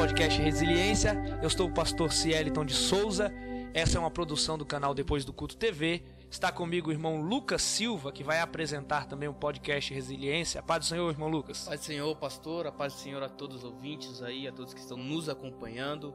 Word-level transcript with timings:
podcast 0.00 0.40
Resiliência. 0.40 1.14
Eu 1.42 1.50
sou 1.50 1.66
o 1.66 1.70
pastor 1.70 2.10
Cieliton 2.10 2.64
de 2.64 2.72
Souza. 2.72 3.30
Essa 3.74 3.98
é 3.98 4.00
uma 4.00 4.10
produção 4.10 4.56
do 4.56 4.64
canal 4.64 4.94
Depois 4.94 5.26
do 5.26 5.32
Culto 5.34 5.58
TV. 5.58 6.02
Está 6.30 6.50
comigo 6.50 6.88
o 6.88 6.92
irmão 6.92 7.20
Lucas 7.20 7.60
Silva, 7.60 8.10
que 8.10 8.24
vai 8.24 8.40
apresentar 8.40 9.04
também 9.04 9.28
o 9.28 9.34
podcast 9.34 9.92
Resiliência. 9.92 10.62
Paz 10.62 10.80
do 10.80 10.84
Senhor, 10.86 11.10
irmão 11.10 11.28
Lucas. 11.28 11.66
Paz 11.68 11.80
do 11.80 11.84
Senhor, 11.84 12.16
pastor. 12.16 12.66
A 12.66 12.72
paz 12.72 12.94
do 12.94 12.98
Senhor 13.00 13.22
a 13.22 13.28
todos 13.28 13.58
os 13.58 13.64
ouvintes 13.64 14.22
aí, 14.22 14.48
a 14.48 14.52
todos 14.52 14.72
que 14.72 14.80
estão 14.80 14.96
nos 14.96 15.28
acompanhando. 15.28 16.14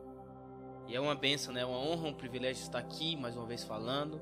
E 0.88 0.96
é 0.96 1.00
uma 1.00 1.14
benção, 1.14 1.54
né? 1.54 1.64
Uma 1.64 1.78
honra, 1.78 2.08
um 2.08 2.14
privilégio 2.14 2.64
estar 2.64 2.80
aqui 2.80 3.16
mais 3.16 3.38
uma 3.38 3.46
vez 3.46 3.64
falando, 3.64 4.20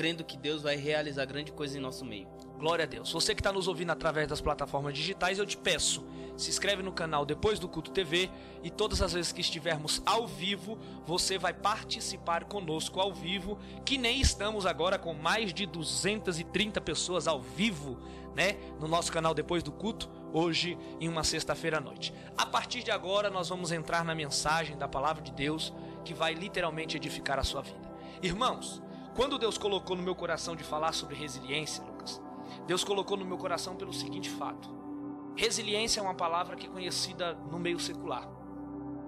crendo 0.00 0.24
que 0.24 0.34
Deus 0.34 0.62
vai 0.62 0.76
realizar 0.76 1.26
grande 1.26 1.52
coisa 1.52 1.76
em 1.76 1.80
nosso 1.80 2.06
meio. 2.06 2.26
Glória 2.58 2.86
a 2.86 2.88
Deus. 2.88 3.12
Você 3.12 3.34
que 3.34 3.42
está 3.42 3.52
nos 3.52 3.68
ouvindo 3.68 3.90
através 3.90 4.26
das 4.26 4.40
plataformas 4.40 4.94
digitais, 4.94 5.38
eu 5.38 5.44
te 5.44 5.58
peço, 5.58 6.02
se 6.38 6.48
inscreve 6.48 6.82
no 6.82 6.90
canal 6.90 7.26
Depois 7.26 7.58
do 7.58 7.68
Culto 7.68 7.90
TV 7.90 8.30
e 8.62 8.70
todas 8.70 9.02
as 9.02 9.12
vezes 9.12 9.30
que 9.30 9.42
estivermos 9.42 10.00
ao 10.06 10.26
vivo, 10.26 10.78
você 11.04 11.36
vai 11.36 11.52
participar 11.52 12.44
conosco 12.44 12.98
ao 12.98 13.12
vivo, 13.12 13.58
que 13.84 13.98
nem 13.98 14.22
estamos 14.22 14.64
agora 14.64 14.98
com 14.98 15.12
mais 15.12 15.52
de 15.52 15.66
230 15.66 16.80
pessoas 16.80 17.28
ao 17.28 17.42
vivo, 17.42 17.98
né, 18.34 18.56
no 18.80 18.88
nosso 18.88 19.12
canal 19.12 19.34
Depois 19.34 19.62
do 19.62 19.70
Culto, 19.70 20.08
hoje 20.32 20.78
em 20.98 21.10
uma 21.10 21.24
sexta-feira 21.24 21.76
à 21.76 21.80
noite. 21.80 22.14
A 22.38 22.46
partir 22.46 22.82
de 22.82 22.90
agora 22.90 23.28
nós 23.28 23.50
vamos 23.50 23.70
entrar 23.70 24.02
na 24.02 24.14
mensagem 24.14 24.78
da 24.78 24.88
palavra 24.88 25.22
de 25.22 25.30
Deus 25.30 25.74
que 26.06 26.14
vai 26.14 26.32
literalmente 26.32 26.96
edificar 26.96 27.38
a 27.38 27.44
sua 27.44 27.60
vida. 27.60 27.90
Irmãos, 28.22 28.82
quando 29.14 29.38
Deus 29.38 29.58
colocou 29.58 29.96
no 29.96 30.02
meu 30.02 30.14
coração 30.14 30.54
de 30.54 30.64
falar 30.64 30.92
sobre 30.92 31.14
resiliência, 31.14 31.84
Lucas, 31.84 32.20
Deus 32.66 32.84
colocou 32.84 33.16
no 33.16 33.24
meu 33.24 33.38
coração 33.38 33.76
pelo 33.76 33.92
seguinte 33.92 34.30
fato: 34.30 34.68
resiliência 35.36 36.00
é 36.00 36.02
uma 36.02 36.14
palavra 36.14 36.56
que 36.56 36.66
é 36.66 36.70
conhecida 36.70 37.34
no 37.50 37.58
meio 37.58 37.78
secular. 37.78 38.28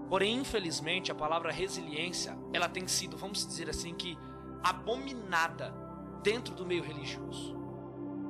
Porém, 0.08 0.36
infelizmente, 0.36 1.10
a 1.10 1.14
palavra 1.14 1.50
resiliência, 1.50 2.36
ela 2.52 2.68
tem 2.68 2.86
sido, 2.86 3.16
vamos 3.16 3.46
dizer 3.46 3.70
assim, 3.70 3.94
que 3.94 4.18
abominada 4.62 5.74
dentro 6.22 6.54
do 6.54 6.66
meio 6.66 6.82
religioso. 6.82 7.56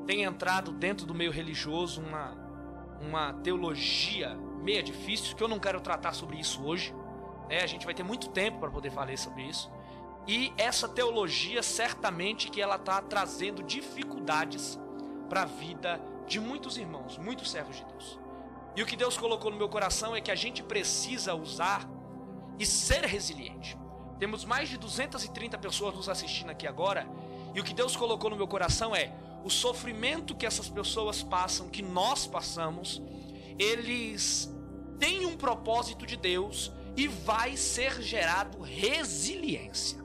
Tem 0.06 0.22
entrado 0.22 0.72
dentro 0.72 1.04
do 1.06 1.14
meio 1.14 1.32
religioso 1.32 2.00
uma 2.00 2.40
uma 3.02 3.32
teologia 3.34 4.38
meia 4.62 4.82
difícil 4.82 5.34
que 5.34 5.42
eu 5.42 5.48
não 5.48 5.58
quero 5.58 5.80
tratar 5.80 6.12
sobre 6.12 6.38
isso 6.38 6.64
hoje. 6.64 6.94
É, 7.48 7.62
a 7.62 7.66
gente 7.66 7.84
vai 7.84 7.94
ter 7.94 8.04
muito 8.04 8.28
tempo 8.28 8.60
para 8.60 8.70
poder 8.70 8.90
falar 8.90 9.16
sobre 9.18 9.42
isso. 9.42 9.70
E 10.26 10.52
essa 10.56 10.88
teologia 10.88 11.62
certamente 11.62 12.48
que 12.48 12.60
ela 12.60 12.76
está 12.76 13.00
trazendo 13.00 13.62
dificuldades 13.62 14.78
para 15.28 15.42
a 15.42 15.46
vida 15.46 16.00
de 16.26 16.38
muitos 16.38 16.76
irmãos, 16.76 17.18
muitos 17.18 17.50
servos 17.50 17.76
de 17.76 17.84
Deus. 17.84 18.18
E 18.76 18.82
o 18.82 18.86
que 18.86 18.96
Deus 18.96 19.16
colocou 19.16 19.50
no 19.50 19.56
meu 19.56 19.68
coração 19.68 20.14
é 20.14 20.20
que 20.20 20.30
a 20.30 20.34
gente 20.34 20.62
precisa 20.62 21.34
usar 21.34 21.88
e 22.58 22.64
ser 22.64 23.04
resiliente. 23.04 23.76
Temos 24.18 24.44
mais 24.44 24.68
de 24.68 24.78
230 24.78 25.58
pessoas 25.58 25.94
nos 25.94 26.08
assistindo 26.08 26.50
aqui 26.50 26.66
agora, 26.66 27.06
e 27.54 27.60
o 27.60 27.64
que 27.64 27.74
Deus 27.74 27.96
colocou 27.96 28.30
no 28.30 28.36
meu 28.36 28.46
coração 28.46 28.94
é 28.94 29.12
o 29.44 29.50
sofrimento 29.50 30.34
que 30.34 30.46
essas 30.46 30.68
pessoas 30.68 31.22
passam, 31.22 31.68
que 31.68 31.82
nós 31.82 32.26
passamos, 32.26 33.02
eles 33.58 34.48
têm 34.98 35.26
um 35.26 35.36
propósito 35.36 36.06
de 36.06 36.16
Deus 36.16 36.72
e 36.96 37.08
vai 37.08 37.56
ser 37.56 38.00
gerado 38.00 38.60
resiliência. 38.60 40.01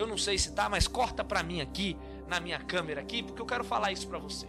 Eu 0.00 0.06
não 0.06 0.16
sei 0.16 0.38
se 0.38 0.52
tá, 0.52 0.66
mas 0.66 0.88
corta 0.88 1.22
para 1.22 1.42
mim 1.42 1.60
aqui 1.60 1.94
na 2.26 2.40
minha 2.40 2.58
câmera 2.58 3.02
aqui, 3.02 3.22
porque 3.22 3.42
eu 3.42 3.44
quero 3.44 3.62
falar 3.62 3.92
isso 3.92 4.08
para 4.08 4.18
você. 4.18 4.48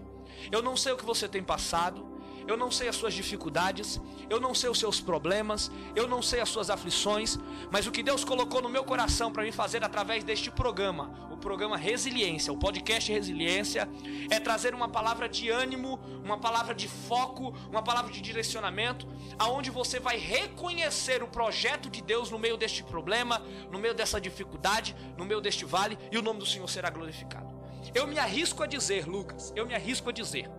Eu 0.50 0.62
não 0.62 0.78
sei 0.78 0.94
o 0.94 0.98
que 0.98 1.06
você 1.06 1.28
tem 1.28 1.44
passado, 1.44 2.06
eu 2.52 2.58
não 2.58 2.70
sei 2.70 2.90
as 2.90 2.98
suas 2.98 3.14
dificuldades, 3.14 4.00
eu 4.30 4.38
não 4.40 4.54
sei 4.54 4.70
os 4.70 4.78
seus 4.78 5.00
problemas, 5.00 5.72
eu 5.96 6.06
não 6.06 6.22
sei 6.22 6.42
as 6.42 6.50
suas 6.50 6.70
aflições, 6.70 7.40
mas 7.72 7.88
o 7.88 7.92
que 7.92 8.04
Deus 8.04 8.26
colocou 8.26 8.62
no 8.62 8.68
meu 8.68 8.84
coração 8.84 9.32
para 9.32 9.44
me 9.44 9.54
fazer 9.54 9.86
através 9.86 10.22
deste 10.26 10.52
programa, 10.52 11.30
o 11.32 11.38
programa 11.38 11.78
Resiliência, 11.78 12.52
o 12.52 12.58
podcast 12.58 13.10
Resiliência, 13.10 13.90
é 14.30 14.38
trazer 14.38 14.76
uma 14.76 14.90
palavra 14.90 15.30
de 15.30 15.50
ânimo, 15.50 15.98
uma 16.22 16.38
palavra 16.38 16.76
de 16.76 16.90
foco, 16.90 17.56
uma 17.70 17.82
palavra 17.82 18.12
de 18.12 18.20
direcionamento, 18.20 19.08
aonde 19.40 19.72
você 19.72 19.98
vai 19.98 20.18
reconhecer 20.18 21.24
o 21.24 21.30
projeto 21.30 21.90
de 21.90 22.02
Deus 22.02 22.30
no 22.30 22.38
meio 22.38 22.58
deste 22.58 22.84
problema, 22.84 23.42
no 23.72 23.80
meio 23.80 23.94
dessa 23.94 24.20
dificuldade, 24.20 24.94
no 25.18 25.24
meio 25.24 25.40
deste 25.40 25.64
vale, 25.64 25.98
e 26.12 26.18
o 26.18 26.22
nome 26.22 26.40
do 26.40 26.46
Senhor 26.46 26.68
será 26.70 26.90
glorificado. 26.90 27.50
Eu 27.96 28.06
me 28.08 28.20
arrisco 28.20 28.62
a 28.62 28.68
dizer, 28.68 29.08
Lucas, 29.08 29.54
eu 29.56 29.66
me 29.66 29.74
arrisco 29.74 30.10
a 30.10 30.12
dizer 30.12 30.50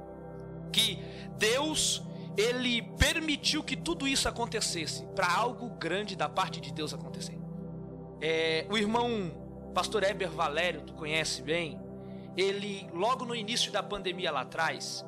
que 0.72 0.99
Deus 1.38 2.03
ele 2.37 2.83
permitiu 2.99 3.62
que 3.62 3.77
tudo 3.77 4.09
isso 4.09 4.28
acontecesse 4.28 5.05
para 5.15 5.31
algo 5.31 5.69
grande 5.71 6.16
da 6.16 6.28
parte 6.28 6.60
de 6.60 6.72
Deus 6.72 6.94
acontecer. 6.94 7.38
É, 8.21 8.66
o 8.71 8.78
irmão 8.78 9.71
Pastor 9.75 10.03
Eber 10.03 10.31
Valério, 10.31 10.83
tu 10.83 10.94
conhece 10.94 11.43
bem, 11.43 11.81
ele 12.37 12.88
logo 12.93 13.25
no 13.25 13.34
início 13.34 13.71
da 13.71 13.83
pandemia 13.83 14.31
lá 14.31 14.43
atrás, 14.43 15.05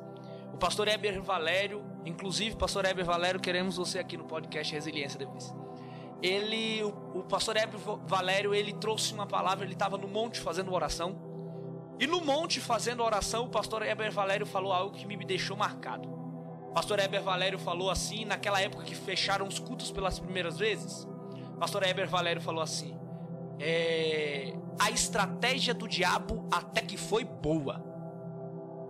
o 0.53 0.57
Pastor 0.57 0.87
Eber 0.87 1.21
Valério, 1.21 1.83
inclusive 2.05 2.55
Pastor 2.55 2.85
Eber 2.85 3.05
Valério, 3.05 3.39
queremos 3.39 3.77
você 3.77 3.99
aqui 3.99 4.15
no 4.15 4.25
podcast 4.25 4.73
Resiliência 4.73 5.17
depois. 5.17 5.53
Ele, 6.21 6.83
o, 6.83 7.19
o 7.19 7.23
Pastor 7.23 7.57
Eber 7.57 7.79
Valério, 8.05 8.53
ele 8.53 8.73
trouxe 8.73 9.13
uma 9.13 9.25
palavra, 9.25 9.65
ele 9.65 9.73
estava 9.73 9.97
no 9.97 10.07
monte 10.07 10.39
fazendo 10.39 10.73
oração 10.73 11.34
e 11.99 12.05
no 12.05 12.21
monte, 12.21 12.59
fazendo 12.59 13.03
oração, 13.03 13.45
o 13.45 13.49
pastor 13.49 13.81
Heber 13.81 14.11
Valério 14.11 14.45
falou 14.45 14.73
algo 14.73 14.95
que 14.95 15.05
me 15.05 15.17
deixou 15.23 15.55
marcado. 15.55 16.09
O 16.69 16.73
pastor 16.73 16.99
Heber 16.99 17.21
Valério 17.21 17.57
falou 17.57 17.89
assim, 17.89 18.25
naquela 18.25 18.61
época 18.61 18.83
que 18.83 18.93
fecharam 18.93 19.47
os 19.47 19.59
cultos 19.59 19.91
pelas 19.91 20.19
primeiras 20.19 20.57
vezes. 20.57 21.07
O 21.53 21.57
pastor 21.57 21.83
Heber 21.83 22.09
Valério 22.09 22.41
falou 22.41 22.61
assim: 22.61 22.99
é, 23.59 24.53
A 24.77 24.91
estratégia 24.91 25.73
do 25.73 25.87
diabo 25.87 26.45
até 26.51 26.81
que 26.81 26.97
foi 26.97 27.23
boa. 27.23 27.81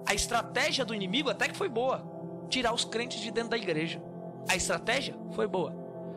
A 0.07 0.15
estratégia 0.15 0.83
do 0.83 0.93
inimigo 0.93 1.29
até 1.29 1.47
que 1.47 1.55
foi 1.55 1.69
boa. 1.69 2.03
Tirar 2.49 2.73
os 2.73 2.85
crentes 2.85 3.19
de 3.19 3.29
dentro 3.29 3.51
da 3.51 3.57
igreja. 3.57 4.01
A 4.49 4.55
estratégia 4.55 5.15
foi 5.33 5.47
boa. 5.47 5.75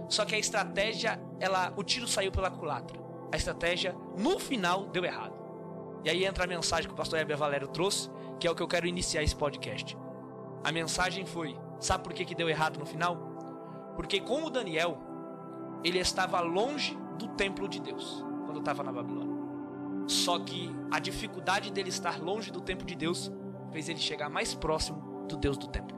Só 0.09 0.25
que 0.25 0.35
a 0.35 0.39
estratégia, 0.39 1.21
ela, 1.39 1.73
o 1.77 1.83
tiro 1.83 2.09
saiu 2.09 2.33
pela 2.33 2.51
culatra. 2.51 2.99
A 3.31 3.37
estratégia, 3.37 3.95
no 4.17 4.39
final, 4.39 4.87
deu 4.87 5.05
errado. 5.05 5.38
E 6.05 6.11
aí 6.11 6.25
entra 6.25 6.45
a 6.45 6.47
mensagem 6.47 6.87
que 6.87 6.95
o 6.95 6.97
pastor 6.97 7.19
Heber 7.19 7.37
Valério 7.37 7.69
trouxe, 7.69 8.11
que 8.39 8.47
é 8.47 8.51
o 8.51 8.55
que 8.55 8.63
eu 8.63 8.69
quero 8.69 8.87
iniciar 8.87 9.23
esse 9.23 9.35
podcast. 9.35 9.97
A 10.65 10.73
mensagem 10.73 11.27
foi: 11.27 11.57
sabe 11.81 12.05
por 12.05 12.13
que, 12.13 12.25
que 12.25 12.35
deu 12.35 12.49
errado 12.49 12.79
no 12.79 12.87
final? 12.87 13.17
Porque 13.97 14.21
com 14.21 14.45
o 14.45 14.51
Daniel, 14.51 14.99
ele 15.83 15.99
estava 15.99 16.41
longe 16.41 16.97
do 17.19 17.29
templo 17.29 17.69
de 17.69 17.81
Deus, 17.81 18.25
quando 18.45 18.61
estava 18.61 18.83
na 18.83 18.93
Babilônia. 18.93 19.37
Só 20.07 20.39
que 20.39 20.75
a 20.91 20.99
dificuldade 20.99 21.71
dele 21.71 21.91
estar 21.91 22.21
longe 22.21 22.51
do 22.51 22.61
templo 22.61 22.87
de 22.87 22.95
Deus 22.95 23.31
fez 23.71 23.89
ele 23.89 23.99
chegar 23.99 24.31
mais 24.31 24.55
próximo 24.55 25.27
do 25.29 25.37
Deus 25.37 25.59
do 25.59 25.69
templo. 25.69 25.97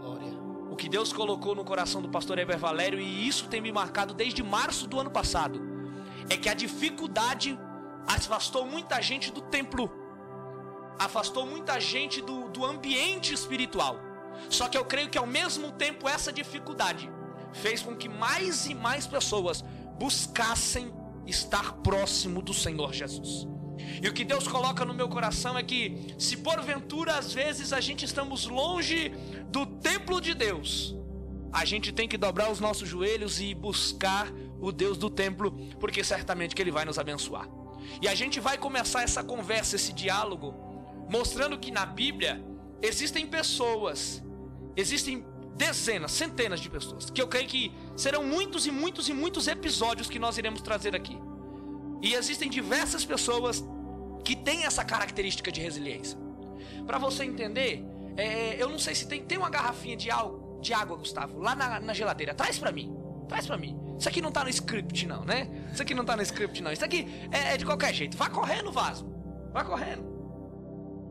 Glória. 0.00 0.32
O 0.70 0.74
que 0.74 0.88
Deus 0.88 1.12
colocou 1.12 1.54
no 1.54 1.64
coração 1.64 2.02
do 2.02 2.08
pastor 2.08 2.38
Heber 2.38 2.58
Valério, 2.58 2.98
e 2.98 3.28
isso 3.28 3.48
tem 3.48 3.60
me 3.60 3.70
marcado 3.70 4.12
desde 4.12 4.42
março 4.42 4.88
do 4.88 4.98
ano 4.98 5.10
passado, 5.10 5.60
é 6.28 6.36
que 6.36 6.48
a 6.48 6.54
dificuldade 6.54 7.58
afastou 8.06 8.66
muita 8.66 9.00
gente 9.00 9.30
do 9.30 9.40
templo, 9.40 9.90
afastou 10.98 11.46
muita 11.46 11.80
gente 11.80 12.20
do, 12.20 12.48
do 12.48 12.64
ambiente 12.64 13.32
espiritual. 13.32 13.96
Só 14.48 14.68
que 14.68 14.76
eu 14.76 14.84
creio 14.84 15.08
que 15.08 15.18
ao 15.18 15.26
mesmo 15.26 15.72
tempo 15.72 16.08
essa 16.08 16.32
dificuldade 16.32 17.10
fez 17.52 17.82
com 17.82 17.96
que 17.96 18.08
mais 18.08 18.66
e 18.66 18.74
mais 18.74 19.06
pessoas 19.06 19.62
buscassem 19.98 20.92
estar 21.26 21.74
próximo 21.74 22.42
do 22.42 22.54
Senhor 22.54 22.92
Jesus. 22.92 23.46
E 24.02 24.08
o 24.08 24.12
que 24.12 24.24
Deus 24.24 24.46
coloca 24.46 24.84
no 24.84 24.94
meu 24.94 25.08
coração 25.08 25.56
é 25.56 25.62
que, 25.62 26.14
se 26.18 26.38
porventura 26.38 27.14
às 27.14 27.32
vezes 27.32 27.72
a 27.72 27.80
gente 27.80 28.04
estamos 28.04 28.46
longe 28.46 29.10
do 29.48 29.66
templo 29.66 30.20
de 30.20 30.34
Deus, 30.34 30.94
a 31.52 31.64
gente 31.64 31.92
tem 31.92 32.08
que 32.08 32.16
dobrar 32.16 32.50
os 32.50 32.60
nossos 32.60 32.88
joelhos 32.88 33.40
e 33.40 33.54
buscar 33.54 34.32
o 34.60 34.72
Deus 34.72 34.96
do 34.96 35.10
templo, 35.10 35.52
porque 35.78 36.02
certamente 36.02 36.54
que 36.54 36.62
Ele 36.62 36.70
vai 36.70 36.84
nos 36.84 36.98
abençoar. 36.98 37.48
E 38.00 38.08
a 38.08 38.14
gente 38.14 38.40
vai 38.40 38.58
começar 38.58 39.02
essa 39.02 39.22
conversa, 39.22 39.76
esse 39.76 39.92
diálogo, 39.92 40.54
mostrando 41.08 41.58
que 41.58 41.70
na 41.70 41.86
Bíblia 41.86 42.42
existem 42.80 43.26
pessoas, 43.26 44.22
existem 44.76 45.24
dezenas, 45.54 46.12
centenas 46.12 46.60
de 46.60 46.68
pessoas, 46.68 47.10
que 47.10 47.20
eu 47.20 47.28
creio 47.28 47.46
que 47.46 47.72
serão 47.96 48.24
muitos 48.24 48.66
e 48.66 48.70
muitos 48.70 49.08
e 49.08 49.12
muitos 49.12 49.46
episódios 49.46 50.08
que 50.08 50.18
nós 50.18 50.38
iremos 50.38 50.62
trazer 50.62 50.96
aqui. 50.96 51.18
E 52.00 52.14
existem 52.14 52.50
diversas 52.50 53.04
pessoas 53.04 53.62
que 54.24 54.34
têm 54.34 54.64
essa 54.64 54.84
característica 54.84 55.52
de 55.52 55.60
resiliência. 55.60 56.18
Para 56.86 56.98
você 56.98 57.24
entender, 57.24 57.84
é, 58.16 58.60
eu 58.60 58.68
não 58.68 58.78
sei 58.78 58.94
se 58.94 59.06
tem, 59.06 59.22
tem 59.22 59.38
uma 59.38 59.50
garrafinha 59.50 59.96
de, 59.96 60.10
al, 60.10 60.58
de 60.60 60.72
água, 60.72 60.96
Gustavo, 60.96 61.38
lá 61.38 61.54
na, 61.54 61.80
na 61.80 61.94
geladeira. 61.94 62.34
Traz 62.34 62.58
para 62.58 62.72
mim, 62.72 62.96
traz 63.28 63.46
para 63.46 63.56
mim. 63.56 63.78
Isso 63.98 64.08
aqui 64.08 64.20
não 64.20 64.32
tá 64.32 64.44
no 64.44 64.50
script, 64.50 65.06
não, 65.06 65.24
né? 65.24 65.48
Isso 65.72 65.82
aqui 65.82 65.94
não 65.94 66.04
tá 66.04 66.16
no 66.16 66.22
script, 66.22 66.62
não. 66.62 66.72
Isso 66.72 66.84
aqui 66.84 67.06
é, 67.30 67.54
é 67.54 67.56
de 67.56 67.64
qualquer 67.64 67.94
jeito. 67.94 68.16
Vá 68.16 68.28
correndo, 68.28 68.72
vaso. 68.72 69.06
Vá 69.52 69.64
correndo. 69.64 70.12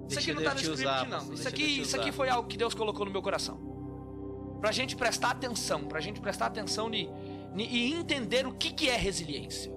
Isso 0.10 0.20
aqui 0.20 0.34
não 0.34 0.44
tá 0.44 0.54
no 0.54 0.60
script, 0.60 0.82
usar, 0.82 1.08
não. 1.08 1.34
Isso 1.34 1.48
aqui, 1.48 1.64
isso 1.64 1.96
aqui 1.96 2.12
foi 2.12 2.30
algo 2.30 2.48
que 2.48 2.58
Deus 2.58 2.74
colocou 2.74 3.06
no 3.06 3.12
meu 3.12 3.22
coração. 3.22 3.60
Pra 4.60 4.72
gente 4.72 4.96
prestar 4.96 5.32
atenção, 5.32 5.86
pra 5.86 6.00
gente 6.02 6.20
prestar 6.20 6.48
atenção 6.48 6.92
de, 6.92 7.10
e 7.56 7.94
entender 7.94 8.46
o 8.46 8.54
que, 8.54 8.72
que 8.72 8.90
é 8.90 8.96
resiliência. 8.98 9.72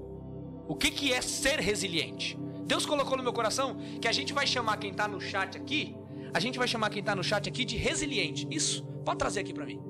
O 0.67 0.75
que, 0.75 0.91
que 0.91 1.13
é 1.13 1.21
ser 1.21 1.61
resiliente. 1.61 2.39
Deus 2.67 2.85
colocou 2.85 3.17
no 3.17 3.23
meu 3.23 3.33
coração 3.33 3.77
que 4.01 4.09
a 4.09 4.13
gente 4.13 4.33
vai 4.33 4.47
chamar 4.47 4.79
quem 4.79 4.91
está 4.91 5.07
no 5.07 5.21
chat 5.21 5.57
aqui, 5.57 5.95
a 6.33 6.41
gente 6.41 6.59
vai 6.59 6.67
chamar 6.67 6.91
quem 6.91 7.01
está 7.01 7.15
no 7.15 7.23
chat 7.23 7.49
aqui 7.49 7.65
de 7.65 7.77
resiliente. 7.77 8.47
Isso, 8.51 8.85
pode 9.05 9.19
trazer 9.19 9.41
aqui 9.41 9.55
para 9.55 9.67
mim. 9.67 9.81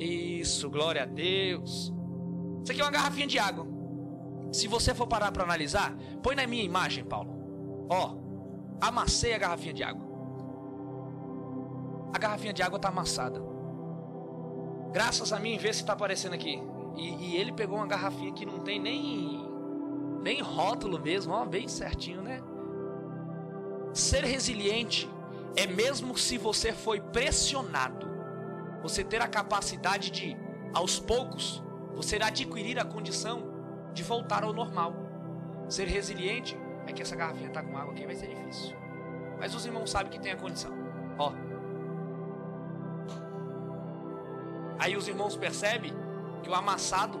Isso, 0.00 0.70
glória 0.70 1.02
a 1.02 1.06
Deus. 1.06 1.92
Isso 2.62 2.72
aqui 2.72 2.80
é 2.80 2.84
uma 2.84 2.90
garrafinha 2.90 3.26
de 3.26 3.38
água. 3.38 3.66
Se 4.50 4.66
você 4.66 4.94
for 4.94 5.06
parar 5.06 5.30
para 5.30 5.44
analisar, 5.44 5.94
põe 6.22 6.34
na 6.34 6.46
minha 6.46 6.64
imagem, 6.64 7.04
Paulo. 7.04 7.86
Ó, 7.88 8.16
amassei 8.80 9.34
a 9.34 9.38
garrafinha 9.38 9.74
de 9.74 9.82
água. 9.82 10.08
A 12.12 12.18
garrafinha 12.18 12.52
de 12.52 12.62
água 12.62 12.76
está 12.76 12.88
amassada. 12.88 13.40
Graças 14.90 15.32
a 15.32 15.38
mim, 15.38 15.58
vê 15.58 15.72
se 15.72 15.80
está 15.80 15.92
aparecendo 15.92 16.32
aqui. 16.32 16.60
E, 16.96 17.34
e, 17.34 17.36
ele 17.36 17.52
pegou 17.52 17.76
uma 17.76 17.86
garrafinha 17.86 18.32
que 18.32 18.44
não 18.44 18.60
tem 18.60 18.80
nem 18.80 19.48
nem 20.22 20.42
rótulo 20.42 21.00
mesmo, 21.00 21.32
ó, 21.32 21.46
bem 21.46 21.66
certinho, 21.66 22.20
né? 22.20 22.42
Ser 23.94 24.24
resiliente 24.24 25.08
é 25.56 25.66
mesmo 25.66 26.16
se 26.18 26.36
você 26.36 26.72
foi 26.72 27.00
pressionado, 27.00 28.09
você 28.82 29.04
ter 29.04 29.20
a 29.20 29.28
capacidade 29.28 30.10
de, 30.10 30.36
aos 30.72 30.98
poucos, 30.98 31.62
você 31.94 32.16
adquirir 32.16 32.78
a 32.78 32.84
condição 32.84 33.42
de 33.92 34.02
voltar 34.02 34.44
ao 34.44 34.52
normal. 34.52 34.94
Ser 35.68 35.86
resiliente 35.86 36.56
é 36.86 36.92
que 36.92 37.02
essa 37.02 37.14
garrafinha 37.14 37.50
tá 37.50 37.62
com 37.62 37.76
água 37.76 37.92
aqui 37.92 38.06
vai 38.06 38.14
ser 38.14 38.28
difícil. 38.28 38.76
Mas 39.38 39.54
os 39.54 39.64
irmãos 39.64 39.90
sabem 39.90 40.10
que 40.10 40.18
tem 40.18 40.32
a 40.32 40.36
condição. 40.36 40.72
Ó. 41.18 41.32
Aí 44.78 44.96
os 44.96 45.06
irmãos 45.06 45.36
percebem 45.36 45.92
que 46.42 46.48
o 46.48 46.54
amassado 46.54 47.20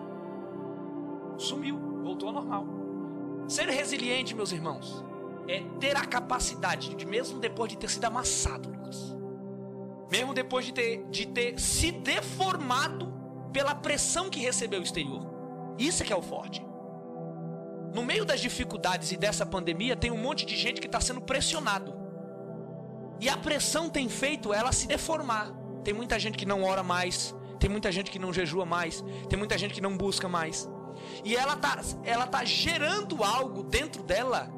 sumiu, 1.36 1.78
voltou 2.02 2.28
ao 2.28 2.34
normal. 2.34 2.66
Ser 3.48 3.68
resiliente, 3.68 4.34
meus 4.34 4.52
irmãos, 4.52 5.04
é 5.46 5.60
ter 5.78 5.96
a 5.96 6.04
capacidade 6.04 6.94
de, 6.94 7.06
mesmo 7.06 7.38
depois 7.38 7.70
de 7.70 7.76
ter 7.76 7.90
sido 7.90 8.04
amassado, 8.04 8.70
mesmo 10.10 10.34
depois 10.34 10.64
de 10.64 10.72
ter, 10.72 11.04
de 11.10 11.26
ter 11.26 11.58
se 11.58 11.92
deformado 11.92 13.12
pela 13.52 13.74
pressão 13.74 14.28
que 14.28 14.40
recebeu 14.40 14.80
o 14.80 14.82
exterior. 14.82 15.26
Isso 15.78 16.02
é 16.02 16.06
que 16.06 16.12
é 16.12 16.16
o 16.16 16.22
forte. 16.22 16.64
No 17.94 18.02
meio 18.02 18.24
das 18.24 18.40
dificuldades 18.40 19.10
e 19.12 19.16
dessa 19.16 19.44
pandemia, 19.44 19.96
tem 19.96 20.10
um 20.10 20.16
monte 20.16 20.46
de 20.46 20.56
gente 20.56 20.80
que 20.80 20.86
está 20.86 21.00
sendo 21.00 21.20
pressionado. 21.20 21.94
E 23.20 23.28
a 23.28 23.36
pressão 23.36 23.88
tem 23.90 24.08
feito 24.08 24.54
ela 24.54 24.72
se 24.72 24.86
deformar. 24.86 25.52
Tem 25.84 25.92
muita 25.92 26.18
gente 26.18 26.38
que 26.38 26.46
não 26.46 26.62
ora 26.62 26.82
mais, 26.82 27.34
tem 27.58 27.68
muita 27.68 27.90
gente 27.90 28.10
que 28.10 28.18
não 28.18 28.32
jejua 28.32 28.64
mais, 28.64 29.04
tem 29.28 29.38
muita 29.38 29.58
gente 29.58 29.74
que 29.74 29.80
não 29.80 29.96
busca 29.96 30.28
mais. 30.28 30.68
E 31.24 31.34
ela 31.36 31.56
tá, 31.56 31.80
ela 32.04 32.26
tá 32.26 32.44
gerando 32.44 33.22
algo 33.24 33.62
dentro 33.62 34.02
dela 34.02 34.50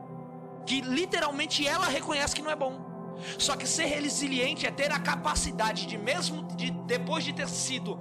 que 0.67 0.81
literalmente 0.81 1.67
ela 1.67 1.87
reconhece 1.87 2.35
que 2.35 2.43
não 2.43 2.51
é 2.51 2.57
bom. 2.57 2.92
Só 3.39 3.57
que 3.57 3.67
ser 3.67 3.87
resiliente 3.87 4.67
é 4.67 4.71
ter 4.71 4.91
a 4.93 4.99
capacidade 4.99 5.87
de 5.87 5.97
mesmo 5.97 6.43
de, 6.57 6.71
depois 6.71 7.25
de 7.25 7.33
ter 7.33 7.49
sido 7.49 7.99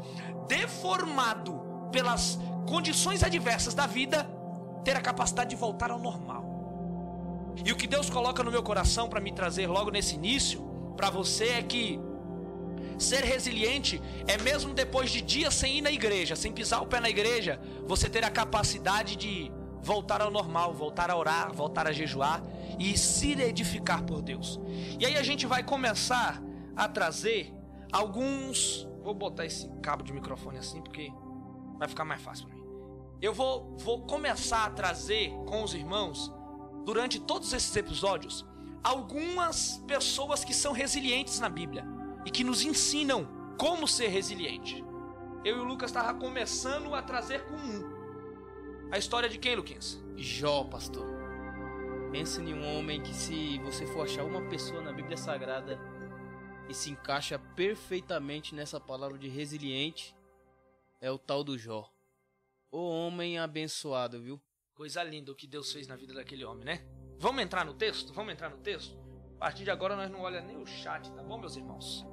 deformado 0.48 1.62
pelas 1.92 2.40
condições 2.68 3.24
adversas 3.24 3.74
da 3.74 3.86
vida, 3.86 4.30
ter 4.84 4.96
a 4.96 5.02
capacidade 5.02 5.50
de 5.50 5.56
voltar 5.56 5.92
ao 5.92 6.00
normal. 6.00 6.46
E 7.66 7.72
o 7.72 7.76
que 7.76 7.88
Deus 7.88 8.10
coloca 8.10 8.44
no 8.44 8.52
meu 8.52 8.64
coração 8.64 9.10
para 9.10 9.20
me 9.20 9.32
trazer 9.32 9.68
logo 9.68 9.92
nesse 9.92 10.16
início 10.16 10.62
para 10.96 11.10
você 11.10 11.50
é 11.50 11.62
que 11.62 12.00
Ser 13.02 13.24
resiliente 13.24 14.00
é 14.28 14.38
mesmo 14.38 14.76
depois 14.76 15.10
de 15.10 15.22
dias 15.22 15.56
sem 15.56 15.80
ir 15.80 15.82
na 15.82 15.92
igreja, 15.92 16.36
sem 16.36 16.52
pisar 16.52 16.84
o 16.84 16.86
pé 16.86 17.00
na 17.00 17.10
igreja, 17.10 17.60
você 17.88 18.08
ter 18.08 18.24
a 18.24 18.30
capacidade 18.30 19.16
de 19.16 19.52
voltar 19.82 20.22
ao 20.22 20.32
normal, 20.32 20.74
voltar 20.74 21.10
a 21.10 21.16
orar, 21.18 21.54
voltar 21.54 21.88
a 21.88 21.92
jejuar 21.92 22.42
e 22.80 22.98
se 22.98 23.34
edificar 23.42 24.04
por 24.04 24.22
Deus. 24.22 24.60
E 25.00 25.06
aí 25.06 25.18
a 25.18 25.24
gente 25.24 25.46
vai 25.46 25.64
começar 25.64 26.42
a 26.76 26.88
trazer 26.88 27.54
alguns. 27.92 28.88
Vou 29.04 29.14
botar 29.14 29.46
esse 29.46 29.68
cabo 29.82 30.04
de 30.04 30.14
microfone 30.14 30.60
assim 30.60 30.82
porque 30.82 31.12
vai 31.78 31.88
ficar 31.88 32.06
mais 32.06 32.22
fácil 32.22 32.48
para 32.48 32.56
mim. 32.56 32.62
Eu 33.22 33.34
vou, 33.34 33.78
vou 33.78 34.02
começar 34.02 34.66
a 34.66 34.70
trazer 34.72 35.30
com 35.46 35.64
os 35.64 35.74
irmãos, 35.76 36.32
durante 36.84 37.20
todos 37.20 37.54
esses 37.54 37.76
episódios, 37.76 38.46
algumas 38.84 39.78
pessoas 39.88 40.44
que 40.44 40.54
são 40.54 40.74
resilientes 40.74 41.40
na 41.40 41.50
Bíblia 41.50 41.86
e 42.26 42.32
que 42.32 42.44
nos 42.44 42.64
ensinam 42.64 43.28
como 43.58 43.88
ser 43.88 44.08
resiliente. 44.08 44.84
Eu 45.44 45.58
e 45.58 45.60
o 45.60 45.64
Lucas 45.64 45.90
estavam 45.90 46.20
começando 46.20 46.94
a 46.96 47.02
trazer 47.02 47.46
com 47.46 47.56
um. 47.56 48.01
A 48.92 48.98
história 48.98 49.30
de 49.30 49.38
quem, 49.40 49.56
Luquinhas? 49.56 49.98
Jó, 50.18 50.66
pastor. 50.66 51.08
Pense 52.12 52.42
em 52.42 52.54
um 52.54 52.78
homem 52.78 53.02
que, 53.02 53.14
se 53.14 53.58
você 53.60 53.86
for 53.86 54.04
achar 54.04 54.26
uma 54.26 54.42
pessoa 54.50 54.82
na 54.82 54.92
Bíblia 54.92 55.16
Sagrada 55.16 55.80
e 56.68 56.74
se 56.74 56.92
encaixa 56.92 57.40
perfeitamente 57.40 58.54
nessa 58.54 58.82
palavra 58.82 59.18
de 59.18 59.30
resiliente, 59.30 60.14
é 61.00 61.10
o 61.10 61.18
tal 61.18 61.42
do 61.42 61.58
Jó. 61.58 61.90
O 62.70 62.80
homem 62.80 63.40
abençoado, 63.40 64.22
viu? 64.22 64.42
Coisa 64.76 65.02
linda 65.04 65.32
o 65.32 65.36
que 65.36 65.48
Deus 65.48 65.72
fez 65.72 65.88
na 65.88 65.96
vida 65.96 66.14
daquele 66.14 66.44
homem, 66.44 66.66
né? 66.66 66.86
Vamos 67.18 67.42
entrar 67.42 67.64
no 67.64 67.74
texto? 67.74 68.12
Vamos 68.12 68.34
entrar 68.34 68.50
no 68.50 68.58
texto? 68.58 69.00
A 69.38 69.40
partir 69.40 69.64
de 69.64 69.72
agora 69.72 69.96
nós 69.96 70.12
não 70.12 70.20
olhamos 70.20 70.52
nem 70.52 70.62
o 70.62 70.66
chat, 70.66 71.10
tá 71.14 71.24
bom, 71.24 71.38
meus 71.38 71.56
irmãos? 71.56 72.06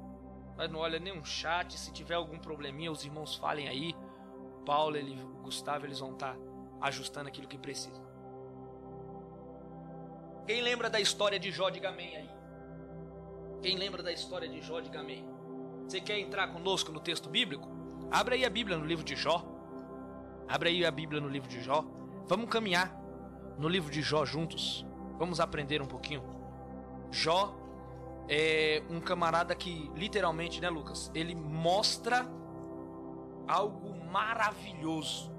Nós 0.55 0.71
não 0.71 0.79
olha 0.79 0.97
nenhum 0.97 1.25
chat. 1.25 1.77
Se 1.77 1.91
tiver 1.91 2.15
algum 2.15 2.39
probleminha, 2.39 2.89
os 2.89 3.03
irmãos 3.03 3.35
falem 3.35 3.67
aí. 3.67 3.93
O 4.61 4.63
Paulo, 4.63 4.95
ele, 4.95 5.21
o 5.21 5.41
Gustavo, 5.41 5.85
eles 5.85 5.99
vão 5.99 6.13
estar 6.13 6.35
tá 6.35 6.48
ajustando 6.81 7.27
aquilo 7.27 7.47
que 7.47 7.57
precisa. 7.57 8.01
Quem 10.45 10.61
lembra 10.61 10.89
da 10.89 10.99
história 10.99 11.39
de 11.39 11.51
Jó 11.51 11.69
de 11.69 11.79
Gamém 11.79 12.15
aí? 12.15 12.29
Quem 13.61 13.77
lembra 13.77 14.01
da 14.01 14.11
história 14.11 14.47
de 14.47 14.61
Jó 14.61 14.79
de 14.79 14.89
Gamém? 14.89 15.25
Você 15.87 15.99
quer 15.99 16.17
entrar 16.19 16.47
conosco 16.47 16.91
no 16.91 16.99
texto 16.99 17.29
bíblico? 17.29 17.67
Abra 18.09 18.35
aí 18.35 18.45
a 18.45 18.49
Bíblia 18.49 18.77
no 18.77 18.85
livro 18.85 19.03
de 19.03 19.15
Jó. 19.15 19.43
Abra 20.47 20.69
aí 20.69 20.85
a 20.85 20.91
Bíblia 20.91 21.21
no 21.21 21.27
livro 21.27 21.49
de 21.49 21.61
Jó. 21.61 21.83
Vamos 22.25 22.49
caminhar 22.49 22.95
no 23.57 23.67
livro 23.67 23.91
de 23.91 24.01
Jó 24.01 24.25
juntos. 24.25 24.85
Vamos 25.17 25.39
aprender 25.39 25.81
um 25.81 25.87
pouquinho. 25.87 26.23
Jó 27.11 27.55
é 28.27 28.81
um 28.89 28.99
camarada 29.01 29.53
que, 29.53 29.91
literalmente, 29.95 30.61
né, 30.61 30.69
Lucas? 30.69 31.11
Ele 31.13 31.35
mostra 31.35 32.25
algo 33.47 33.93
maravilhoso. 34.05 35.31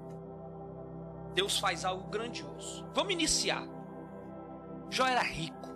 Deus 1.33 1.59
faz 1.59 1.85
algo 1.85 2.09
grandioso. 2.09 2.85
Vamos 2.93 3.13
iniciar. 3.13 3.63
Jó 4.89 5.05
era 5.05 5.21
rico. 5.21 5.69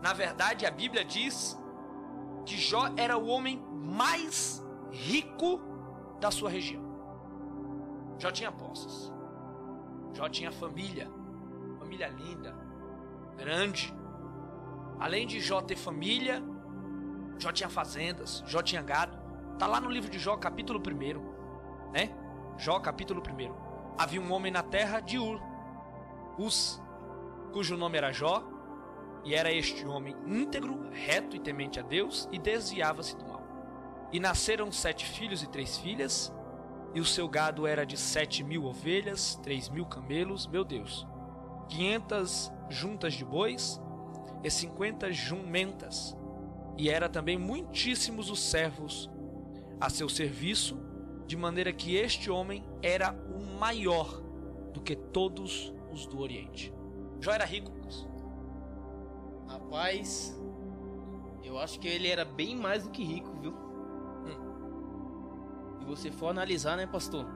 Na 0.00 0.12
verdade, 0.12 0.64
a 0.64 0.70
Bíblia 0.70 1.04
diz 1.04 1.58
que 2.46 2.56
Jó 2.56 2.88
era 2.96 3.18
o 3.18 3.26
homem 3.26 3.62
mais 3.72 4.64
rico 4.90 5.60
da 6.20 6.30
sua 6.30 6.48
região. 6.48 6.82
Jó 8.18 8.30
tinha 8.30 8.50
posses. 8.50 9.12
Jó 10.14 10.28
tinha 10.28 10.50
família. 10.50 11.10
Família 11.78 12.08
linda, 12.08 12.56
grande. 13.36 13.94
Além 14.98 15.26
de 15.26 15.40
Jó 15.40 15.60
ter 15.60 15.76
família, 15.76 16.42
Jó 17.38 17.52
tinha 17.52 17.68
fazendas, 17.68 18.42
Jó 18.46 18.62
tinha 18.62 18.82
gado. 18.82 19.16
Tá 19.58 19.66
lá 19.66 19.80
no 19.80 19.90
livro 19.90 20.10
de 20.10 20.18
Jó, 20.18 20.36
capítulo 20.36 20.80
1, 20.80 21.92
né? 21.92 22.17
Jó, 22.58 22.80
capítulo 22.80 23.22
1. 23.22 23.54
Havia 23.96 24.20
um 24.20 24.32
homem 24.32 24.50
na 24.50 24.64
terra 24.64 24.98
de 24.98 25.16
Ur, 25.16 25.40
Uz, 26.36 26.82
cujo 27.52 27.76
nome 27.76 27.96
era 27.96 28.10
Jó, 28.10 28.42
e 29.24 29.32
era 29.32 29.52
este 29.52 29.86
homem 29.86 30.16
íntegro, 30.26 30.90
reto 30.90 31.36
e 31.36 31.38
temente 31.38 31.78
a 31.78 31.82
Deus, 31.84 32.28
e 32.32 32.38
desviava-se 32.38 33.16
do 33.16 33.24
mal. 33.24 33.40
E 34.12 34.18
nasceram 34.18 34.72
sete 34.72 35.06
filhos 35.06 35.40
e 35.40 35.48
três 35.48 35.78
filhas, 35.78 36.34
e 36.92 37.00
o 37.00 37.04
seu 37.04 37.28
gado 37.28 37.64
era 37.64 37.86
de 37.86 37.96
sete 37.96 38.42
mil 38.42 38.64
ovelhas, 38.64 39.36
três 39.40 39.68
mil 39.68 39.86
camelos, 39.86 40.44
meu 40.48 40.64
Deus, 40.64 41.06
quinhentas 41.68 42.52
juntas 42.68 43.14
de 43.14 43.24
bois, 43.24 43.80
e 44.42 44.50
cinquenta 44.50 45.12
jumentas, 45.12 46.16
e 46.76 46.90
era 46.90 47.08
também 47.08 47.38
muitíssimos 47.38 48.30
os 48.30 48.40
servos 48.40 49.08
a 49.80 49.88
seu 49.88 50.08
serviço, 50.08 50.87
de 51.28 51.36
maneira 51.36 51.72
que 51.72 51.94
este 51.94 52.28
homem 52.28 52.64
era 52.82 53.12
o 53.12 53.58
maior 53.60 54.20
do 54.72 54.80
que 54.80 54.96
todos 54.96 55.72
os 55.92 56.06
do 56.06 56.18
Oriente. 56.18 56.74
Jó 57.20 57.30
era 57.30 57.44
rico. 57.44 57.78
Rapaz, 59.48 60.38
eu 61.42 61.58
acho 61.58 61.80
que 61.80 61.88
ele 61.88 62.08
era 62.08 62.24
bem 62.24 62.54
mais 62.54 62.84
do 62.84 62.90
que 62.90 63.02
rico, 63.02 63.30
viu? 63.40 63.52
Hum. 63.52 64.38
Se 65.78 65.84
você 65.84 66.10
for 66.10 66.28
analisar, 66.28 66.76
né, 66.76 66.86
pastor? 66.86 67.26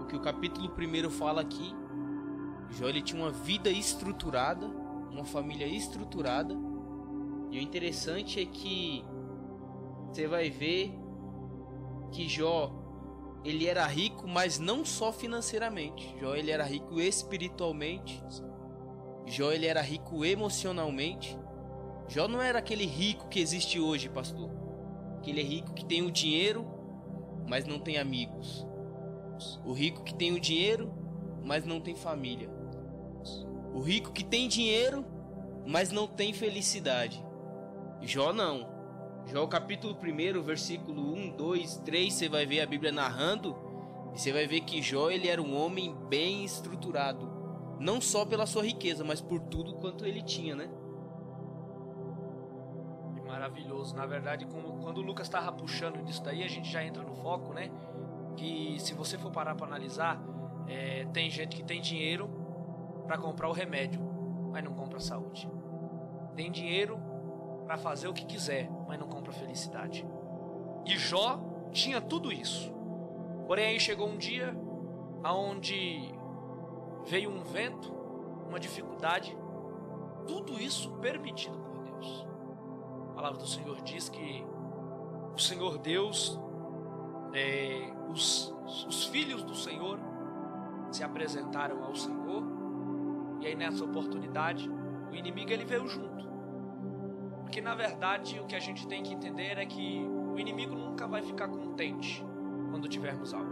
O 0.00 0.06
que 0.06 0.16
o 0.16 0.20
capítulo 0.20 0.70
1 0.70 1.10
fala 1.10 1.42
aqui, 1.42 1.74
Jó 2.70 2.88
ele 2.88 3.02
tinha 3.02 3.22
uma 3.22 3.30
vida 3.30 3.70
estruturada, 3.70 4.66
uma 5.10 5.24
família 5.24 5.66
estruturada. 5.66 6.54
E 7.50 7.58
o 7.58 7.62
interessante 7.62 8.40
é 8.40 8.46
que 8.46 9.04
você 10.08 10.26
vai 10.26 10.48
ver 10.48 10.94
que 12.12 12.28
Jó, 12.28 12.72
ele 13.44 13.66
era 13.66 13.86
rico, 13.86 14.28
mas 14.28 14.58
não 14.58 14.84
só 14.84 15.12
financeiramente. 15.12 16.14
Jó 16.20 16.34
ele 16.34 16.50
era 16.50 16.64
rico 16.64 17.00
espiritualmente. 17.00 18.22
Jó 19.26 19.50
ele 19.52 19.66
era 19.66 19.80
rico 19.80 20.24
emocionalmente. 20.24 21.38
Jó 22.08 22.26
não 22.26 22.42
era 22.42 22.58
aquele 22.58 22.84
rico 22.84 23.28
que 23.28 23.40
existe 23.40 23.80
hoje, 23.80 24.08
pastor. 24.08 24.50
Aquele 25.18 25.42
rico 25.42 25.72
que 25.72 25.84
tem 25.84 26.02
o 26.02 26.10
dinheiro, 26.10 26.66
mas 27.48 27.66
não 27.66 27.78
tem 27.78 27.98
amigos. 27.98 28.66
O 29.64 29.72
rico 29.72 30.02
que 30.02 30.14
tem 30.14 30.32
o 30.32 30.40
dinheiro, 30.40 30.92
mas 31.42 31.64
não 31.64 31.80
tem 31.80 31.94
família. 31.94 32.50
O 33.72 33.80
rico 33.80 34.12
que 34.12 34.24
tem 34.24 34.48
dinheiro, 34.48 35.04
mas 35.66 35.90
não 35.90 36.06
tem 36.06 36.32
felicidade. 36.32 37.24
Jó 38.02 38.32
não. 38.32 38.79
Jó 39.26 39.46
capítulo 39.46 39.96
1, 39.96 40.42
versículo 40.42 41.14
1, 41.14 41.36
2, 41.36 41.76
3, 41.78 42.12
você 42.12 42.28
vai 42.28 42.44
ver 42.46 42.60
a 42.60 42.66
Bíblia 42.66 42.90
narrando 42.90 43.56
e 44.14 44.18
você 44.18 44.32
vai 44.32 44.46
ver 44.46 44.60
que 44.62 44.82
Jó 44.82 45.10
ele 45.10 45.28
era 45.28 45.40
um 45.40 45.56
homem 45.56 45.94
bem 46.08 46.44
estruturado, 46.44 47.30
não 47.78 48.00
só 48.00 48.24
pela 48.24 48.46
sua 48.46 48.64
riqueza, 48.64 49.04
mas 49.04 49.20
por 49.20 49.40
tudo 49.40 49.74
quanto 49.74 50.04
ele 50.04 50.22
tinha, 50.22 50.56
né? 50.56 50.68
maravilhoso. 53.30 53.96
Na 53.96 54.04
verdade, 54.04 54.46
quando 54.46 54.98
o 54.98 55.02
Lucas 55.02 55.26
estava 55.26 55.50
puxando 55.52 56.04
disso 56.04 56.22
daí, 56.22 56.42
a 56.42 56.48
gente 56.48 56.70
já 56.70 56.84
entra 56.84 57.02
no 57.02 57.14
foco, 57.14 57.54
né? 57.54 57.70
Que 58.36 58.76
se 58.78 58.92
você 58.92 59.16
for 59.16 59.30
parar 59.30 59.54
para 59.54 59.66
analisar, 59.66 60.20
é, 60.68 61.06
tem 61.12 61.30
gente 61.30 61.56
que 61.56 61.62
tem 61.62 61.80
dinheiro 61.80 62.28
para 63.06 63.16
comprar 63.16 63.48
o 63.48 63.52
remédio, 63.52 64.00
mas 64.52 64.62
não 64.62 64.74
compra 64.74 64.98
a 64.98 65.00
saúde. 65.00 65.50
Tem 66.36 66.50
dinheiro 66.50 67.00
para 67.64 67.78
fazer 67.78 68.08
o 68.08 68.12
que 68.12 68.24
quiser, 68.26 68.68
mas 68.90 68.98
não 68.98 69.06
compra 69.06 69.32
felicidade. 69.32 70.04
E 70.84 70.98
Jó 70.98 71.38
tinha 71.70 72.00
tudo 72.00 72.32
isso. 72.32 72.74
Porém 73.46 73.66
aí 73.66 73.78
chegou 73.78 74.08
um 74.08 74.18
dia 74.18 74.52
aonde 75.22 76.12
veio 77.06 77.30
um 77.30 77.40
vento, 77.44 77.92
uma 78.48 78.58
dificuldade, 78.58 79.38
tudo 80.26 80.60
isso 80.60 80.90
permitido 80.96 81.56
por 81.56 81.84
Deus. 81.84 82.26
A 83.10 83.14
palavra 83.14 83.38
do 83.38 83.46
Senhor 83.46 83.80
diz 83.82 84.08
que 84.08 84.44
o 85.36 85.38
Senhor 85.38 85.78
Deus, 85.78 86.36
é, 87.32 87.92
os, 88.08 88.52
os 88.88 89.04
filhos 89.04 89.44
do 89.44 89.54
Senhor 89.54 90.00
se 90.90 91.04
apresentaram 91.04 91.84
ao 91.84 91.94
Senhor 91.94 92.42
e 93.40 93.46
aí 93.46 93.54
nessa 93.54 93.84
oportunidade 93.84 94.68
o 95.12 95.14
inimigo 95.14 95.52
ele 95.52 95.64
veio 95.64 95.86
junto. 95.86 96.28
Porque 97.50 97.60
na 97.60 97.74
verdade 97.74 98.38
o 98.38 98.46
que 98.46 98.54
a 98.54 98.60
gente 98.60 98.86
tem 98.86 99.02
que 99.02 99.12
entender 99.12 99.58
é 99.58 99.66
que 99.66 100.06
o 100.08 100.38
inimigo 100.38 100.72
nunca 100.72 101.08
vai 101.08 101.20
ficar 101.20 101.48
contente 101.48 102.24
quando 102.70 102.88
tivermos 102.88 103.34
algo. 103.34 103.50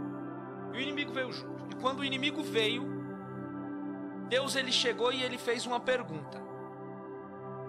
E 0.73 0.77
o 0.77 0.79
inimigo 0.79 1.11
veio 1.11 1.33
junto. 1.33 1.65
E 1.69 1.75
quando 1.75 1.99
o 1.99 2.05
inimigo 2.05 2.41
veio, 2.41 2.81
Deus 4.29 4.55
ele 4.55 4.71
chegou 4.71 5.11
e 5.11 5.21
ele 5.21 5.37
fez 5.37 5.65
uma 5.65 5.81
pergunta. 5.81 6.41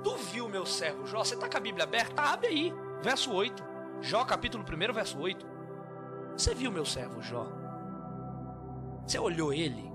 Tu 0.04 0.16
viu 0.18 0.48
meu 0.48 0.64
servo 0.64 1.04
Jó? 1.04 1.24
Você 1.24 1.34
está 1.34 1.48
com 1.48 1.56
a 1.56 1.60
Bíblia 1.60 1.82
aberta? 1.82 2.22
Abre 2.22 2.46
aí. 2.46 2.74
Verso 3.02 3.32
8. 3.32 3.64
Jó, 4.00 4.24
capítulo 4.24 4.62
1, 4.62 4.92
verso 4.92 5.18
8. 5.18 5.44
Você 6.36 6.54
viu 6.54 6.70
meu 6.70 6.84
servo 6.84 7.20
Jó? 7.20 7.48
Você 9.04 9.18
olhou 9.18 9.52
ele? 9.52 9.92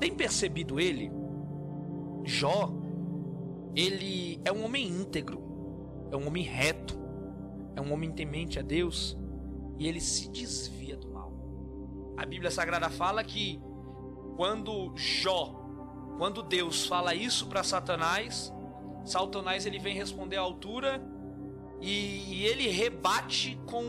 Tem 0.00 0.12
percebido 0.12 0.80
ele? 0.80 1.12
Jó 2.24 2.82
ele 3.74 4.40
é 4.44 4.52
um 4.52 4.64
homem 4.64 4.86
íntegro, 4.86 5.42
é 6.12 6.16
um 6.16 6.26
homem 6.28 6.44
reto, 6.44 6.96
é 7.74 7.80
um 7.80 7.92
homem 7.92 8.12
temente 8.12 8.58
a 8.58 8.62
Deus 8.62 9.18
e 9.78 9.88
ele 9.88 10.00
se 10.00 10.28
desvia 10.28 10.96
do 10.96 11.10
mal. 11.10 11.32
A 12.16 12.24
Bíblia 12.24 12.50
Sagrada 12.50 12.88
fala 12.88 13.24
que 13.24 13.60
quando 14.36 14.92
Jó, 14.96 15.60
quando 16.18 16.42
Deus 16.42 16.86
fala 16.86 17.14
isso 17.14 17.48
para 17.48 17.64
Satanás, 17.64 18.52
Satanás 19.04 19.66
ele 19.66 19.78
vem 19.78 19.94
responder 19.94 20.36
à 20.36 20.40
altura 20.40 21.02
e 21.80 22.44
ele 22.44 22.68
rebate 22.68 23.60
com 23.66 23.84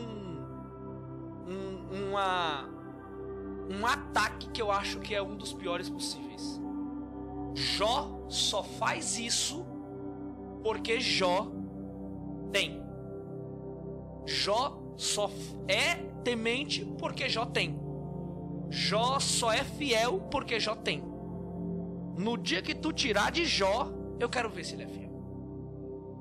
um, 1.46 2.08
uma, 2.10 2.68
um 3.70 3.86
ataque 3.86 4.50
que 4.50 4.60
eu 4.60 4.72
acho 4.72 4.98
que 4.98 5.14
é 5.14 5.22
um 5.22 5.36
dos 5.36 5.52
piores 5.52 5.88
possíveis. 5.88 6.60
Jó 7.54 8.26
só 8.28 8.62
faz 8.62 9.18
isso 9.18 9.64
porque 10.66 10.98
Jó 10.98 11.46
tem. 12.50 12.82
Jó 14.26 14.94
só 14.96 15.30
é 15.68 15.94
temente 16.24 16.84
porque 16.98 17.28
Jó 17.28 17.46
tem. 17.46 17.78
Jó 18.68 19.20
só 19.20 19.52
é 19.52 19.62
fiel 19.62 20.18
porque 20.28 20.58
Jó 20.58 20.74
tem. 20.74 21.04
No 22.18 22.36
dia 22.36 22.62
que 22.62 22.74
tu 22.74 22.92
tirar 22.92 23.30
de 23.30 23.44
Jó, 23.44 23.92
eu 24.18 24.28
quero 24.28 24.50
ver 24.50 24.64
se 24.64 24.74
ele 24.74 24.82
é 24.82 24.88
fiel. 24.88 25.12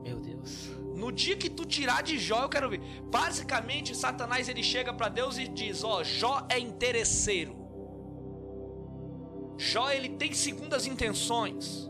Meu 0.03 0.19
Deus. 0.19 0.69
No 0.95 1.11
dia 1.11 1.35
que 1.35 1.49
tu 1.49 1.65
tirar 1.65 2.03
de 2.03 2.19
Jó, 2.19 2.43
eu 2.43 2.49
quero 2.49 2.69
ver. 2.69 2.81
Basicamente, 3.09 3.97
Satanás 3.97 4.47
ele 4.47 4.61
chega 4.61 4.93
para 4.93 5.09
Deus 5.09 5.39
e 5.39 5.47
diz: 5.47 5.83
"Ó, 5.83 6.01
oh, 6.01 6.03
Jó 6.03 6.45
é 6.49 6.59
interesseiro. 6.59 7.55
Jó 9.57 9.89
ele 9.89 10.09
tem 10.09 10.35
segundas 10.35 10.85
intenções. 10.85 11.89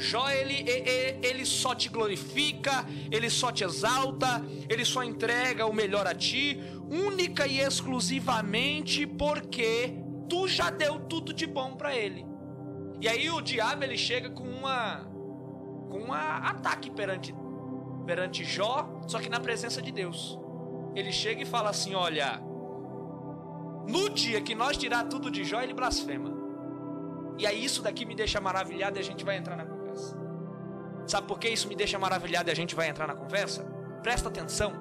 Jó 0.00 0.28
ele, 0.30 0.68
ele, 0.68 1.18
ele 1.22 1.46
só 1.46 1.74
te 1.74 1.88
glorifica, 1.88 2.86
ele 3.10 3.28
só 3.28 3.52
te 3.52 3.62
exalta, 3.62 4.44
ele 4.68 4.84
só 4.84 5.04
entrega 5.04 5.66
o 5.66 5.72
melhor 5.72 6.06
a 6.06 6.14
ti, 6.14 6.60
única 6.90 7.46
e 7.46 7.60
exclusivamente 7.60 9.06
porque 9.06 9.94
tu 10.28 10.48
já 10.48 10.70
deu 10.70 10.98
tudo 11.00 11.32
de 11.32 11.46
bom 11.46 11.76
para 11.76 11.94
ele. 11.94 12.26
E 13.00 13.08
aí 13.08 13.30
o 13.30 13.40
diabo 13.40 13.84
ele 13.84 13.96
chega 13.96 14.30
com 14.30 14.44
uma 14.44 15.08
com 15.88 15.98
um 15.98 16.12
ataque 16.12 16.90
perante 16.90 17.34
perante 18.06 18.44
Jó, 18.44 19.02
só 19.06 19.18
que 19.18 19.28
na 19.28 19.40
presença 19.40 19.80
de 19.80 19.92
Deus. 19.92 20.38
Ele 20.94 21.12
chega 21.12 21.42
e 21.42 21.46
fala 21.46 21.70
assim: 21.70 21.94
"Olha, 21.94 22.42
no 23.86 24.08
dia 24.10 24.40
que 24.40 24.54
nós 24.54 24.76
tirar 24.76 25.04
tudo 25.04 25.30
de 25.30 25.44
Jó, 25.44 25.60
ele 25.60 25.74
blasfema. 25.74 26.30
E 27.38 27.46
aí 27.46 27.64
isso 27.64 27.82
daqui 27.82 28.04
me 28.04 28.14
deixa 28.14 28.40
maravilhado 28.40 28.98
e 28.98 29.00
a 29.00 29.02
gente 29.02 29.24
vai 29.24 29.36
entrar 29.36 29.56
na 29.56 29.64
Sabe 31.06 31.26
por 31.26 31.38
que 31.38 31.48
isso 31.48 31.68
me 31.68 31.74
deixa 31.74 31.98
maravilhado 31.98 32.48
e 32.50 32.52
a 32.52 32.56
gente 32.56 32.74
vai 32.74 32.88
entrar 32.88 33.06
na 33.06 33.14
conversa? 33.14 33.64
Presta 34.02 34.28
atenção. 34.28 34.72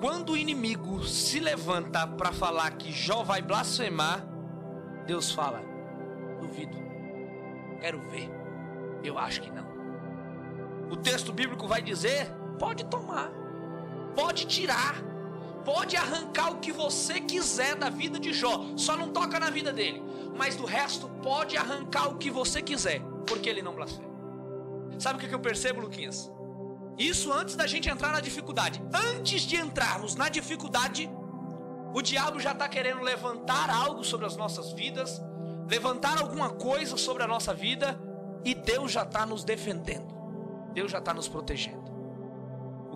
Quando 0.00 0.32
o 0.32 0.36
inimigo 0.36 1.04
se 1.04 1.38
levanta 1.38 2.04
para 2.06 2.32
falar 2.32 2.72
que 2.72 2.90
Jó 2.90 3.22
vai 3.22 3.40
blasfemar, 3.40 4.26
Deus 5.06 5.30
fala: 5.30 5.62
duvido, 6.40 6.76
quero 7.80 8.00
ver, 8.10 8.28
eu 9.04 9.16
acho 9.16 9.40
que 9.40 9.50
não. 9.50 9.70
O 10.90 10.96
texto 10.96 11.32
bíblico 11.32 11.68
vai 11.68 11.80
dizer: 11.80 12.26
pode 12.58 12.84
tomar, 12.86 13.30
pode 14.16 14.46
tirar, 14.46 14.96
pode 15.64 15.96
arrancar 15.96 16.52
o 16.52 16.58
que 16.58 16.72
você 16.72 17.20
quiser 17.20 17.74
da 17.76 17.88
vida 17.88 18.18
de 18.18 18.32
Jó, 18.32 18.64
só 18.76 18.96
não 18.96 19.12
toca 19.12 19.38
na 19.38 19.50
vida 19.50 19.72
dele, 19.72 20.02
mas 20.36 20.56
do 20.56 20.64
resto 20.64 21.08
pode 21.22 21.56
arrancar 21.56 22.08
o 22.08 22.18
que 22.18 22.30
você 22.30 22.60
quiser 22.60 23.00
porque 23.26 23.48
ele 23.48 23.62
não 23.62 23.74
blasfema. 23.74 24.12
Sabe 24.98 25.24
o 25.24 25.28
que 25.28 25.34
eu 25.34 25.40
percebo, 25.40 25.80
Luquinhas? 25.80 26.30
Isso 26.98 27.32
antes 27.32 27.56
da 27.56 27.66
gente 27.66 27.88
entrar 27.88 28.12
na 28.12 28.20
dificuldade. 28.20 28.82
Antes 28.92 29.42
de 29.42 29.56
entrarmos 29.56 30.14
na 30.14 30.28
dificuldade, 30.28 31.10
o 31.94 32.02
diabo 32.02 32.38
já 32.38 32.52
está 32.52 32.68
querendo 32.68 33.02
levantar 33.02 33.70
algo 33.70 34.04
sobre 34.04 34.26
as 34.26 34.36
nossas 34.36 34.72
vidas, 34.72 35.20
levantar 35.68 36.20
alguma 36.20 36.50
coisa 36.50 36.96
sobre 36.96 37.22
a 37.22 37.26
nossa 37.26 37.54
vida, 37.54 37.98
e 38.44 38.54
Deus 38.54 38.92
já 38.92 39.02
está 39.02 39.24
nos 39.24 39.44
defendendo. 39.44 40.12
Deus 40.72 40.90
já 40.90 40.98
está 40.98 41.12
nos 41.12 41.28
protegendo. 41.28 41.91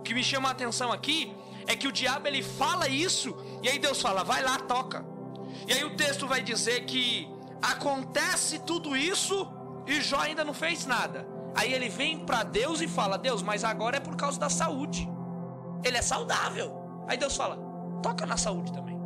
Que 0.07 0.13
me 0.13 0.23
chama 0.23 0.47
a 0.47 0.53
atenção 0.53 0.89
aqui 0.89 1.35
é 1.67 1.75
que 1.75 1.85
o 1.85 1.91
diabo 1.91 2.29
ele 2.29 2.41
fala 2.41 2.87
isso, 2.87 3.35
e 3.61 3.67
aí 3.67 3.77
Deus 3.77 4.01
fala: 4.01 4.23
vai 4.23 4.41
lá, 4.41 4.57
toca. 4.57 5.05
E 5.67 5.73
aí 5.73 5.83
o 5.83 5.97
texto 5.97 6.25
vai 6.25 6.41
dizer 6.41 6.85
que 6.85 7.29
acontece 7.61 8.59
tudo 8.59 8.95
isso 8.95 9.45
e 9.85 9.99
Jó 9.99 10.19
ainda 10.19 10.45
não 10.45 10.53
fez 10.53 10.85
nada. 10.85 11.27
Aí 11.53 11.73
ele 11.73 11.89
vem 11.89 12.19
para 12.19 12.43
Deus 12.43 12.79
e 12.79 12.87
fala: 12.87 13.17
Deus, 13.17 13.41
mas 13.41 13.65
agora 13.65 13.97
é 13.97 13.99
por 13.99 14.15
causa 14.15 14.39
da 14.39 14.49
saúde. 14.49 15.09
Ele 15.83 15.97
é 15.97 16.01
saudável. 16.01 17.03
Aí 17.05 17.17
Deus 17.17 17.35
fala: 17.35 17.57
toca 18.01 18.25
na 18.25 18.37
saúde 18.37 18.71
também. 18.71 18.97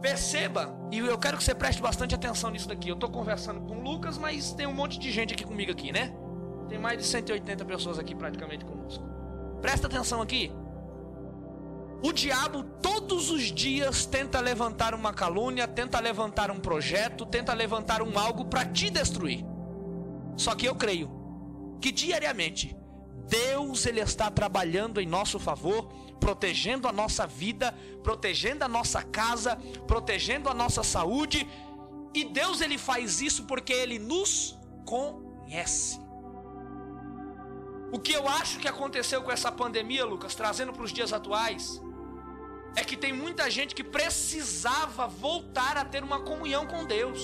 Perceba, 0.00 0.78
e 0.92 0.98
eu 0.98 1.18
quero 1.18 1.38
que 1.38 1.42
você 1.42 1.56
preste 1.56 1.82
bastante 1.82 2.14
atenção 2.14 2.50
nisso 2.50 2.68
daqui. 2.68 2.88
Eu 2.88 2.94
estou 2.94 3.10
conversando 3.10 3.62
com 3.62 3.82
Lucas, 3.82 4.16
mas 4.16 4.52
tem 4.52 4.64
um 4.64 4.74
monte 4.74 4.96
de 4.96 5.10
gente 5.10 5.34
aqui 5.34 5.42
comigo 5.42 5.72
aqui, 5.72 5.90
né? 5.90 6.14
Tem 6.68 6.78
mais 6.78 6.98
de 6.98 7.04
180 7.04 7.64
pessoas 7.64 7.98
aqui 7.98 8.14
praticamente 8.14 8.64
conosco. 8.64 9.13
Presta 9.64 9.86
atenção 9.86 10.20
aqui. 10.20 10.52
O 12.02 12.12
diabo 12.12 12.64
todos 12.82 13.30
os 13.30 13.44
dias 13.44 14.04
tenta 14.04 14.38
levantar 14.38 14.94
uma 14.94 15.10
calúnia, 15.10 15.66
tenta 15.66 15.98
levantar 16.00 16.50
um 16.50 16.60
projeto, 16.60 17.24
tenta 17.24 17.54
levantar 17.54 18.02
um 18.02 18.18
algo 18.18 18.44
para 18.44 18.66
te 18.66 18.90
destruir. 18.90 19.42
Só 20.36 20.54
que 20.54 20.68
eu 20.68 20.74
creio 20.74 21.10
que 21.80 21.90
diariamente 21.90 22.76
Deus 23.26 23.86
ele 23.86 24.00
está 24.00 24.30
trabalhando 24.30 25.00
em 25.00 25.06
nosso 25.06 25.38
favor, 25.38 25.88
protegendo 26.20 26.86
a 26.86 26.92
nossa 26.92 27.26
vida, 27.26 27.74
protegendo 28.02 28.66
a 28.66 28.68
nossa 28.68 29.00
casa, 29.00 29.56
protegendo 29.86 30.50
a 30.50 30.52
nossa 30.52 30.82
saúde. 30.82 31.48
E 32.12 32.26
Deus 32.26 32.60
ele 32.60 32.76
faz 32.76 33.22
isso 33.22 33.44
porque 33.44 33.72
ele 33.72 33.98
nos 33.98 34.58
conhece. 34.84 36.03
O 37.92 37.98
que 37.98 38.12
eu 38.12 38.28
acho 38.28 38.58
que 38.58 38.68
aconteceu 38.68 39.22
com 39.22 39.30
essa 39.30 39.50
pandemia, 39.52 40.04
Lucas, 40.04 40.34
trazendo 40.34 40.72
para 40.72 40.82
os 40.82 40.92
dias 40.92 41.12
atuais, 41.12 41.80
é 42.76 42.84
que 42.84 42.96
tem 42.96 43.12
muita 43.12 43.50
gente 43.50 43.74
que 43.74 43.84
precisava 43.84 45.06
voltar 45.06 45.76
a 45.76 45.84
ter 45.84 46.02
uma 46.02 46.20
comunhão 46.20 46.66
com 46.66 46.84
Deus. 46.84 47.20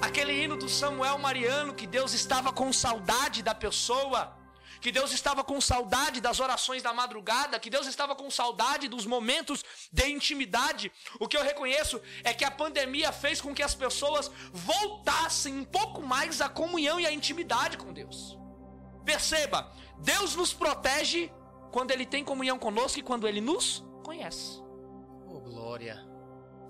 Aquele 0.00 0.32
hino 0.32 0.56
do 0.56 0.68
Samuel 0.68 1.18
Mariano, 1.18 1.74
que 1.74 1.86
Deus 1.86 2.12
estava 2.12 2.52
com 2.52 2.72
saudade 2.72 3.42
da 3.42 3.54
pessoa, 3.54 4.36
que 4.80 4.90
Deus 4.90 5.12
estava 5.12 5.44
com 5.44 5.60
saudade 5.60 6.20
das 6.20 6.40
orações 6.40 6.82
da 6.82 6.92
madrugada, 6.92 7.60
que 7.60 7.68
Deus 7.68 7.86
estava 7.86 8.14
com 8.14 8.30
saudade 8.30 8.88
dos 8.88 9.04
momentos 9.04 9.62
de 9.92 10.08
intimidade. 10.08 10.90
O 11.18 11.28
que 11.28 11.36
eu 11.36 11.44
reconheço 11.44 12.00
é 12.24 12.32
que 12.32 12.44
a 12.44 12.50
pandemia 12.50 13.12
fez 13.12 13.40
com 13.40 13.54
que 13.54 13.62
as 13.62 13.74
pessoas 13.74 14.30
voltassem 14.52 15.54
um 15.54 15.64
pouco 15.64 16.02
mais 16.02 16.40
à 16.40 16.48
comunhão 16.48 16.98
e 16.98 17.06
à 17.06 17.12
intimidade 17.12 17.76
com 17.76 17.92
Deus. 17.92 18.39
Perceba, 19.10 19.68
Deus 19.98 20.36
nos 20.36 20.52
protege 20.52 21.32
quando 21.72 21.90
Ele 21.90 22.06
tem 22.06 22.22
comunhão 22.24 22.56
conosco 22.60 23.00
e 23.00 23.02
quando 23.02 23.26
Ele 23.26 23.40
nos 23.40 23.84
conhece. 24.04 24.62
Oh, 25.26 25.40
glória. 25.40 26.06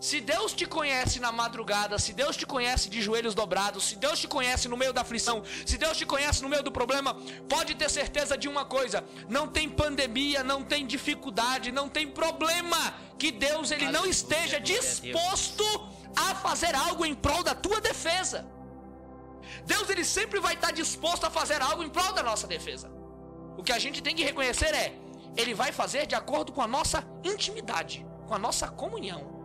Se 0.00 0.22
Deus 0.22 0.54
te 0.54 0.64
conhece 0.64 1.20
na 1.20 1.30
madrugada, 1.30 1.98
se 1.98 2.14
Deus 2.14 2.34
te 2.38 2.46
conhece 2.46 2.88
de 2.88 3.02
joelhos 3.02 3.34
dobrados, 3.34 3.84
se 3.84 3.96
Deus 3.96 4.18
te 4.18 4.26
conhece 4.26 4.68
no 4.68 4.76
meio 4.78 4.94
da 4.94 5.02
aflição, 5.02 5.42
se 5.66 5.76
Deus 5.76 5.98
te 5.98 6.06
conhece 6.06 6.42
no 6.42 6.48
meio 6.48 6.62
do 6.62 6.72
problema, 6.72 7.12
pode 7.46 7.74
ter 7.74 7.90
certeza 7.90 8.38
de 8.38 8.48
uma 8.48 8.64
coisa: 8.64 9.04
não 9.28 9.46
tem 9.46 9.68
pandemia, 9.68 10.42
não 10.42 10.64
tem 10.64 10.86
dificuldade, 10.86 11.70
não 11.70 11.90
tem 11.90 12.08
problema 12.08 12.94
que 13.18 13.30
Deus 13.30 13.70
ele 13.70 13.90
não 13.90 14.06
esteja 14.06 14.58
disposto 14.58 15.64
a 16.16 16.34
fazer 16.36 16.74
algo 16.74 17.04
em 17.04 17.14
prol 17.14 17.42
da 17.42 17.54
tua 17.54 17.82
defesa. 17.82 18.46
Deus 19.64 19.88
ele 19.90 20.04
sempre 20.04 20.38
vai 20.40 20.54
estar 20.54 20.72
disposto 20.72 21.24
a 21.24 21.30
fazer 21.30 21.60
algo 21.60 21.82
em 21.82 21.88
prol 21.88 22.12
da 22.12 22.22
nossa 22.22 22.46
defesa. 22.46 22.90
O 23.56 23.62
que 23.62 23.72
a 23.72 23.78
gente 23.78 24.02
tem 24.02 24.14
que 24.14 24.22
reconhecer 24.22 24.72
é, 24.74 24.96
ele 25.36 25.54
vai 25.54 25.72
fazer 25.72 26.06
de 26.06 26.14
acordo 26.14 26.52
com 26.52 26.62
a 26.62 26.66
nossa 26.66 27.04
intimidade, 27.24 28.06
com 28.26 28.34
a 28.34 28.38
nossa 28.38 28.68
comunhão 28.68 29.40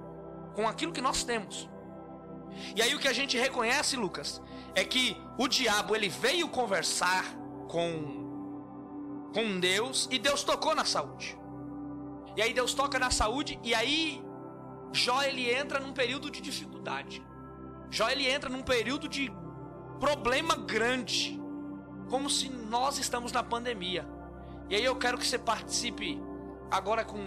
com 0.56 0.68
aquilo 0.68 0.94
que 0.94 1.02
nós 1.02 1.24
temos. 1.24 1.70
E 2.76 2.82
aí 2.82 2.96
o 2.96 3.00
que 3.00 3.08
a 3.08 3.14
gente 3.14 3.38
reconhece, 3.38 3.96
Lucas, 3.98 4.42
é 4.74 4.84
que 4.84 5.18
o 5.38 5.48
diabo 5.48 5.96
ele 5.96 6.10
veio 6.10 6.48
conversar 6.48 7.26
com 7.68 8.24
com 9.34 9.60
Deus 9.60 10.08
e 10.10 10.18
Deus 10.18 10.44
tocou 10.44 10.74
na 10.74 10.86
saúde. 10.86 11.38
E 12.38 12.42
aí 12.42 12.54
Deus 12.54 12.74
toca 12.74 12.98
na 12.98 13.12
saúde 13.12 13.60
e 13.62 13.76
aí 13.76 14.24
Jó 14.94 15.22
ele 15.24 15.54
entra 15.54 15.78
num 15.78 15.92
período 15.92 16.32
de 16.32 16.40
dificuldade. 16.40 17.22
Jó 17.92 18.10
ele 18.10 18.26
entra 18.30 18.50
num 18.50 18.64
período 18.64 19.10
de 19.10 19.30
problema 20.00 20.56
grande, 20.56 21.40
como 22.10 22.30
se 22.30 22.50
nós 22.50 22.98
estamos 22.98 23.32
na 23.32 23.44
pandemia. 23.44 24.08
E 24.70 24.76
aí 24.76 24.84
eu 24.84 24.96
quero 24.96 25.18
que 25.18 25.26
você 25.26 25.38
participe 25.38 26.22
agora 26.70 27.06
com 27.06 27.20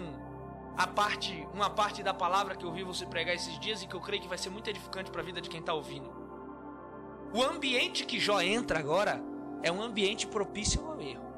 a 0.77 0.87
parte, 0.87 1.47
uma 1.53 1.71
parte 1.71 2.03
da 2.03 2.15
palavra 2.15 2.55
que 2.55 2.65
eu 2.65 2.73
vi 2.73 2.85
você 2.85 3.05
pregar 3.05 3.35
esses 3.35 3.59
dias 3.59 3.83
e 3.83 3.87
que 3.87 3.95
eu 3.95 4.01
creio 4.01 4.23
que 4.23 4.29
vai 4.29 4.39
ser 4.39 4.51
muito 4.51 4.69
edificante 4.69 5.11
para 5.11 5.21
a 5.21 5.25
vida 5.25 5.41
de 5.41 5.49
quem 5.49 5.61
está 5.61 5.75
ouvindo. 5.75 6.11
O 7.35 7.43
ambiente 7.43 8.05
que 8.05 8.19
Jó 8.19 8.41
entra 8.41 8.79
agora 8.79 9.21
é 9.63 9.71
um 9.71 9.83
ambiente 9.83 10.27
propício 10.27 10.87
ao 10.87 11.01
erro. 11.01 11.29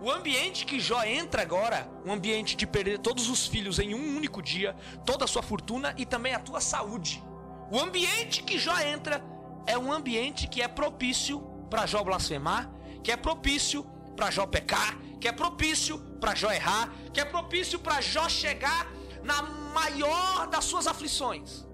O 0.00 0.10
ambiente 0.10 0.64
que 0.64 0.78
Jó 0.78 1.02
entra 1.02 1.42
agora, 1.42 1.90
um 2.06 2.12
ambiente 2.12 2.56
de 2.56 2.66
perder 2.66 3.00
todos 3.00 3.28
os 3.28 3.48
filhos 3.48 3.80
em 3.80 3.94
um 3.94 4.16
único 4.16 4.40
dia, 4.40 4.76
toda 5.04 5.24
a 5.24 5.28
sua 5.28 5.42
fortuna 5.42 5.92
e 5.98 6.06
também 6.06 6.34
a 6.34 6.38
tua 6.38 6.60
saúde. 6.60 7.22
O 7.70 7.80
ambiente 7.80 8.44
que 8.44 8.58
Jó 8.58 8.78
entra 8.78 9.18
é 9.66 9.78
um 9.78 9.92
ambiente 9.92 10.46
que 10.46 10.62
é 10.62 10.68
propício 10.68 11.40
para 11.70 11.86
Jó 11.86 12.02
blasfemar, 12.02 12.70
que 13.02 13.12
é 13.12 13.16
propício 13.16 13.84
para 14.16 14.30
Jó 14.30 14.46
pecar, 14.46 14.98
que 15.20 15.28
é 15.28 15.32
propício 15.32 15.98
para 16.20 16.34
Jó 16.34 16.50
errar, 16.50 16.92
que 17.12 17.20
é 17.20 17.24
propício 17.24 17.78
para 17.78 18.00
Jó 18.00 18.28
chegar 18.28 18.90
na 19.22 19.42
maior 19.42 20.48
das 20.48 20.64
suas 20.64 20.86
aflições 20.86 21.66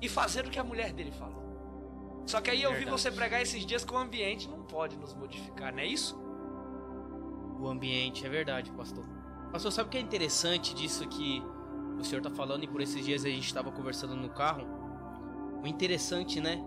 e 0.00 0.08
fazer 0.08 0.46
o 0.46 0.50
que 0.50 0.58
a 0.58 0.64
mulher 0.64 0.92
dele 0.92 1.12
falou. 1.12 1.42
Só 2.26 2.40
que 2.40 2.50
aí 2.50 2.62
eu 2.62 2.74
vi 2.74 2.84
você 2.84 3.10
pregar 3.10 3.42
esses 3.42 3.66
dias 3.66 3.84
que 3.84 3.92
o 3.92 3.96
ambiente 3.96 4.48
não 4.48 4.62
pode 4.62 4.96
nos 4.96 5.14
modificar, 5.14 5.72
não 5.72 5.80
é 5.80 5.86
isso? 5.86 6.16
O 7.58 7.68
ambiente, 7.68 8.24
é 8.24 8.28
verdade, 8.28 8.70
pastor. 8.72 9.04
Pastor, 9.52 9.70
sabe 9.70 9.88
o 9.88 9.90
que 9.90 9.98
é 9.98 10.00
interessante 10.00 10.74
disso 10.74 11.06
que 11.08 11.42
o 11.98 12.04
senhor 12.04 12.18
está 12.18 12.30
falando 12.30 12.64
e 12.64 12.68
por 12.68 12.80
esses 12.80 13.04
dias 13.04 13.24
a 13.24 13.28
gente 13.28 13.46
estava 13.46 13.70
conversando 13.70 14.16
no 14.16 14.30
carro? 14.30 14.66
O 15.62 15.66
interessante, 15.66 16.40
né, 16.40 16.64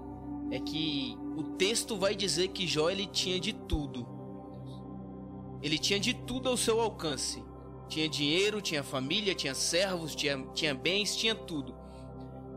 é 0.52 0.60
que 0.60 1.18
o 1.36 1.44
texto 1.44 1.98
vai 1.98 2.16
dizer 2.16 2.50
que 2.50 2.68
Jó 2.68 2.90
ele 2.90 3.08
tinha 3.08 3.40
de 3.40 3.54
tudo. 3.54 4.08
Ele 5.62 5.78
tinha 5.78 6.00
de 6.00 6.14
tudo 6.14 6.50
ao 6.50 6.58
seu 6.58 6.80
alcance. 6.80 7.44
Tinha 7.88 8.08
dinheiro, 8.08 8.62
tinha 8.62 8.84
família, 8.84 9.36
tinha 9.36 9.54
servos, 9.54 10.16
tinha, 10.16 10.38
tinha 10.54 10.74
bens, 10.74 11.16
tinha 11.16 11.36
tudo. 11.36 11.76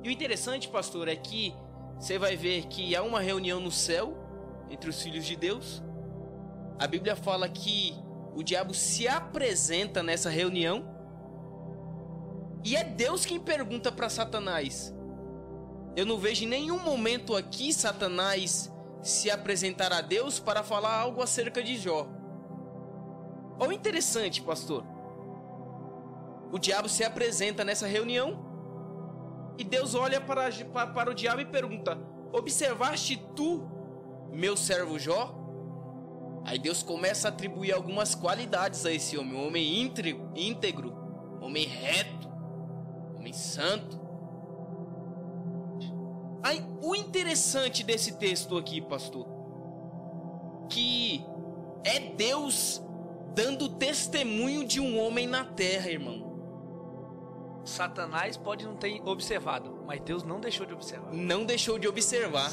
E 0.02 0.08
o 0.08 0.12
interessante, 0.12 0.68
pastor, 0.68 1.08
é 1.08 1.16
que 1.16 1.54
você 1.98 2.18
vai 2.18 2.36
ver 2.36 2.66
que 2.66 2.94
há 2.94 3.02
uma 3.02 3.20
reunião 3.20 3.60
no 3.60 3.70
céu 3.70 4.16
entre 4.70 4.88
os 4.88 5.02
filhos 5.02 5.26
de 5.26 5.36
Deus. 5.36 5.82
A 6.78 6.86
Bíblia 6.86 7.16
fala 7.16 7.48
que 7.48 7.94
o 8.34 8.42
diabo 8.42 8.72
se 8.72 9.08
apresenta 9.08 10.02
nessa 10.02 10.30
reunião. 10.30 10.96
E 12.64 12.76
é 12.76 12.84
Deus 12.84 13.26
quem 13.26 13.40
pergunta 13.40 13.90
para 13.90 14.08
Satanás. 14.08 14.94
Eu 15.98 16.06
não 16.06 16.16
vejo 16.16 16.44
em 16.44 16.46
nenhum 16.46 16.78
momento 16.78 17.34
aqui 17.34 17.72
Satanás 17.72 18.72
se 19.02 19.28
apresentar 19.32 19.92
a 19.92 20.00
Deus 20.00 20.38
para 20.38 20.62
falar 20.62 20.94
algo 20.96 21.20
acerca 21.20 21.60
de 21.60 21.76
Jó. 21.76 22.06
Olha 23.58 23.70
o 23.70 23.72
interessante, 23.72 24.40
pastor. 24.40 24.84
O 26.52 26.58
diabo 26.60 26.88
se 26.88 27.02
apresenta 27.02 27.64
nessa 27.64 27.88
reunião 27.88 28.38
e 29.58 29.64
Deus 29.64 29.96
olha 29.96 30.20
para, 30.20 30.52
para, 30.72 30.86
para 30.86 31.10
o 31.10 31.14
diabo 31.14 31.40
e 31.40 31.46
pergunta: 31.46 31.98
Observaste 32.32 33.16
tu, 33.34 33.68
meu 34.30 34.56
servo 34.56 35.00
Jó? 35.00 35.34
Aí 36.44 36.60
Deus 36.60 36.80
começa 36.80 37.26
a 37.26 37.32
atribuir 37.32 37.72
algumas 37.72 38.14
qualidades 38.14 38.86
a 38.86 38.92
esse 38.92 39.18
homem: 39.18 39.34
um 39.34 39.48
homem 39.48 39.80
íntegro, 39.80 40.30
íntegro 40.36 40.96
homem 41.40 41.66
reto, 41.66 42.28
homem 43.16 43.32
santo. 43.32 44.07
O 46.80 46.94
interessante 46.94 47.82
desse 47.82 48.12
texto 48.12 48.56
aqui, 48.56 48.80
pastor, 48.80 49.26
que 50.68 51.24
é 51.84 51.98
Deus 51.98 52.82
dando 53.34 53.68
testemunho 53.68 54.64
de 54.64 54.80
um 54.80 54.98
homem 54.98 55.26
na 55.26 55.44
terra, 55.44 55.90
irmão. 55.90 56.28
Satanás 57.64 58.36
pode 58.36 58.64
não 58.64 58.76
ter 58.76 59.00
observado, 59.04 59.82
mas 59.86 60.00
Deus 60.00 60.22
não 60.22 60.40
deixou 60.40 60.64
de 60.64 60.72
observar. 60.72 61.12
Não 61.12 61.44
deixou 61.44 61.78
de 61.78 61.86
observar. 61.86 62.50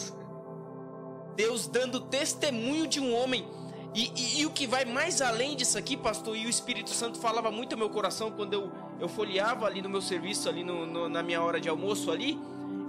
Deus 1.35 1.67
dando 1.67 2.01
testemunho 2.01 2.87
de 2.87 2.99
um 2.99 3.15
homem. 3.15 3.47
E, 3.93 4.11
e, 4.13 4.41
e, 4.41 4.45
o 4.45 4.51
que 4.51 4.67
vai 4.67 4.83
mais 4.83 5.21
além 5.21 5.55
disso 5.55 5.77
aqui, 5.77 5.95
pastor, 5.95 6.35
e 6.35 6.45
o 6.45 6.49
Espírito 6.49 6.89
Santo 6.89 7.17
falava 7.17 7.49
muito 7.49 7.73
ao 7.73 7.79
meu 7.79 7.89
coração 7.89 8.29
quando 8.29 8.53
eu, 8.53 8.69
eu 8.99 9.07
folheava 9.07 9.65
ali 9.65 9.81
no 9.81 9.87
meu 9.87 10.01
serviço, 10.01 10.49
ali 10.49 10.65
no, 10.65 10.85
no, 10.85 11.07
na 11.07 11.23
minha 11.23 11.41
hora 11.41 11.61
de 11.61 11.69
almoço 11.69 12.11
ali, 12.11 12.37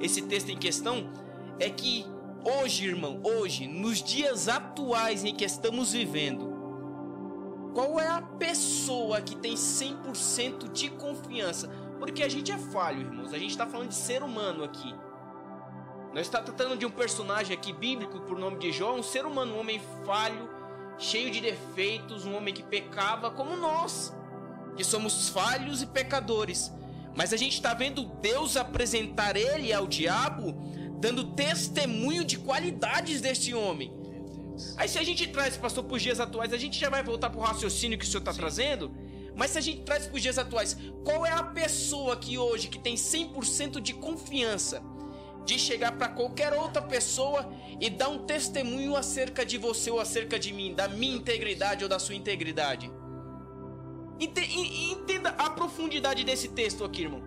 esse 0.01 0.23
texto 0.23 0.51
em 0.51 0.57
questão, 0.57 1.11
é 1.59 1.71
que 1.71 2.07
hoje, 2.45 2.87
irmão, 2.87 3.21
hoje, 3.23 3.67
nos 3.67 4.03
dias 4.03 4.49
atuais 4.49 5.25
em 5.25 5.35
que 5.35 5.45
estamos 5.45 5.93
vivendo, 5.93 6.57
qual 7.75 8.01
é 8.01 8.09
a 8.09 8.23
pessoa 8.23 9.21
que 9.21 9.37
tem 9.37 9.55
100% 9.55 10.73
de 10.73 10.89
confiança? 10.91 11.69
Porque 11.99 12.23
a 12.23 12.29
gente 12.29 12.53
é 12.53 12.59
falho, 12.59 13.01
irmãos. 13.01 13.33
A 13.33 13.39
gente 13.39 13.51
está 13.51 13.67
falando 13.67 13.89
de 13.89 13.95
ser 13.95 14.23
humano 14.23 14.65
aqui. 14.65 14.95
Nós 16.15 16.23
está 16.23 16.41
tratando 16.41 16.79
de 16.79 16.87
um 16.87 16.91
personagem 16.91 17.55
aqui 17.55 17.75
bíblico 17.75 18.21
por 18.21 18.39
nome 18.39 18.59
de 18.59 18.73
Jó, 18.73 18.95
um 18.95 19.03
ser 19.03 19.27
humano, 19.27 19.55
um 19.55 19.61
homem 19.61 19.79
falho, 20.07 20.49
cheio 20.97 21.31
de 21.31 21.41
defeitos, 21.41 22.25
um 22.25 22.35
homem 22.35 22.55
que 22.55 22.63
pecava 22.63 23.31
como 23.31 23.55
nós, 23.55 24.15
que 24.75 24.83
somos 24.83 25.29
falhos 25.29 25.83
e 25.83 25.87
pecadores. 25.87 26.73
Mas 27.17 27.33
a 27.33 27.37
gente 27.37 27.55
está 27.55 27.73
vendo 27.73 28.05
Deus 28.21 28.57
apresentar 28.57 29.37
ele 29.37 29.73
ao 29.73 29.87
diabo, 29.87 30.55
dando 31.01 31.33
testemunho 31.35 32.25
de 32.25 32.39
qualidades 32.39 33.21
deste 33.21 33.55
homem. 33.55 33.93
Aí 34.77 34.89
se 34.89 34.99
a 34.99 35.03
gente 35.03 35.27
traz, 35.27 35.57
pastor, 35.57 35.85
para 35.85 35.97
os 35.97 36.03
dias 36.03 36.21
atuais, 36.21 36.53
a 36.53 36.59
gente 36.59 36.79
já 36.79 36.91
vai 36.91 37.03
voltar 37.03 37.31
para 37.31 37.41
o 37.41 37.43
raciocínio 37.43 37.99
que 37.99 38.05
o 38.05 38.09
senhor 38.09 38.21
está 38.21 38.33
trazendo. 38.33 38.95
Mas 39.35 39.51
se 39.51 39.59
a 39.59 39.61
gente 39.61 39.83
traz 39.83 40.07
para 40.07 40.17
os 40.17 40.23
dias 40.23 40.39
atuais, 40.39 40.77
qual 41.05 41.27
é 41.27 41.33
a 41.33 41.43
pessoa 41.43 42.17
que 42.17 42.39
hoje 42.39 42.69
que 42.69 42.79
tem 42.79 42.95
100% 42.95 43.81
de 43.81 43.95
confiança 43.95 44.83
de 45.45 45.59
chegar 45.59 45.93
para 45.93 46.09
qualquer 46.09 46.53
outra 46.53 46.83
pessoa 46.83 47.49
e 47.81 47.89
dar 47.89 48.09
um 48.09 48.27
testemunho 48.27 48.97
acerca 48.97 49.47
de 49.47 49.57
você 49.57 49.91
ou 49.91 50.01
acerca 50.01 50.39
de 50.39 50.53
mim, 50.53 50.75
da 50.75 50.89
minha 50.89 51.17
integridade 51.17 51.85
ou 51.85 51.89
da 51.89 51.99
sua 51.99 52.17
integridade. 52.17 52.91
Entenda 54.19 55.31
a 55.31 55.51
profundidade 55.51 56.25
desse 56.25 56.49
texto 56.49 56.85
aqui, 56.85 57.03
irmão. 57.03 57.23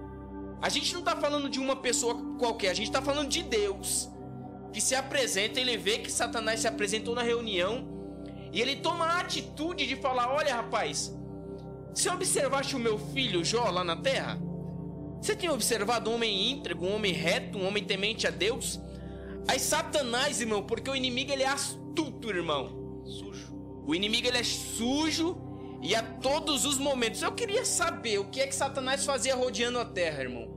A 0.62 0.70
gente 0.70 0.92
não 0.94 1.00
está 1.00 1.16
falando 1.16 1.50
de 1.50 1.60
uma 1.60 1.76
pessoa 1.76 2.16
qualquer, 2.38 2.70
a 2.70 2.74
gente 2.74 2.88
está 2.88 3.02
falando 3.02 3.30
de 3.30 3.44
Deus 3.44 4.10
que 4.72 4.82
se 4.82 4.94
apresenta, 4.94 5.60
ele 5.60 5.78
vê 5.78 6.00
que 6.00 6.12
Satanás 6.12 6.60
se 6.62 6.68
apresentou 6.68 7.16
na 7.16 7.24
reunião 7.24 7.88
e 8.52 8.62
ele 8.62 8.76
toma 8.76 9.06
a 9.06 9.20
atitude 9.20 9.86
de 9.88 9.96
falar: 9.96 10.34
Olha, 10.34 10.56
rapaz, 10.56 11.16
você 11.94 12.10
observaste 12.10 12.76
o 12.76 12.80
meu 12.80 12.98
filho 12.98 13.44
Jó 13.44 13.70
lá 13.70 13.84
na 13.84 13.96
terra? 13.96 14.40
Você 15.22 15.36
tem 15.36 15.50
observado 15.50 16.10
um 16.10 16.16
homem 16.16 16.52
íntegro, 16.52 16.86
um 16.86 16.96
homem 16.96 17.14
reto, 17.14 17.58
um 17.58 17.68
homem 17.68 17.84
temente 17.84 18.26
a 18.26 18.30
Deus? 18.30 18.80
Aí 19.48 19.60
Satanás, 19.60 20.40
irmão, 20.42 20.64
porque 20.64 20.90
o 20.90 20.96
inimigo 20.96 21.32
ele 21.32 21.44
é 21.44 21.48
astuto, 21.48 22.30
irmão. 22.30 23.04
Sujo. 23.06 23.54
O 23.86 23.94
inimigo 23.94 24.28
ele 24.28 24.38
é 24.38 24.44
sujo 24.44 25.49
e 25.82 25.96
a 25.96 26.04
todos 26.04 26.66
os 26.66 26.78
momentos. 26.78 27.22
Eu 27.22 27.32
queria 27.32 27.66
saber 27.66 28.20
o 28.20 28.26
que 28.26 28.42
é 28.42 28.48
que 28.48 28.56
Satanás 28.56 29.06
fazia 29.06 29.36
rodeando 29.36 29.80
a 29.80 29.86
terra, 29.86 30.22
irmão. 30.22 30.48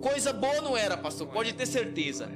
Coisa 0.00 0.32
boa 0.32 0.60
não 0.60 0.76
era, 0.76 0.96
pastor, 0.96 1.26
pode 1.28 1.52
ter 1.52 1.66
certeza. 1.66 2.30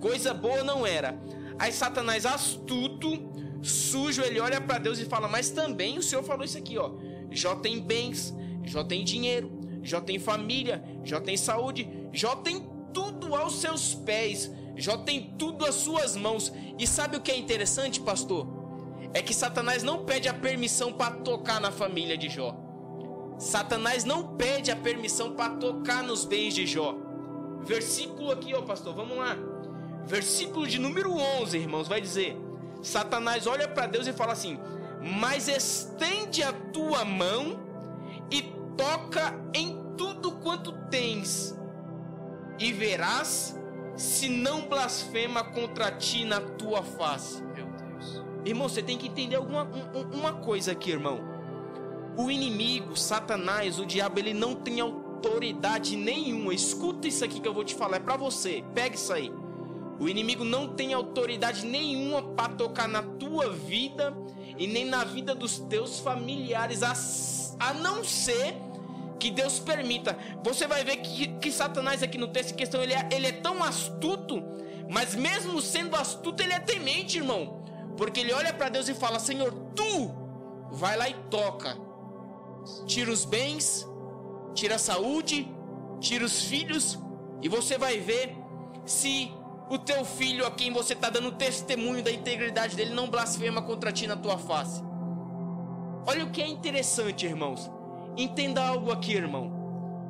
Coisa 0.00 0.32
boa 0.32 0.62
não 0.62 0.86
era. 0.86 1.20
Aí 1.58 1.72
Satanás 1.72 2.26
astuto, 2.26 3.30
sujo, 3.62 4.22
ele 4.22 4.40
olha 4.40 4.60
para 4.60 4.78
Deus 4.78 4.98
e 4.98 5.04
fala: 5.04 5.28
"Mas 5.28 5.50
também 5.50 5.98
o 5.98 6.02
Senhor 6.02 6.22
falou 6.22 6.44
isso 6.44 6.58
aqui, 6.58 6.78
ó. 6.78 6.92
Jó 7.30 7.56
tem 7.56 7.80
bens, 7.80 8.34
Jó 8.64 8.84
tem 8.84 9.04
dinheiro, 9.04 9.50
Jó 9.82 10.00
tem 10.00 10.18
família, 10.18 10.82
Jó 11.04 11.20
tem 11.20 11.36
saúde, 11.36 11.88
Jó 12.12 12.36
tem 12.36 12.68
tudo 12.92 13.34
aos 13.34 13.60
seus 13.60 13.94
pés, 13.94 14.50
Jó 14.76 14.96
tem 14.98 15.34
tudo 15.38 15.64
às 15.64 15.74
suas 15.76 16.16
mãos. 16.16 16.52
E 16.78 16.86
sabe 16.86 17.16
o 17.16 17.20
que 17.20 17.30
é 17.30 17.36
interessante, 17.36 18.00
pastor? 18.00 18.61
É 19.14 19.20
que 19.20 19.34
Satanás 19.34 19.82
não 19.82 20.04
pede 20.04 20.28
a 20.28 20.34
permissão 20.34 20.92
para 20.92 21.14
tocar 21.16 21.60
na 21.60 21.70
família 21.70 22.16
de 22.16 22.28
Jó. 22.28 22.56
Satanás 23.38 24.04
não 24.04 24.36
pede 24.36 24.70
a 24.70 24.76
permissão 24.76 25.32
para 25.32 25.54
tocar 25.56 26.02
nos 26.02 26.24
bens 26.24 26.54
de 26.54 26.66
Jó. 26.66 26.94
Versículo 27.62 28.30
aqui, 28.30 28.54
ó, 28.54 28.62
pastor, 28.62 28.94
vamos 28.94 29.16
lá. 29.16 29.36
Versículo 30.04 30.66
de 30.66 30.78
número 30.78 31.12
11, 31.12 31.58
irmãos, 31.58 31.88
vai 31.88 32.00
dizer: 32.00 32.36
Satanás 32.82 33.46
olha 33.46 33.68
para 33.68 33.86
Deus 33.86 34.06
e 34.06 34.12
fala 34.12 34.32
assim: 34.32 34.58
Mas 35.20 35.48
estende 35.48 36.42
a 36.42 36.52
tua 36.52 37.04
mão 37.04 37.60
e 38.30 38.42
toca 38.76 39.38
em 39.54 39.80
tudo 39.96 40.32
quanto 40.32 40.72
tens, 40.90 41.56
e 42.58 42.72
verás 42.72 43.58
se 43.96 44.28
não 44.28 44.68
blasfema 44.68 45.44
contra 45.44 45.92
ti 45.92 46.24
na 46.24 46.40
tua 46.40 46.82
face. 46.82 47.42
Irmão, 48.44 48.68
você 48.68 48.82
tem 48.82 48.98
que 48.98 49.08
entender 49.08 49.36
alguma 49.36 49.68
uma 50.12 50.32
coisa 50.32 50.72
aqui, 50.72 50.90
irmão. 50.90 51.20
O 52.16 52.30
inimigo, 52.30 52.96
Satanás, 52.96 53.78
o 53.78 53.86
diabo, 53.86 54.18
ele 54.18 54.34
não 54.34 54.54
tem 54.54 54.80
autoridade 54.80 55.96
nenhuma. 55.96 56.52
Escuta 56.52 57.08
isso 57.08 57.24
aqui 57.24 57.40
que 57.40 57.48
eu 57.48 57.54
vou 57.54 57.64
te 57.64 57.74
falar, 57.74 57.96
é 57.96 58.00
para 58.00 58.16
você. 58.16 58.64
Pega 58.74 58.96
isso 58.96 59.12
aí. 59.12 59.32
O 59.98 60.08
inimigo 60.08 60.44
não 60.44 60.68
tem 60.68 60.92
autoridade 60.92 61.64
nenhuma 61.64 62.22
para 62.22 62.52
tocar 62.54 62.88
na 62.88 63.02
tua 63.02 63.50
vida 63.50 64.12
e 64.58 64.66
nem 64.66 64.84
na 64.84 65.04
vida 65.04 65.34
dos 65.34 65.58
teus 65.60 66.00
familiares, 66.00 66.82
a, 66.82 67.68
a 67.68 67.72
não 67.72 68.02
ser 68.02 68.56
que 69.18 69.30
Deus 69.30 69.60
permita. 69.60 70.18
Você 70.42 70.66
vai 70.66 70.84
ver 70.84 70.96
que, 70.96 71.28
que 71.38 71.52
Satanás 71.52 72.02
aqui 72.02 72.18
no 72.18 72.28
texto 72.28 72.50
em 72.50 72.56
questão, 72.56 72.82
ele 72.82 72.92
é, 72.92 73.08
ele 73.12 73.28
é 73.28 73.32
tão 73.32 73.62
astuto, 73.62 74.42
mas 74.90 75.14
mesmo 75.14 75.62
sendo 75.62 75.94
astuto, 75.94 76.42
ele 76.42 76.52
é 76.52 76.58
temente, 76.58 77.18
irmão. 77.18 77.61
Porque 78.02 78.18
ele 78.18 78.32
olha 78.32 78.52
para 78.52 78.68
Deus 78.68 78.88
e 78.88 78.94
fala: 78.94 79.20
Senhor, 79.20 79.52
tu 79.76 80.10
vai 80.72 80.96
lá 80.96 81.08
e 81.08 81.14
toca. 81.30 81.78
Tira 82.84 83.12
os 83.12 83.24
bens, 83.24 83.86
tira 84.54 84.74
a 84.74 84.78
saúde, 84.78 85.48
tira 86.00 86.24
os 86.24 86.42
filhos, 86.42 86.98
e 87.40 87.48
você 87.48 87.78
vai 87.78 88.00
ver 88.00 88.36
se 88.84 89.32
o 89.70 89.78
teu 89.78 90.04
filho 90.04 90.44
a 90.44 90.50
quem 90.50 90.72
você 90.72 90.94
está 90.94 91.10
dando 91.10 91.30
testemunho 91.30 92.02
da 92.02 92.10
integridade 92.10 92.74
dele 92.74 92.92
não 92.92 93.08
blasfema 93.08 93.62
contra 93.62 93.92
ti 93.92 94.08
na 94.08 94.16
tua 94.16 94.36
face. 94.36 94.82
Olha 96.04 96.24
o 96.24 96.30
que 96.32 96.42
é 96.42 96.48
interessante, 96.48 97.24
irmãos. 97.24 97.70
Entenda 98.16 98.66
algo 98.66 98.90
aqui, 98.90 99.12
irmão. 99.12 99.51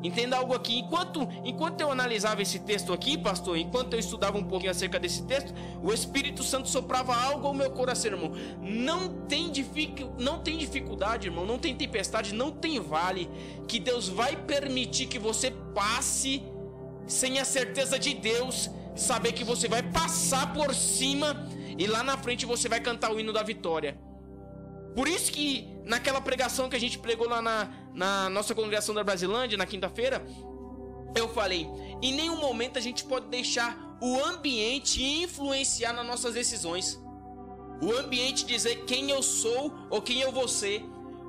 Entenda 0.02 0.36
algo 0.36 0.54
aqui. 0.54 0.78
Enquanto, 0.78 1.28
enquanto 1.44 1.80
eu 1.80 1.90
analisava 1.90 2.42
esse 2.42 2.58
texto 2.58 2.92
aqui, 2.92 3.16
pastor, 3.16 3.56
enquanto 3.56 3.92
eu 3.92 4.00
estudava 4.00 4.36
um 4.36 4.44
pouquinho 4.44 4.70
acerca 4.70 4.98
desse 4.98 5.22
texto, 5.24 5.54
o 5.82 5.92
Espírito 5.92 6.42
Santo 6.42 6.68
soprava 6.68 7.14
algo 7.14 7.46
ao 7.46 7.54
meu 7.54 7.70
coração, 7.70 8.10
irmão. 8.10 8.32
Não 8.60 9.26
tem, 9.26 9.50
dific, 9.50 10.04
não 10.18 10.40
tem 10.40 10.58
dificuldade, 10.58 11.28
irmão. 11.28 11.46
Não 11.46 11.58
tem 11.58 11.74
tempestade, 11.76 12.34
não 12.34 12.50
tem 12.50 12.80
vale 12.80 13.30
que 13.68 13.78
Deus 13.78 14.08
vai 14.08 14.36
permitir 14.36 15.06
que 15.06 15.18
você 15.18 15.50
passe 15.74 16.42
sem 17.06 17.38
a 17.38 17.44
certeza 17.44 17.98
de 17.98 18.14
Deus, 18.14 18.70
saber 18.94 19.32
que 19.32 19.44
você 19.44 19.68
vai 19.68 19.82
passar 19.82 20.52
por 20.52 20.74
cima 20.74 21.46
e 21.78 21.86
lá 21.86 22.02
na 22.02 22.16
frente 22.16 22.46
você 22.46 22.68
vai 22.68 22.80
cantar 22.80 23.12
o 23.12 23.20
hino 23.20 23.32
da 23.32 23.42
vitória. 23.42 23.98
Por 24.94 25.08
isso 25.08 25.32
que 25.32 25.68
naquela 25.84 26.20
pregação 26.20 26.68
que 26.68 26.76
a 26.76 26.80
gente 26.80 26.98
pregou 26.98 27.28
lá 27.28 27.40
na, 27.40 27.68
na 27.94 28.28
nossa 28.30 28.54
congregação 28.54 28.94
da 28.94 29.04
Brasilândia, 29.04 29.58
na 29.58 29.66
quinta-feira, 29.66 30.24
eu 31.14 31.28
falei: 31.28 31.68
em 32.00 32.14
nenhum 32.14 32.36
momento 32.36 32.78
a 32.78 32.82
gente 32.82 33.04
pode 33.04 33.26
deixar 33.26 33.98
o 34.00 34.24
ambiente 34.24 35.02
influenciar 35.02 35.92
nas 35.92 36.06
nossas 36.06 36.34
decisões. 36.34 37.00
O 37.80 37.92
ambiente 37.92 38.44
dizer 38.44 38.84
quem 38.84 39.10
eu 39.10 39.22
sou 39.22 39.72
ou 39.90 40.00
quem 40.00 40.20
eu 40.20 40.32
vou 40.32 40.48
ser. 40.48 40.84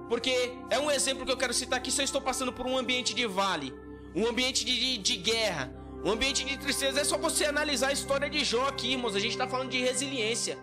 Porque 0.07 0.53
é 0.69 0.77
um 0.79 0.91
exemplo 0.91 1.25
que 1.25 1.31
eu 1.31 1.37
quero 1.37 1.53
citar 1.53 1.79
aqui. 1.79 1.91
Se 1.91 2.01
eu 2.01 2.05
estou 2.05 2.21
passando 2.21 2.53
por 2.53 2.67
um 2.67 2.77
ambiente 2.77 3.13
de 3.15 3.25
vale, 3.25 3.73
um 4.15 4.27
ambiente 4.27 4.63
de, 4.63 4.77
de, 4.77 4.97
de 4.97 5.15
guerra, 5.17 5.73
um 6.03 6.11
ambiente 6.11 6.43
de 6.43 6.57
tristeza, 6.57 6.99
é 6.99 7.03
só 7.03 7.17
você 7.17 7.45
analisar 7.45 7.87
a 7.87 7.93
história 7.93 8.29
de 8.29 8.43
Jó 8.43 8.67
aqui, 8.67 8.91
irmãos. 8.91 9.15
A 9.15 9.19
gente 9.19 9.31
está 9.31 9.47
falando 9.47 9.69
de 9.69 9.79
resiliência 9.79 10.57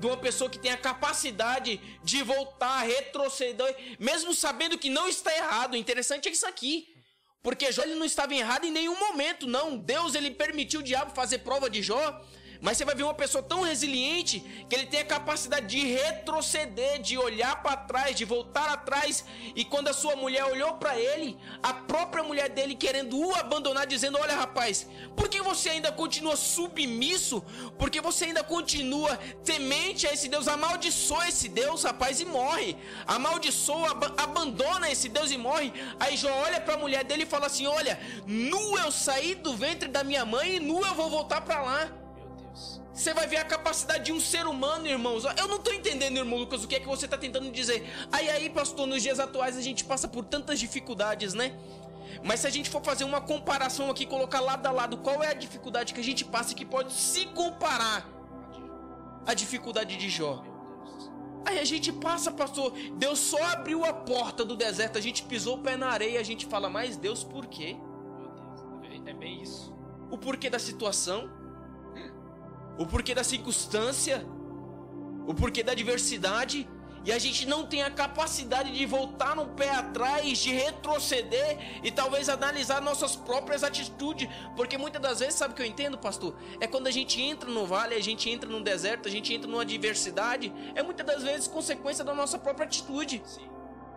de 0.00 0.06
uma 0.06 0.16
pessoa 0.16 0.48
que 0.48 0.58
tem 0.58 0.72
a 0.72 0.78
capacidade 0.78 1.78
de 2.02 2.22
voltar, 2.22 2.80
retroceder, 2.86 3.96
mesmo 4.00 4.34
sabendo 4.34 4.78
que 4.78 4.88
não 4.88 5.06
está 5.06 5.30
errado. 5.36 5.74
O 5.74 5.76
interessante 5.76 6.26
é 6.26 6.32
isso 6.32 6.46
aqui. 6.46 6.88
Porque 7.42 7.70
Jó 7.70 7.82
ele 7.82 7.94
não 7.94 8.04
estava 8.04 8.34
errado 8.34 8.64
em 8.64 8.70
nenhum 8.70 8.98
momento, 8.98 9.46
não. 9.46 9.76
Deus 9.76 10.14
ele 10.14 10.30
permitiu 10.30 10.80
o 10.80 10.82
diabo 10.82 11.14
fazer 11.14 11.38
prova 11.38 11.68
de 11.68 11.82
Jó 11.82 12.20
mas 12.60 12.76
você 12.76 12.84
vai 12.84 12.94
ver 12.94 13.04
uma 13.04 13.14
pessoa 13.14 13.42
tão 13.42 13.62
resiliente 13.62 14.40
que 14.68 14.74
ele 14.74 14.86
tem 14.86 15.00
a 15.00 15.04
capacidade 15.04 15.66
de 15.66 15.86
retroceder, 15.86 17.00
de 17.00 17.16
olhar 17.16 17.62
para 17.62 17.76
trás, 17.76 18.14
de 18.14 18.24
voltar 18.24 18.68
atrás. 18.68 19.24
E 19.54 19.64
quando 19.64 19.88
a 19.88 19.94
sua 19.94 20.14
mulher 20.14 20.44
olhou 20.44 20.74
para 20.74 20.98
ele, 20.98 21.38
a 21.62 21.72
própria 21.72 22.22
mulher 22.22 22.50
dele 22.50 22.74
querendo 22.74 23.18
o 23.18 23.34
abandonar, 23.34 23.86
dizendo: 23.86 24.18
Olha, 24.18 24.36
rapaz, 24.36 24.86
por 25.16 25.28
que 25.28 25.40
você 25.40 25.70
ainda 25.70 25.90
continua 25.90 26.36
submisso? 26.36 27.42
Porque 27.78 28.00
você 28.00 28.26
ainda 28.26 28.44
continua 28.44 29.16
temente 29.42 30.06
a 30.06 30.12
esse 30.12 30.28
Deus? 30.28 30.46
Amaldiçoa 30.46 31.28
esse 31.28 31.48
Deus, 31.48 31.84
rapaz, 31.84 32.20
e 32.20 32.26
morre. 32.26 32.76
Amaldiçoa, 33.06 33.90
ab 33.90 34.04
abandona 34.18 34.90
esse 34.90 35.08
Deus 35.08 35.30
e 35.30 35.38
morre. 35.38 35.72
Aí 35.98 36.16
Jó 36.16 36.30
olha 36.30 36.60
para 36.60 36.74
a 36.74 36.78
mulher 36.78 37.04
dele 37.04 37.22
e 37.22 37.26
fala 37.26 37.46
assim: 37.46 37.66
Olha, 37.66 37.98
nu 38.26 38.78
eu 38.78 38.92
saí 38.92 39.34
do 39.34 39.56
ventre 39.56 39.88
da 39.88 40.04
minha 40.04 40.26
mãe 40.26 40.56
e 40.56 40.60
nu 40.60 40.84
eu 40.84 40.94
vou 40.94 41.08
voltar 41.08 41.40
para 41.40 41.62
lá. 41.62 41.99
Você 43.00 43.14
vai 43.14 43.26
ver 43.26 43.38
a 43.38 43.44
capacidade 43.44 44.04
de 44.04 44.12
um 44.12 44.20
ser 44.20 44.46
humano, 44.46 44.86
irmãos. 44.86 45.24
Eu 45.24 45.48
não 45.48 45.56
estou 45.56 45.72
entendendo, 45.72 46.18
irmão 46.18 46.38
Lucas, 46.38 46.62
o 46.62 46.68
que 46.68 46.74
é 46.74 46.80
que 46.80 46.86
você 46.86 47.06
está 47.06 47.16
tentando 47.16 47.50
dizer. 47.50 47.82
Aí, 48.12 48.28
aí, 48.28 48.50
pastor, 48.50 48.86
nos 48.86 49.02
dias 49.02 49.18
atuais 49.18 49.56
a 49.56 49.62
gente 49.62 49.86
passa 49.86 50.06
por 50.06 50.22
tantas 50.22 50.60
dificuldades, 50.60 51.32
né? 51.32 51.58
Mas 52.22 52.40
se 52.40 52.46
a 52.46 52.50
gente 52.50 52.68
for 52.68 52.84
fazer 52.84 53.04
uma 53.04 53.18
comparação 53.18 53.90
aqui, 53.90 54.04
colocar 54.04 54.40
lado 54.40 54.66
a 54.66 54.70
lado, 54.70 54.98
qual 54.98 55.22
é 55.22 55.28
a 55.28 55.32
dificuldade 55.32 55.94
que 55.94 56.00
a 56.00 56.04
gente 56.04 56.26
passa 56.26 56.54
que 56.54 56.66
pode 56.66 56.92
se 56.92 57.24
comparar 57.24 58.06
à 59.24 59.32
dificuldade 59.32 59.96
de 59.96 60.10
Jó? 60.10 60.44
Aí 61.46 61.58
a 61.58 61.64
gente 61.64 61.90
passa, 61.90 62.30
pastor, 62.30 62.70
Deus 62.98 63.18
só 63.18 63.42
abriu 63.44 63.82
a 63.82 63.94
porta 63.94 64.44
do 64.44 64.54
deserto, 64.54 64.98
a 64.98 65.00
gente 65.00 65.22
pisou 65.22 65.56
o 65.56 65.62
pé 65.62 65.74
na 65.74 65.88
areia, 65.88 66.20
a 66.20 66.22
gente 66.22 66.44
fala, 66.44 66.68
mas 66.68 66.98
Deus, 66.98 67.24
por 67.24 67.46
quê? 67.46 67.78
Meu 68.18 68.90
Deus, 68.90 69.06
é 69.06 69.14
bem 69.14 69.40
isso. 69.40 69.74
O 70.10 70.18
porquê 70.18 70.50
da 70.50 70.58
situação? 70.58 71.39
O 72.78 72.86
porquê 72.86 73.14
da 73.14 73.24
circunstância, 73.24 74.24
o 75.26 75.34
porquê 75.34 75.62
da 75.62 75.74
diversidade, 75.74 76.68
e 77.04 77.12
a 77.12 77.18
gente 77.18 77.46
não 77.46 77.66
tem 77.66 77.82
a 77.82 77.90
capacidade 77.90 78.72
de 78.72 78.84
voltar 78.84 79.34
no 79.34 79.46
pé 79.46 79.70
atrás, 79.70 80.38
de 80.38 80.52
retroceder 80.52 81.80
e 81.82 81.90
talvez 81.90 82.28
analisar 82.28 82.82
nossas 82.82 83.16
próprias 83.16 83.64
atitudes, 83.64 84.28
porque 84.54 84.76
muitas 84.76 85.00
das 85.00 85.20
vezes, 85.20 85.34
sabe 85.34 85.54
o 85.54 85.56
que 85.56 85.62
eu 85.62 85.66
entendo, 85.66 85.96
pastor? 85.96 86.36
É 86.60 86.66
quando 86.66 86.88
a 86.88 86.90
gente 86.90 87.20
entra 87.20 87.48
no 87.50 87.66
vale, 87.66 87.94
a 87.94 88.02
gente 88.02 88.28
entra 88.28 88.48
no 88.48 88.62
deserto, 88.62 89.08
a 89.08 89.10
gente 89.10 89.32
entra 89.32 89.50
numa 89.50 89.64
diversidade, 89.64 90.52
é 90.74 90.82
muitas 90.82 91.06
das 91.06 91.22
vezes 91.22 91.48
consequência 91.48 92.04
da 92.04 92.14
nossa 92.14 92.38
própria 92.38 92.66
atitude. 92.66 93.22
Sim. 93.24 93.48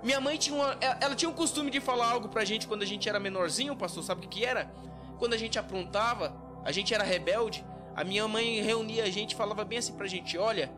Minha 0.01 0.19
mãe 0.19 0.37
tinha 0.37 0.55
uma, 0.55 0.77
ela 0.99 1.15
tinha 1.15 1.29
o 1.29 1.33
costume 1.33 1.71
de 1.71 1.79
falar 1.79 2.09
algo 2.09 2.29
pra 2.29 2.43
gente 2.43 2.67
quando 2.67 2.83
a 2.83 2.85
gente 2.85 3.07
era 3.07 3.19
menorzinho, 3.19 3.75
pastor, 3.75 4.03
sabe 4.03 4.19
o 4.25 4.29
que, 4.29 4.39
que 4.39 4.45
era? 4.45 4.73
Quando 5.17 5.33
a 5.33 5.37
gente 5.37 5.59
aprontava, 5.59 6.35
a 6.63 6.71
gente 6.71 6.93
era 6.93 7.03
rebelde, 7.03 7.65
a 7.95 8.03
minha 8.03 8.27
mãe 8.27 8.61
reunia 8.61 9.03
a 9.03 9.09
gente, 9.09 9.35
falava 9.35 9.63
bem 9.63 9.77
assim 9.77 9.93
pra 9.93 10.07
gente: 10.07 10.37
olha, 10.37 10.71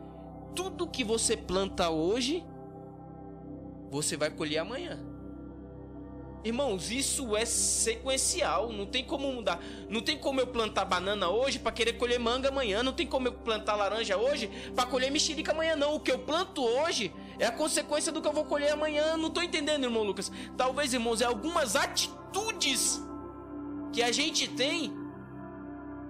tudo 0.54 0.86
que 0.86 1.04
você 1.04 1.36
planta 1.36 1.90
hoje, 1.90 2.44
você 3.90 4.16
vai 4.16 4.30
colher 4.30 4.58
amanhã. 4.58 4.98
Irmãos, 6.44 6.92
isso 6.92 7.36
é 7.36 7.44
sequencial, 7.44 8.72
não 8.72 8.86
tem 8.86 9.02
como 9.02 9.32
mudar. 9.32 9.60
Não 9.88 10.00
tem 10.00 10.16
como 10.16 10.40
eu 10.40 10.46
plantar 10.46 10.84
banana 10.84 11.28
hoje 11.28 11.58
para 11.58 11.72
querer 11.72 11.94
colher 11.94 12.20
manga 12.20 12.50
amanhã, 12.50 12.84
não 12.84 12.92
tem 12.92 13.04
como 13.04 13.26
eu 13.26 13.32
plantar 13.32 13.74
laranja 13.74 14.16
hoje 14.16 14.48
para 14.72 14.86
colher 14.86 15.10
mexerica 15.10 15.50
amanhã 15.50 15.74
não. 15.74 15.96
O 15.96 16.00
que 16.00 16.12
eu 16.12 16.20
planto 16.20 16.62
hoje 16.62 17.12
é 17.40 17.46
a 17.46 17.50
consequência 17.50 18.12
do 18.12 18.22
que 18.22 18.28
eu 18.28 18.32
vou 18.32 18.44
colher 18.44 18.70
amanhã. 18.70 19.16
Não 19.16 19.28
tô 19.28 19.42
entendendo, 19.42 19.84
irmão 19.84 20.04
Lucas. 20.04 20.30
Talvez, 20.56 20.94
irmãos, 20.94 21.20
é 21.20 21.24
algumas 21.24 21.74
atitudes 21.74 23.02
que 23.92 24.00
a 24.00 24.12
gente 24.12 24.46
tem 24.46 25.05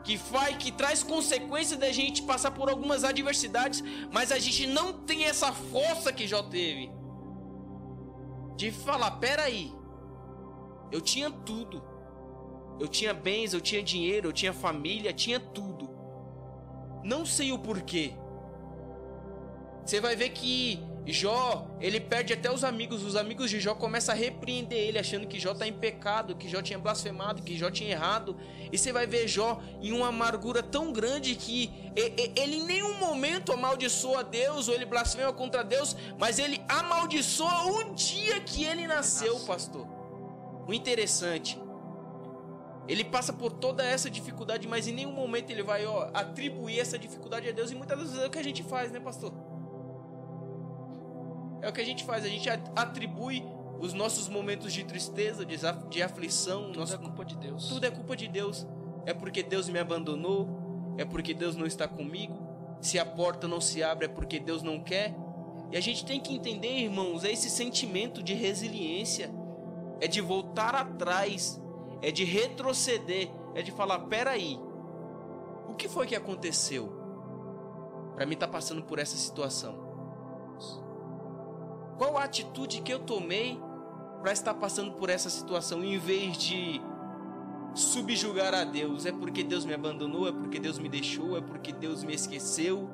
que 0.07 0.17
faz 0.17 0.57
que 0.57 0.71
traz 0.71 1.03
consequência 1.03 1.77
da 1.77 1.91
gente 1.91 2.23
passar 2.23 2.53
por 2.53 2.71
algumas 2.71 3.03
adversidades, 3.03 3.83
mas 4.13 4.31
a 4.31 4.39
gente 4.39 4.65
não 4.69 4.93
tem 4.93 5.25
essa 5.25 5.53
força 5.53 6.13
que 6.13 6.29
Jó 6.29 6.45
teve 6.45 6.93
de 8.55 8.71
falar, 8.71 9.11
pera 9.13 9.43
aí, 9.43 9.73
eu 10.93 11.01
tinha 11.01 11.29
tudo. 11.29 11.83
Eu 12.79 12.87
tinha 12.87 13.13
bens, 13.13 13.53
eu 13.53 13.61
tinha 13.61 13.83
dinheiro, 13.83 14.29
eu 14.29 14.33
tinha 14.33 14.53
família, 14.53 15.13
tinha 15.13 15.41
tudo. 15.41 15.91
Não 17.03 17.27
sei 17.27 17.51
o 17.51 17.59
porquê. 17.59 18.13
Você 19.85 20.01
vai 20.01 20.15
ver 20.15 20.31
que 20.31 20.79
Jó, 21.13 21.69
ele 21.81 22.01
perde 22.01 22.33
até 22.33 22.51
os 22.51 22.65
amigos. 22.65 23.05
Os 23.05 23.15
amigos 23.15 23.49
de 23.49 23.61
Jó 23.61 23.75
começam 23.75 24.15
a 24.15 24.19
repreender 24.19 24.79
ele, 24.79 24.99
achando 24.99 25.27
que 25.27 25.39
Jó 25.39 25.53
está 25.53 25.67
em 25.67 25.73
pecado, 25.73 26.35
que 26.35 26.49
Jó 26.49 26.61
tinha 26.61 26.79
blasfemado, 26.79 27.43
que 27.43 27.57
Jó 27.57 27.71
tinha 27.71 27.91
errado. 27.91 28.37
E 28.73 28.77
você 28.77 28.93
vai 28.93 29.07
ver 29.07 29.29
Jó 29.29 29.61
em 29.81 29.93
uma 29.93 30.09
amargura 30.09 30.63
tão 30.63 30.93
grande 30.93 31.37
que 31.37 31.73
ele 31.95 32.57
em 32.57 32.65
nenhum 32.65 32.99
momento 32.99 33.53
amaldiçoa 33.53 34.25
Deus 34.25 34.69
ou 34.69 34.75
ele 34.75 34.85
blasfema 34.85 35.33
contra 35.33 35.63
Deus, 35.63 35.97
mas 36.19 36.39
ele 36.39 36.61
amaldiçoa 36.69 37.67
o 37.67 37.95
dia 37.95 38.41
que 38.41 38.65
ele 38.65 38.87
nasceu, 38.87 39.39
pastor. 39.41 39.87
O 40.67 40.75
interessante, 40.75 41.57
ele 42.89 43.05
passa 43.05 43.33
por 43.33 43.53
toda 43.53 43.85
essa 43.85 44.11
dificuldade, 44.11 44.67
mas 44.67 44.89
em 44.89 44.93
nenhum 44.93 45.13
momento 45.13 45.51
ele 45.51 45.63
vai 45.63 45.87
ó, 45.87 46.11
atribuir 46.13 46.81
essa 46.81 46.99
dificuldade 46.99 47.49
a 47.49 47.53
Deus. 47.53 47.71
E 47.71 47.77
muitas 47.77 47.97
vezes 47.97 48.19
é 48.19 48.27
o 48.27 48.31
que 48.31 48.39
a 48.39 48.43
gente 48.43 48.65
faz, 48.65 48.91
né, 48.91 48.99
pastor? 48.99 49.33
É 51.63 51.69
o 51.69 51.73
que 51.73 51.81
a 51.81 51.85
gente 51.85 52.05
faz, 52.05 52.25
a 52.25 52.29
gente 52.29 52.49
atribui 52.49 53.45
os 53.81 53.93
nossos 53.93 54.29
momentos 54.29 54.73
de 54.73 54.85
tristeza, 54.85 55.45
de, 55.45 56.03
aflição. 56.03 56.67
Tudo 56.67 56.81
nosso... 56.81 56.95
é 56.95 56.99
culpa 56.99 57.25
de 57.25 57.37
Deus. 57.37 57.69
Tudo 57.69 57.87
é 57.87 57.91
culpa 57.91 58.17
de 58.17 58.29
Deus. 58.29 58.67
É 59.05 59.15
porque 59.15 59.43
Deus 59.43 59.69
me 59.69 59.79
abandonou, 59.79 60.95
é 60.97 61.05
porque 61.05 61.33
Deus 61.35 61.57
não 61.57 61.67
está 61.67 61.87
comigo. 61.87 62.45
Se 62.81 62.99
a 62.99 63.07
porta 63.07 63.49
não 63.49 63.61
se 63.61 63.83
abre, 63.83 64.07
é 64.07 64.09
porque 64.09 64.39
Deus 64.39 64.63
não 64.63 64.81
quer. 64.81 65.15
E 65.73 65.77
a 65.77 65.81
gente 65.81 66.05
tem 66.05 66.21
que 66.21 66.35
entender, 66.35 66.79
irmãos, 66.79 67.25
é 67.25 67.33
esse 67.33 67.51
sentimento 67.51 68.23
de 68.23 68.35
resiliência 68.35 69.31
é 70.01 70.07
de 70.07 70.21
voltar 70.21 70.75
atrás, 70.75 71.61
é 72.03 72.11
de 72.11 72.25
retroceder, 72.25 73.31
é 73.55 73.63
de 73.63 73.71
falar: 73.71 74.01
peraí, 74.01 74.59
o 75.69 75.75
que 75.75 75.89
foi 75.89 76.07
que 76.07 76.15
aconteceu 76.15 76.93
para 78.15 78.27
mim 78.27 78.35
estar 78.35 78.47
tá 78.47 78.53
passando 78.53 78.83
por 78.83 78.99
essa 78.99 79.17
situação? 79.17 79.86
Qual 81.97 82.17
a 82.19 82.25
atitude 82.25 82.83
que 82.83 82.93
eu 82.93 83.01
tomei 83.01 83.61
para 84.21 84.33
estar 84.33 84.55
passando 84.55 84.93
por 84.93 85.09
essa 85.09 85.31
situação 85.31 85.83
em 85.83 85.99
vez 85.99 86.37
de 86.37 86.81
subjugar 87.75 88.55
a 88.55 88.65
Deus? 88.65 89.07
É 89.07 89.13
porque 89.13 89.43
Deus 89.43 89.65
me 89.65 89.75
abandonou? 89.75 90.29
É 90.29 90.33
porque 90.33 90.59
Deus 90.59 90.79
me 90.79 90.89
deixou? 90.89 91.37
É 91.37 91.41
porque 91.41 91.73
Deus 91.73 92.05
me 92.05 92.15
esqueceu? 92.15 92.89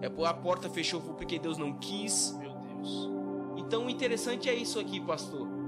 É 0.00 0.06
a 0.26 0.34
porta 0.34 0.68
fechou 0.68 1.00
porque 1.00 1.38
Deus 1.38 1.58
não 1.58 1.74
quis? 1.74 2.36
Meu 2.38 2.52
Deus. 2.52 3.10
Então 3.56 3.86
o 3.86 3.90
interessante 3.90 4.48
é 4.48 4.54
isso 4.54 4.78
aqui, 4.78 5.00
pastor 5.00 5.58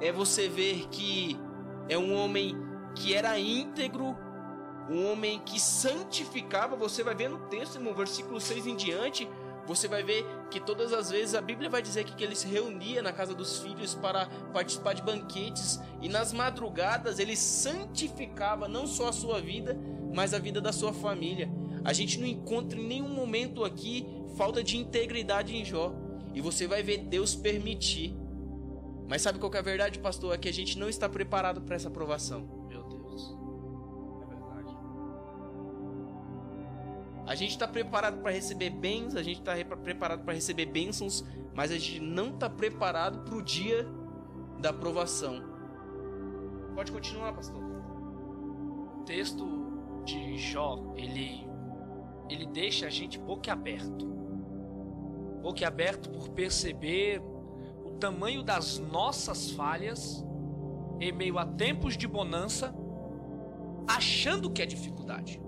é 0.00 0.10
você 0.10 0.48
ver 0.48 0.88
que 0.90 1.38
é 1.88 1.98
um 1.98 2.14
homem 2.14 2.56
que 2.94 3.14
era 3.14 3.38
íntegro, 3.38 4.16
um 4.88 5.10
homem 5.10 5.40
que 5.40 5.60
santificava. 5.60 6.74
Você 6.76 7.02
vai 7.02 7.14
ver 7.14 7.28
no 7.28 7.38
texto, 7.48 7.78
no 7.78 7.94
versículo 7.94 8.40
6 8.40 8.66
em 8.66 8.76
diante, 8.76 9.28
você 9.66 9.86
vai 9.86 10.02
ver 10.02 10.24
que 10.50 10.60
todas 10.60 10.92
as 10.92 11.10
vezes 11.10 11.34
a 11.34 11.40
Bíblia 11.40 11.70
vai 11.70 11.82
dizer 11.82 12.04
que 12.04 12.22
ele 12.22 12.34
se 12.34 12.46
reunia 12.46 13.02
na 13.02 13.12
casa 13.12 13.34
dos 13.34 13.58
filhos 13.58 13.94
para 13.94 14.26
participar 14.52 14.94
de 14.94 15.02
banquetes 15.02 15.80
e 16.00 16.08
nas 16.08 16.32
madrugadas 16.32 17.18
ele 17.18 17.36
santificava 17.36 18.68
não 18.68 18.86
só 18.86 19.08
a 19.08 19.12
sua 19.12 19.40
vida, 19.40 19.78
mas 20.14 20.34
a 20.34 20.38
vida 20.38 20.60
da 20.60 20.72
sua 20.72 20.92
família. 20.92 21.50
A 21.84 21.92
gente 21.92 22.18
não 22.18 22.26
encontra 22.26 22.78
em 22.78 22.86
nenhum 22.86 23.08
momento 23.08 23.64
aqui 23.64 24.06
falta 24.36 24.62
de 24.62 24.76
integridade 24.76 25.56
em 25.56 25.64
Jó. 25.64 25.94
E 26.32 26.40
você 26.40 26.66
vai 26.66 26.82
ver 26.82 26.98
Deus 26.98 27.34
permitir 27.34 28.14
mas 29.10 29.22
sabe 29.22 29.40
qual 29.40 29.52
é 29.52 29.58
a 29.58 29.62
verdade, 29.62 29.98
pastor? 29.98 30.32
É 30.32 30.38
que 30.38 30.48
a 30.48 30.52
gente 30.52 30.78
não 30.78 30.88
está 30.88 31.08
preparado 31.08 31.60
para 31.60 31.74
essa 31.74 31.88
aprovação. 31.88 32.59
A 37.30 37.36
gente 37.36 37.50
está 37.50 37.68
preparado 37.68 38.20
para 38.20 38.32
receber 38.32 38.70
bens, 38.70 39.14
a 39.14 39.22
gente 39.22 39.38
está 39.38 39.54
preparado 39.76 40.24
para 40.24 40.34
receber 40.34 40.66
bênçãos, 40.66 41.24
mas 41.54 41.70
a 41.70 41.78
gente 41.78 42.00
não 42.00 42.30
está 42.30 42.50
preparado 42.50 43.20
para 43.20 43.36
o 43.36 43.40
dia 43.40 43.86
da 44.58 44.70
aprovação. 44.70 45.40
Pode 46.74 46.90
continuar, 46.90 47.32
pastor. 47.32 47.62
O 47.62 49.04
texto 49.04 49.46
de 50.04 50.36
Jó, 50.38 50.92
ele 50.96 51.48
ele 52.28 52.46
deixa 52.46 52.88
a 52.88 52.90
gente 52.90 53.16
boquiaberto. 53.16 54.06
Boquiaberto 55.40 56.10
por 56.10 56.30
perceber 56.30 57.22
tamanho 58.00 58.42
das 58.42 58.78
nossas 58.78 59.50
falhas 59.52 60.26
em 60.98 61.12
meio 61.12 61.38
a 61.38 61.46
tempos 61.46 61.96
de 61.96 62.08
bonança, 62.08 62.74
achando 63.86 64.50
que 64.50 64.62
é 64.62 64.66
dificuldade. 64.66 65.40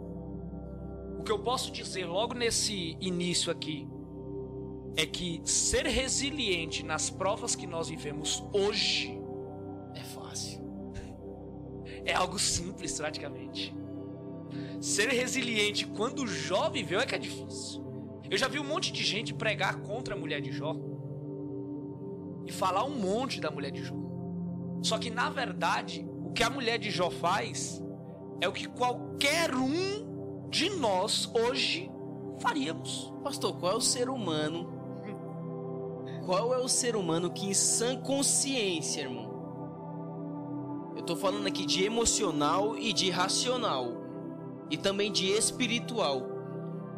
O 1.22 1.24
que 1.24 1.30
eu 1.30 1.38
posso 1.38 1.70
dizer 1.70 2.04
logo 2.04 2.34
nesse 2.34 2.96
início 3.00 3.52
aqui 3.52 3.86
é 4.96 5.06
que 5.06 5.40
ser 5.44 5.86
resiliente 5.86 6.84
nas 6.84 7.10
provas 7.10 7.54
que 7.54 7.64
nós 7.64 7.88
vivemos 7.88 8.42
hoje 8.52 9.16
é 9.94 10.02
fácil. 10.02 10.60
É 12.04 12.12
algo 12.12 12.40
simples 12.40 12.98
praticamente. 12.98 13.72
Ser 14.80 15.10
resiliente 15.10 15.86
quando 15.86 16.26
Jó 16.26 16.68
viveu 16.68 16.98
é 16.98 17.06
que 17.06 17.14
é 17.14 17.18
difícil. 17.18 17.84
Eu 18.28 18.36
já 18.36 18.48
vi 18.48 18.58
um 18.58 18.64
monte 18.64 18.92
de 18.92 19.04
gente 19.04 19.32
pregar 19.32 19.80
contra 19.82 20.16
a 20.16 20.18
mulher 20.18 20.40
de 20.40 20.50
Jó 20.50 20.74
e 22.44 22.50
falar 22.50 22.82
um 22.82 22.98
monte 22.98 23.40
da 23.40 23.48
mulher 23.48 23.70
de 23.70 23.84
Jó. 23.84 23.94
Só 24.82 24.98
que 24.98 25.08
na 25.08 25.30
verdade, 25.30 26.04
o 26.24 26.32
que 26.32 26.42
a 26.42 26.50
mulher 26.50 26.80
de 26.80 26.90
Jó 26.90 27.10
faz 27.10 27.80
é 28.40 28.48
o 28.48 28.52
que 28.52 28.66
qualquer 28.66 29.54
um 29.54 30.10
de 30.52 30.68
nós 30.68 31.30
hoje 31.32 31.90
faríamos. 32.38 33.10
Pastor, 33.24 33.54
qual 33.54 33.72
é 33.72 33.76
o 33.76 33.80
ser 33.80 34.10
humano? 34.10 34.70
Qual 36.26 36.52
é 36.52 36.58
o 36.58 36.68
ser 36.68 36.94
humano 36.94 37.30
que 37.30 37.46
em 37.46 37.54
sã 37.54 37.96
consciência, 37.96 39.00
irmão? 39.00 39.32
Eu 40.94 41.02
tô 41.04 41.16
falando 41.16 41.46
aqui 41.46 41.64
de 41.64 41.82
emocional 41.82 42.76
e 42.76 42.92
de 42.92 43.08
racional 43.08 43.94
e 44.70 44.76
também 44.76 45.10
de 45.10 45.26
espiritual. 45.26 46.28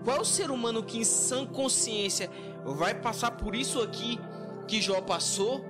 Qual 0.03 0.17
é 0.17 0.21
o 0.21 0.25
ser 0.25 0.51
humano 0.51 0.83
que 0.83 0.99
em 0.99 1.05
sã 1.05 1.47
consciência 1.47 2.29
vai 2.65 2.93
passar 2.93 3.31
por 3.31 3.55
isso 3.55 3.81
aqui 3.81 4.19
que 4.67 4.83
Jó 4.83 5.01
passou, 5.01 5.65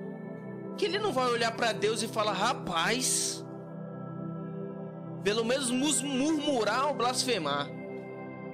que 0.75 0.85
ele 0.85 0.97
não 0.97 1.13
vai 1.13 1.29
olhar 1.29 1.55
para 1.55 1.71
Deus 1.71 2.01
e 2.01 2.07
falar: 2.07 2.33
rapaz, 2.33 3.44
pelo 5.25 5.43
menos 5.43 5.69
murmurar 5.69 6.87
ou 6.87 6.93
blasfemar. 6.93 7.67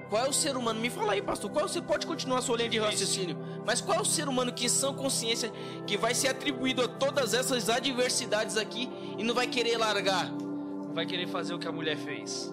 Qual 0.08 0.26
é 0.26 0.28
o 0.28 0.32
ser 0.32 0.56
humano? 0.56 0.80
Me 0.80 0.90
fala 0.90 1.12
aí, 1.12 1.22
pastor. 1.22 1.50
Qual 1.50 1.68
você 1.68 1.80
pode 1.80 2.06
continuar 2.06 2.38
a 2.38 2.42
sua 2.42 2.56
linha 2.56 2.68
de 2.68 2.78
raciocínio? 2.78 3.38
Mas 3.64 3.80
qual 3.80 3.98
é 3.98 4.00
o 4.00 4.04
ser 4.04 4.28
humano 4.28 4.52
que, 4.52 4.66
em 4.66 4.68
sã 4.68 4.92
consciência, 4.92 5.50
que 5.86 5.96
vai 5.96 6.14
ser 6.14 6.28
atribuído 6.28 6.82
a 6.82 6.88
todas 6.88 7.32
essas 7.32 7.70
adversidades 7.70 8.56
aqui 8.56 8.90
e 9.16 9.22
não 9.22 9.34
vai 9.34 9.46
querer 9.46 9.78
largar? 9.78 10.28
Não 10.32 10.92
vai 10.92 11.06
querer 11.06 11.28
fazer 11.28 11.54
o 11.54 11.58
que 11.58 11.68
a 11.68 11.72
mulher 11.72 11.96
fez. 11.96 12.52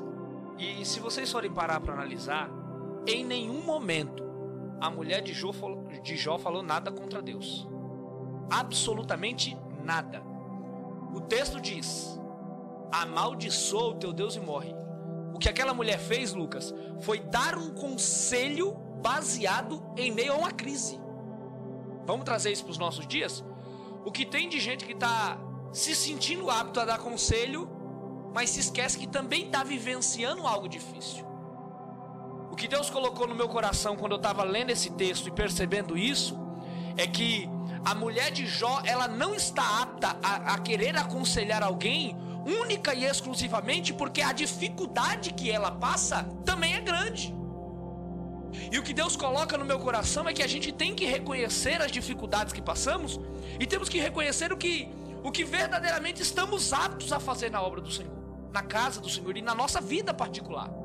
E 0.58 0.86
se 0.86 1.00
vocês 1.00 1.32
forem 1.32 1.52
parar 1.52 1.80
para 1.80 1.94
analisar, 1.94 2.50
em 3.08 3.26
nenhum 3.26 3.62
momento 3.62 4.24
a 4.80 4.90
mulher 4.90 5.22
de 5.22 5.34
Jó, 5.34 5.52
falou, 5.52 5.84
de 6.04 6.16
Jó 6.16 6.38
falou 6.38 6.62
nada 6.62 6.92
contra 6.92 7.22
Deus 7.22 7.68
absolutamente 8.50 9.58
nada. 9.84 10.24
O 11.14 11.22
texto 11.22 11.62
diz: 11.62 12.19
amaldiçoa 12.92 13.90
o 13.90 13.96
teu 13.96 14.14
Deus 14.14 14.36
e 14.36 14.40
morre. 14.40 14.74
O 15.34 15.40
que 15.40 15.50
aquela 15.50 15.74
mulher 15.74 16.00
fez, 16.00 16.34
Lucas, 16.34 16.74
foi 17.02 17.20
dar 17.20 17.58
um 17.58 17.74
conselho 17.74 18.74
baseado 19.02 19.82
em 19.96 20.12
meio 20.12 20.34
a 20.34 20.38
uma 20.38 20.52
crise. 20.52 21.00
Vamos 22.06 22.26
trazer 22.26 22.52
isso 22.52 22.64
para 22.64 22.72
os 22.72 22.78
nossos 22.78 23.08
dias? 23.08 23.44
O 24.04 24.12
que 24.12 24.26
tem 24.26 24.50
de 24.50 24.60
gente 24.60 24.86
que 24.86 24.94
está 24.94 25.40
se 25.72 25.96
sentindo 25.96 26.50
apto 26.50 26.80
a 26.80 26.86
dar 26.86 26.98
conselho, 27.00 27.70
mas 28.34 28.50
se 28.50 28.60
esquece 28.60 28.98
que 28.98 29.08
também 29.08 29.46
está 29.46 29.64
vivenciando 29.64 30.46
algo 30.48 30.68
difícil. 30.68 31.26
O 32.52 32.56
que 32.56 32.68
Deus 32.68 32.90
colocou 32.90 33.28
no 33.28 33.36
meu 33.36 33.48
coração 33.48 33.96
quando 33.96 34.14
eu 34.14 34.18
estava 34.18 34.44
lendo 34.44 34.72
esse 34.72 34.90
texto 34.92 35.28
e 35.28 35.32
percebendo 35.32 35.98
isso 35.98 36.38
é 36.98 37.08
que 37.08 37.48
a 37.86 37.96
mulher 37.96 38.32
de 38.32 38.46
Jó 38.46 38.82
ela 38.84 39.08
não 39.08 39.34
está 39.34 39.82
apta 39.82 40.18
a, 40.22 40.54
a 40.54 40.58
querer 40.58 40.98
aconselhar 40.98 41.64
alguém 41.64 42.18
única 42.46 42.94
e 42.94 43.06
exclusivamente 43.06 43.94
porque 43.94 44.22
a 44.22 44.32
dificuldade 44.32 45.34
que 45.34 45.50
ela 45.50 45.72
passa 45.72 46.24
também 46.46 46.74
é 46.76 46.82
grande. 46.82 47.34
E 48.72 48.78
o 48.78 48.84
que 48.84 48.94
Deus 48.94 49.16
coloca 49.16 49.58
no 49.58 49.66
meu 49.66 49.80
coração 49.80 50.28
é 50.28 50.34
que 50.34 50.42
a 50.42 50.48
gente 50.48 50.72
tem 50.72 50.96
que 50.96 51.06
reconhecer 51.06 51.82
as 51.82 51.92
dificuldades 51.92 52.54
que 52.54 52.62
passamos 52.62 53.20
e 53.60 53.66
temos 53.66 53.90
que 53.90 54.00
reconhecer 54.00 54.52
o 54.52 54.58
que, 54.58 54.90
o 55.24 55.32
que 55.32 55.44
verdadeiramente 55.44 56.22
estamos 56.22 56.74
aptos 56.74 57.12
a 57.12 57.20
fazer 57.20 57.52
na 57.52 57.62
obra 57.62 57.82
do 57.82 57.92
Senhor, 57.92 58.14
na 58.52 58.64
casa 58.64 59.00
do 59.00 59.10
Senhor 59.10 59.36
e 59.38 59.42
na 59.42 59.54
nossa 59.54 59.80
vida 59.80 60.14
particular. 60.14 60.79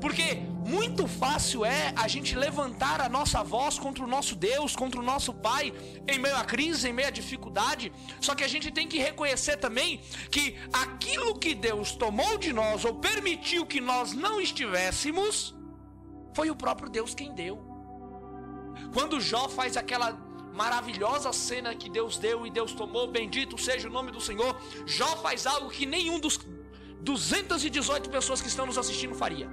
Porque 0.00 0.42
muito 0.66 1.06
fácil 1.06 1.64
é 1.64 1.92
a 1.96 2.06
gente 2.06 2.34
levantar 2.36 3.00
a 3.00 3.08
nossa 3.08 3.42
voz 3.42 3.78
contra 3.78 4.04
o 4.04 4.06
nosso 4.06 4.34
Deus, 4.34 4.76
contra 4.76 5.00
o 5.00 5.02
nosso 5.02 5.32
Pai, 5.32 5.72
em 6.06 6.18
meio 6.18 6.36
à 6.36 6.44
crise, 6.44 6.88
em 6.88 6.92
meio 6.92 7.08
à 7.08 7.10
dificuldade. 7.10 7.92
Só 8.20 8.34
que 8.34 8.44
a 8.44 8.48
gente 8.48 8.70
tem 8.70 8.86
que 8.86 8.98
reconhecer 8.98 9.56
também 9.56 10.00
que 10.30 10.56
aquilo 10.72 11.38
que 11.38 11.54
Deus 11.54 11.92
tomou 11.92 12.38
de 12.38 12.52
nós 12.52 12.84
ou 12.84 12.94
permitiu 12.94 13.66
que 13.66 13.80
nós 13.80 14.12
não 14.12 14.40
estivéssemos, 14.40 15.54
foi 16.34 16.50
o 16.50 16.56
próprio 16.56 16.88
Deus 16.88 17.14
quem 17.14 17.34
deu. 17.34 17.64
Quando 18.94 19.20
Jó 19.20 19.48
faz 19.48 19.76
aquela 19.76 20.12
maravilhosa 20.52 21.32
cena 21.32 21.74
que 21.74 21.88
Deus 21.88 22.18
deu 22.18 22.46
e 22.46 22.50
Deus 22.50 22.72
tomou, 22.72 23.06
bendito 23.06 23.56
seja 23.58 23.88
o 23.88 23.90
nome 23.90 24.10
do 24.10 24.20
Senhor, 24.20 24.56
Jó 24.86 25.16
faz 25.16 25.46
algo 25.46 25.70
que 25.70 25.86
nenhum 25.86 26.18
dos 26.18 26.38
218 27.00 28.10
pessoas 28.10 28.40
que 28.40 28.48
estão 28.48 28.66
nos 28.66 28.76
assistindo 28.76 29.14
faria. 29.14 29.48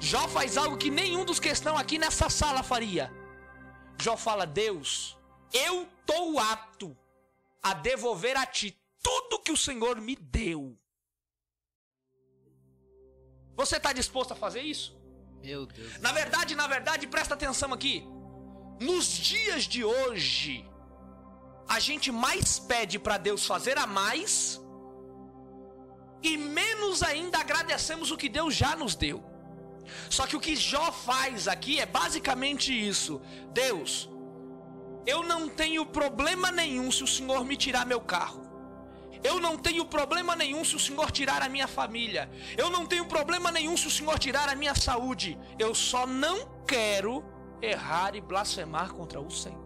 Jó 0.00 0.28
faz 0.28 0.56
algo 0.56 0.76
que 0.76 0.90
nenhum 0.90 1.24
dos 1.24 1.40
que 1.40 1.48
estão 1.48 1.76
aqui 1.76 1.98
nessa 1.98 2.28
sala 2.28 2.62
faria. 2.62 3.12
Jó 4.00 4.16
fala: 4.16 4.46
Deus, 4.46 5.16
eu 5.52 5.82
estou 5.82 6.38
apto 6.38 6.96
a 7.62 7.74
devolver 7.74 8.36
a 8.36 8.46
ti 8.46 8.78
tudo 9.02 9.40
que 9.40 9.52
o 9.52 9.56
Senhor 9.56 10.00
me 10.00 10.16
deu. 10.16 10.76
Você 13.56 13.76
está 13.76 13.92
disposto 13.92 14.32
a 14.32 14.36
fazer 14.36 14.62
isso? 14.62 14.96
Meu 15.42 15.66
Deus. 15.66 16.00
Na 16.00 16.12
verdade, 16.12 16.54
na 16.54 16.66
verdade, 16.66 17.06
presta 17.06 17.34
atenção 17.34 17.72
aqui. 17.72 18.04
Nos 18.80 19.06
dias 19.06 19.64
de 19.64 19.84
hoje, 19.84 20.68
a 21.68 21.78
gente 21.78 22.10
mais 22.10 22.58
pede 22.58 22.98
para 22.98 23.16
Deus 23.16 23.46
fazer 23.46 23.78
a 23.78 23.86
mais 23.86 24.60
e 26.22 26.36
menos 26.38 27.02
ainda 27.02 27.38
agradecemos 27.38 28.10
o 28.10 28.16
que 28.16 28.28
Deus 28.28 28.54
já 28.54 28.74
nos 28.74 28.94
deu. 28.96 29.22
Só 30.10 30.26
que 30.26 30.36
o 30.36 30.40
que 30.40 30.56
Jó 30.56 30.92
faz 30.92 31.48
aqui 31.48 31.80
é 31.80 31.86
basicamente 31.86 32.72
isso: 32.72 33.20
Deus, 33.52 34.08
eu 35.06 35.22
não 35.22 35.48
tenho 35.48 35.84
problema 35.84 36.50
nenhum 36.50 36.90
se 36.90 37.04
o 37.04 37.06
Senhor 37.06 37.44
me 37.44 37.56
tirar 37.56 37.84
meu 37.86 38.00
carro. 38.00 38.42
Eu 39.22 39.40
não 39.40 39.56
tenho 39.56 39.86
problema 39.86 40.36
nenhum 40.36 40.62
se 40.64 40.76
o 40.76 40.78
Senhor 40.78 41.10
tirar 41.10 41.42
a 41.42 41.48
minha 41.48 41.66
família. 41.66 42.30
Eu 42.58 42.68
não 42.68 42.84
tenho 42.84 43.06
problema 43.06 43.50
nenhum 43.50 43.74
se 43.74 43.86
o 43.86 43.90
Senhor 43.90 44.18
tirar 44.18 44.50
a 44.50 44.54
minha 44.54 44.74
saúde. 44.74 45.38
Eu 45.58 45.74
só 45.74 46.06
não 46.06 46.62
quero 46.66 47.24
errar 47.62 48.14
e 48.14 48.20
blasfemar 48.20 48.92
contra 48.92 49.18
o 49.18 49.30
Senhor. 49.30 49.63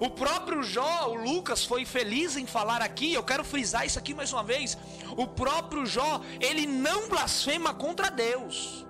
O 0.00 0.10
próprio 0.10 0.62
Jó, 0.62 1.08
o 1.08 1.14
Lucas, 1.14 1.64
foi 1.64 1.84
feliz 1.84 2.36
em 2.36 2.46
falar 2.46 2.82
aqui. 2.82 3.12
Eu 3.12 3.22
quero 3.22 3.44
frisar 3.44 3.86
isso 3.86 3.98
aqui 3.98 4.14
mais 4.14 4.32
uma 4.32 4.42
vez. 4.42 4.76
O 5.16 5.26
próprio 5.26 5.86
Jó, 5.86 6.20
ele 6.40 6.66
não 6.66 7.08
blasfema 7.08 7.72
contra 7.72 8.10
Deus. 8.10 8.86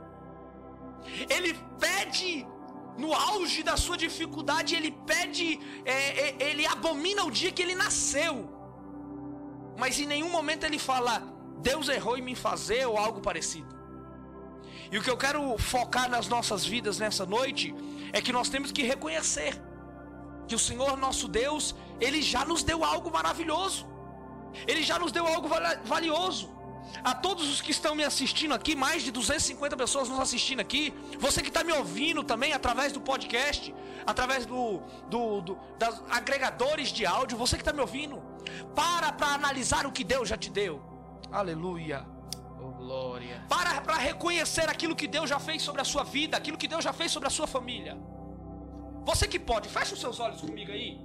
Ele 1.28 1.54
pede 1.78 2.46
no 2.96 3.12
auge 3.12 3.62
da 3.62 3.76
sua 3.76 3.96
dificuldade, 3.96 4.74
ele 4.74 4.90
pede, 4.90 5.60
é, 5.84 5.92
é, 5.92 6.50
ele 6.50 6.66
abomina 6.66 7.24
o 7.24 7.30
dia 7.30 7.50
que 7.50 7.62
ele 7.62 7.74
nasceu. 7.74 8.50
Mas 9.76 9.98
em 9.98 10.06
nenhum 10.06 10.30
momento 10.30 10.64
ele 10.64 10.78
fala, 10.78 11.22
Deus 11.58 11.88
errou 11.88 12.16
em 12.16 12.22
me 12.22 12.34
fazer 12.34 12.86
ou 12.86 12.96
algo 12.96 13.20
parecido. 13.20 13.74
E 14.90 14.98
o 14.98 15.02
que 15.02 15.10
eu 15.10 15.16
quero 15.16 15.58
focar 15.58 16.08
nas 16.08 16.28
nossas 16.28 16.64
vidas 16.64 16.98
nessa 16.98 17.26
noite 17.26 17.74
é 18.12 18.20
que 18.20 18.32
nós 18.32 18.48
temos 18.48 18.70
que 18.70 18.82
reconhecer 18.82 19.60
que 20.48 20.54
o 20.54 20.58
Senhor 20.58 20.96
nosso 20.96 21.26
Deus, 21.28 21.74
ele 22.00 22.20
já 22.22 22.44
nos 22.44 22.62
deu 22.62 22.84
algo 22.84 23.10
maravilhoso. 23.10 23.86
Ele 24.66 24.82
já 24.82 24.98
nos 24.98 25.12
deu 25.12 25.26
algo 25.26 25.48
valioso. 25.84 26.54
A 27.02 27.14
todos 27.14 27.48
os 27.50 27.60
que 27.60 27.70
estão 27.70 27.94
me 27.94 28.04
assistindo 28.04 28.54
aqui, 28.54 28.76
mais 28.76 29.02
de 29.02 29.10
250 29.10 29.76
pessoas 29.76 30.08
nos 30.08 30.20
assistindo 30.20 30.60
aqui, 30.60 30.94
você 31.18 31.42
que 31.42 31.48
está 31.48 31.64
me 31.64 31.72
ouvindo 31.72 32.22
também 32.22 32.52
através 32.52 32.92
do 32.92 33.00
podcast, 33.00 33.74
através 34.06 34.46
do, 34.46 34.80
do, 35.08 35.40
do 35.40 35.58
das 35.78 36.02
agregadores 36.10 36.90
de 36.90 37.04
áudio, 37.04 37.36
você 37.36 37.56
que 37.56 37.62
está 37.62 37.72
me 37.72 37.80
ouvindo, 37.80 38.22
para 38.74 39.10
para 39.12 39.28
analisar 39.28 39.86
o 39.86 39.92
que 39.92 40.04
Deus 40.04 40.28
já 40.28 40.36
te 40.36 40.50
deu. 40.50 40.80
Aleluia. 41.32 42.06
Oh, 42.60 42.70
glória. 42.72 43.44
Para 43.48 43.80
para 43.80 43.96
reconhecer 43.96 44.68
aquilo 44.68 44.94
que 44.94 45.08
Deus 45.08 45.28
já 45.28 45.40
fez 45.40 45.62
sobre 45.62 45.80
a 45.80 45.84
sua 45.84 46.04
vida, 46.04 46.36
aquilo 46.36 46.56
que 46.56 46.68
Deus 46.68 46.84
já 46.84 46.92
fez 46.92 47.10
sobre 47.10 47.26
a 47.26 47.30
sua 47.30 47.46
família. 47.46 47.98
Você 49.04 49.26
que 49.28 49.38
pode, 49.38 49.68
fecha 49.68 49.94
os 49.94 50.00
seus 50.00 50.18
olhos 50.18 50.40
comigo 50.40 50.72
aí. 50.72 50.98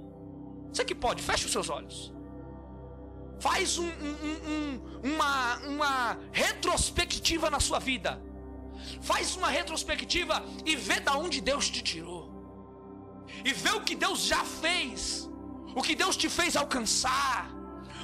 Você 0.72 0.84
que 0.84 0.94
pode, 0.94 1.22
fecha 1.22 1.46
os 1.46 1.52
seus 1.52 1.68
olhos. 1.68 2.12
Faz 3.38 3.78
um, 3.78 3.88
um, 3.88 4.14
um, 4.52 5.14
uma, 5.14 5.56
uma 5.66 6.18
retrospectiva 6.32 7.50
na 7.50 7.60
sua 7.60 7.78
vida. 7.78 8.20
Faz 9.00 9.36
uma 9.36 9.48
retrospectiva 9.48 10.42
e 10.64 10.76
vê 10.76 11.00
da 11.00 11.14
onde 11.16 11.40
Deus 11.40 11.68
te 11.68 11.82
tirou. 11.82 12.30
E 13.44 13.52
vê 13.52 13.70
o 13.70 13.82
que 13.82 13.94
Deus 13.94 14.20
já 14.20 14.44
fez. 14.44 15.28
O 15.74 15.82
que 15.82 15.94
Deus 15.94 16.16
te 16.16 16.28
fez 16.28 16.56
alcançar. 16.56 17.50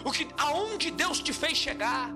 O 0.04 0.10
que 0.10 0.26
aonde 0.36 0.90
Deus 0.90 1.20
te 1.20 1.32
fez 1.32 1.56
chegar. 1.56 2.14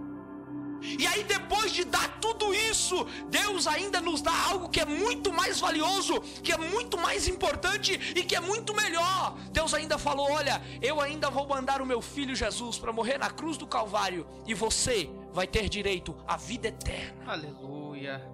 E 0.82 1.06
aí, 1.06 1.24
depois 1.24 1.72
de 1.72 1.84
dar 1.84 2.20
tudo 2.20 2.54
isso, 2.54 3.06
Deus 3.28 3.66
ainda 3.66 4.00
nos 4.00 4.20
dá 4.20 4.32
algo 4.50 4.68
que 4.68 4.80
é 4.80 4.84
muito 4.84 5.32
mais 5.32 5.60
valioso, 5.60 6.20
que 6.42 6.52
é 6.52 6.56
muito 6.56 6.98
mais 6.98 7.28
importante 7.28 7.92
e 8.14 8.22
que 8.22 8.34
é 8.34 8.40
muito 8.40 8.74
melhor. 8.74 9.36
Deus 9.50 9.74
ainda 9.74 9.98
falou: 9.98 10.30
Olha, 10.30 10.60
eu 10.80 11.00
ainda 11.00 11.30
vou 11.30 11.46
mandar 11.46 11.80
o 11.82 11.86
meu 11.86 12.00
filho 12.00 12.34
Jesus 12.34 12.78
para 12.78 12.92
morrer 12.92 13.18
na 13.18 13.30
cruz 13.30 13.56
do 13.56 13.66
Calvário, 13.66 14.26
e 14.46 14.54
você 14.54 15.10
vai 15.32 15.46
ter 15.46 15.68
direito 15.68 16.16
à 16.26 16.36
vida 16.36 16.68
eterna. 16.68 17.32
Aleluia. 17.32 18.24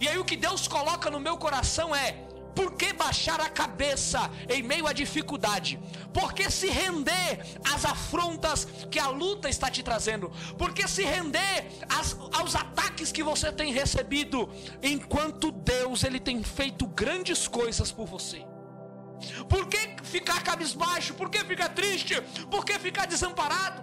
E 0.00 0.08
aí, 0.08 0.18
o 0.18 0.24
que 0.24 0.36
Deus 0.36 0.68
coloca 0.68 1.10
no 1.10 1.18
meu 1.18 1.36
coração 1.36 1.94
é: 1.94 2.31
por 2.54 2.72
que 2.72 2.92
baixar 2.92 3.40
a 3.40 3.48
cabeça 3.48 4.30
em 4.48 4.62
meio 4.62 4.86
à 4.86 4.92
dificuldade? 4.92 5.78
Por 6.12 6.32
que 6.32 6.50
se 6.50 6.68
render 6.68 7.40
às 7.72 7.84
afrontas 7.84 8.66
que 8.90 8.98
a 8.98 9.08
luta 9.08 9.48
está 9.48 9.70
te 9.70 9.82
trazendo? 9.82 10.30
Por 10.58 10.72
que 10.72 10.86
se 10.86 11.02
render 11.02 11.66
às, 11.88 12.16
aos 12.32 12.54
ataques 12.54 13.10
que 13.10 13.22
você 13.22 13.50
tem 13.52 13.72
recebido? 13.72 14.48
Enquanto 14.82 15.50
Deus 15.50 16.04
ele 16.04 16.20
tem 16.20 16.42
feito 16.42 16.86
grandes 16.86 17.48
coisas 17.48 17.90
por 17.90 18.06
você. 18.06 18.44
Por 19.48 19.68
que 19.68 19.96
ficar 20.02 20.42
cabisbaixo? 20.42 21.14
Por 21.14 21.30
que 21.30 21.38
ficar 21.44 21.68
triste? 21.70 22.20
Por 22.50 22.64
que 22.64 22.78
ficar 22.78 23.06
desamparado? 23.06 23.82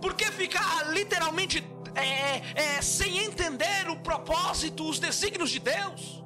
Por 0.00 0.14
que 0.14 0.30
ficar 0.32 0.90
literalmente 0.90 1.64
é, 1.94 2.76
é, 2.76 2.82
sem 2.82 3.18
entender 3.18 3.88
o 3.88 3.96
propósito, 3.96 4.88
os 4.88 4.98
desígnios 4.98 5.50
de 5.50 5.60
Deus? 5.60 6.21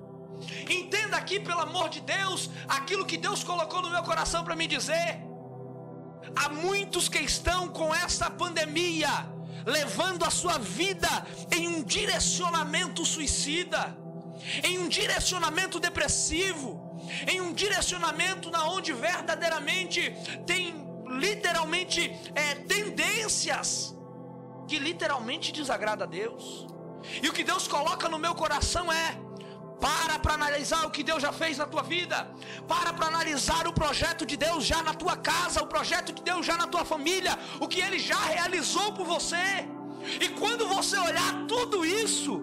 Entenda 0.68 1.16
aqui, 1.16 1.40
pelo 1.40 1.61
amor 1.61 1.88
de 1.88 2.01
Deus, 2.01 2.51
aquilo 2.68 3.07
que 3.07 3.16
Deus 3.16 3.42
colocou 3.42 3.83
no 3.83 3.90
meu 3.90 4.03
coração 4.03 4.44
para 4.44 4.57
me 4.57 4.66
dizer. 4.66 5.20
Há 6.35 6.49
muitos 6.49 7.09
que 7.09 7.18
estão 7.18 7.68
com 7.68 7.94
essa 7.94 8.31
pandemia, 8.31 9.09
levando 9.64 10.25
a 10.25 10.31
sua 10.31 10.59
vida 10.59 11.09
em 11.51 11.68
um 11.68 11.82
direcionamento 11.82 13.05
suicida, 13.05 13.97
em 14.62 14.78
um 14.78 14.89
direcionamento 14.89 15.80
depressivo, 15.80 16.87
em 17.26 17.41
um 17.41 17.53
direcionamento 17.53 18.51
na 18.51 18.68
onde 18.68 18.93
verdadeiramente 18.93 20.14
tem 20.47 20.87
literalmente 21.09 22.01
é, 22.34 22.55
tendências 22.55 23.95
que 24.68 24.78
literalmente 24.78 25.53
desagrada 25.53 26.05
a 26.05 26.07
Deus. 26.07 26.66
E 27.22 27.28
o 27.28 27.32
que 27.32 27.45
Deus 27.45 27.68
coloca 27.68 28.09
no 28.09 28.18
meu 28.18 28.34
coração 28.34 28.93
é 28.93 29.16
para 29.81 30.18
para 30.18 30.35
analisar 30.35 30.87
o 30.87 30.91
que 30.91 31.03
Deus 31.03 31.22
já 31.22 31.33
fez 31.33 31.59
na 31.59 31.66
tua 31.66 31.83
vida. 31.83 32.29
Para 32.66 32.93
para 32.93 33.07
analisar 33.07 33.66
o 33.66 33.72
projeto 33.72 34.24
de 34.24 34.37
Deus 34.37 34.64
já 34.64 34.83
na 34.83 34.95
tua 34.95 35.16
casa, 35.16 35.62
o 35.62 35.66
projeto 35.66 36.12
de 36.12 36.22
Deus 36.22 36.45
já 36.45 36.57
na 36.57 36.66
tua 36.66 36.85
família, 36.85 37.39
o 37.61 37.68
que 37.68 37.81
ele 37.81 37.99
já 37.99 38.18
realizou 38.18 38.93
por 38.93 39.07
você. 39.07 39.68
E 40.20 40.29
quando 40.41 40.68
você 40.68 40.97
olhar 40.99 41.47
tudo 41.47 41.85
isso, 41.85 42.41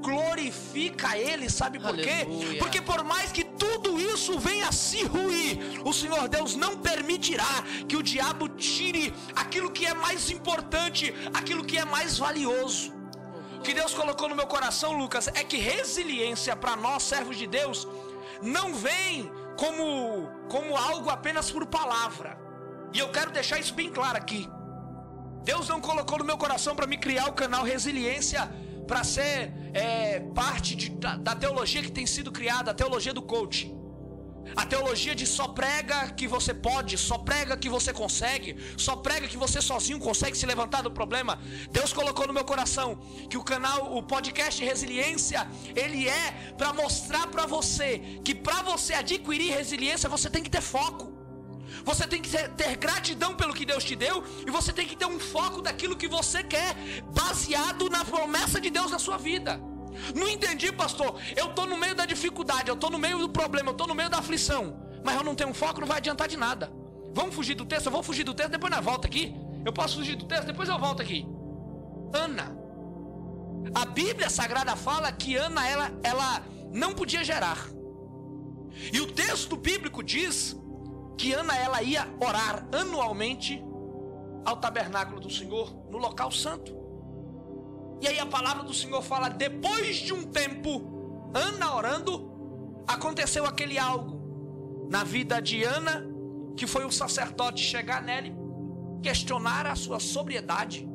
glorifica 0.00 1.16
ele, 1.16 1.48
sabe 1.50 1.78
por 1.78 1.88
Aleluia. 1.88 2.06
quê? 2.06 2.58
Porque 2.58 2.80
por 2.80 3.02
mais 3.04 3.30
que 3.32 3.44
tudo 3.44 3.72
tudo 3.82 4.00
isso 4.00 4.38
venha 4.38 4.68
a 4.68 4.72
se 4.72 5.02
ruir, 5.04 5.80
o 5.84 5.92
Senhor 5.92 6.28
Deus 6.28 6.54
não 6.54 6.76
permitirá 6.76 7.62
que 7.88 7.96
o 7.96 8.02
diabo 8.02 8.48
tire 8.48 9.12
aquilo 9.34 9.70
que 9.70 9.84
é 9.84 9.94
mais 9.94 10.30
importante, 10.30 11.12
aquilo 11.34 11.64
que 11.64 11.76
é 11.76 11.84
mais 11.84 12.18
valioso. 12.18 13.01
Que 13.62 13.72
Deus 13.72 13.94
colocou 13.94 14.28
no 14.28 14.34
meu 14.34 14.46
coração, 14.46 14.92
Lucas, 14.92 15.28
é 15.28 15.44
que 15.44 15.56
resiliência 15.56 16.54
para 16.56 16.74
nós, 16.76 17.02
servos 17.02 17.36
de 17.36 17.46
Deus, 17.46 17.86
não 18.42 18.74
vem 18.74 19.30
como, 19.56 20.28
como 20.48 20.76
algo 20.76 21.08
apenas 21.10 21.50
por 21.50 21.66
palavra. 21.66 22.38
E 22.92 22.98
eu 22.98 23.10
quero 23.10 23.30
deixar 23.30 23.58
isso 23.58 23.74
bem 23.74 23.90
claro 23.90 24.18
aqui. 24.18 24.48
Deus 25.44 25.68
não 25.68 25.80
colocou 25.80 26.18
no 26.18 26.24
meu 26.24 26.36
coração 26.36 26.74
para 26.74 26.86
me 26.86 26.96
criar 26.96 27.28
o 27.28 27.32
canal 27.32 27.64
Resiliência 27.64 28.50
para 28.86 29.04
ser 29.04 29.52
é, 29.72 30.20
parte 30.34 30.74
de, 30.74 30.90
da, 30.90 31.16
da 31.16 31.34
teologia 31.34 31.82
que 31.82 31.90
tem 31.90 32.06
sido 32.06 32.30
criada, 32.30 32.72
a 32.72 32.74
teologia 32.74 33.14
do 33.14 33.22
coaching. 33.22 33.81
A 34.56 34.66
teologia 34.66 35.14
de 35.14 35.26
só 35.26 35.48
prega 35.48 36.10
que 36.10 36.26
você 36.26 36.52
pode, 36.52 36.98
só 36.98 37.18
prega 37.18 37.56
que 37.56 37.68
você 37.68 37.92
consegue, 37.92 38.56
só 38.76 38.96
prega 38.96 39.28
que 39.28 39.36
você 39.36 39.62
sozinho 39.62 39.98
consegue 39.98 40.36
se 40.36 40.46
levantar 40.46 40.82
do 40.82 40.90
problema. 40.90 41.40
Deus 41.70 41.92
colocou 41.92 42.26
no 42.26 42.32
meu 42.32 42.44
coração 42.44 42.98
que 43.30 43.36
o 43.36 43.44
canal, 43.44 43.96
o 43.96 44.02
podcast 44.02 44.62
Resiliência, 44.62 45.48
ele 45.74 46.08
é 46.08 46.54
para 46.56 46.72
mostrar 46.72 47.26
para 47.28 47.46
você 47.46 48.20
que 48.24 48.34
para 48.34 48.62
você 48.62 48.94
adquirir 48.94 49.52
resiliência 49.52 50.08
você 50.08 50.28
tem 50.28 50.42
que 50.42 50.50
ter 50.50 50.60
foco. 50.60 51.12
Você 51.84 52.06
tem 52.06 52.20
que 52.20 52.30
ter 52.30 52.76
gratidão 52.76 53.34
pelo 53.34 53.54
que 53.54 53.64
Deus 53.64 53.82
te 53.82 53.96
deu 53.96 54.22
e 54.46 54.50
você 54.50 54.72
tem 54.72 54.86
que 54.86 54.94
ter 54.94 55.06
um 55.06 55.18
foco 55.18 55.62
daquilo 55.62 55.96
que 55.96 56.06
você 56.06 56.42
quer, 56.42 56.76
baseado 57.14 57.88
na 57.88 58.04
promessa 58.04 58.60
de 58.60 58.70
Deus 58.70 58.90
na 58.90 58.98
sua 58.98 59.16
vida. 59.16 59.71
Não 60.14 60.28
entendi, 60.28 60.72
pastor. 60.72 61.20
Eu 61.36 61.46
estou 61.46 61.66
no 61.66 61.76
meio 61.76 61.94
da 61.94 62.06
dificuldade, 62.06 62.68
eu 62.68 62.74
estou 62.74 62.90
no 62.90 62.98
meio 62.98 63.18
do 63.18 63.28
problema, 63.28 63.70
eu 63.70 63.72
estou 63.72 63.86
no 63.86 63.94
meio 63.94 64.10
da 64.10 64.18
aflição. 64.18 64.80
Mas 65.04 65.16
eu 65.16 65.24
não 65.24 65.34
tenho 65.34 65.52
foco, 65.52 65.80
não 65.80 65.86
vai 65.86 65.98
adiantar 65.98 66.28
de 66.28 66.36
nada. 66.36 66.72
Vamos 67.14 67.34
fugir 67.34 67.54
do 67.54 67.64
texto? 67.66 67.86
Eu 67.86 67.92
vou 67.92 68.02
fugir 68.02 68.24
do 68.24 68.34
texto, 68.34 68.50
depois 68.50 68.72
nós 68.72 68.84
volta 68.84 69.06
aqui. 69.06 69.34
Eu 69.64 69.72
posso 69.72 69.96
fugir 69.98 70.16
do 70.16 70.24
texto, 70.24 70.46
depois 70.46 70.68
eu 70.68 70.78
volto 70.78 71.02
aqui. 71.02 71.26
Ana. 72.12 72.56
A 73.74 73.84
Bíblia 73.84 74.28
Sagrada 74.28 74.74
fala 74.76 75.12
que 75.12 75.36
Ana 75.36 75.66
ela, 75.68 75.92
ela 76.02 76.42
não 76.72 76.92
podia 76.92 77.22
gerar. 77.22 77.58
E 78.92 79.00
o 79.00 79.12
texto 79.12 79.56
bíblico 79.56 80.02
diz 80.02 80.56
que 81.16 81.32
Ana 81.32 81.56
ela 81.56 81.82
ia 81.82 82.08
orar 82.20 82.66
anualmente 82.72 83.62
ao 84.44 84.56
tabernáculo 84.56 85.20
do 85.20 85.30
Senhor, 85.30 85.72
no 85.90 85.98
local 85.98 86.30
santo. 86.30 86.81
E 88.02 88.08
aí 88.08 88.18
a 88.18 88.26
palavra 88.26 88.64
do 88.64 88.74
Senhor 88.74 89.00
fala: 89.00 89.28
depois 89.28 89.96
de 89.96 90.12
um 90.12 90.24
tempo, 90.24 91.30
Ana 91.32 91.74
orando, 91.74 92.12
aconteceu 92.86 93.46
aquele 93.46 93.78
algo 93.78 94.20
na 94.90 95.04
vida 95.04 95.40
de 95.40 95.62
Ana, 95.62 96.04
que 96.56 96.66
foi 96.66 96.84
o 96.84 96.90
sacerdote 96.90 97.62
chegar 97.62 98.02
nele, 98.02 98.34
questionar 99.02 99.66
a 99.66 99.76
sua 99.76 99.98
sobriedade, 100.00 100.86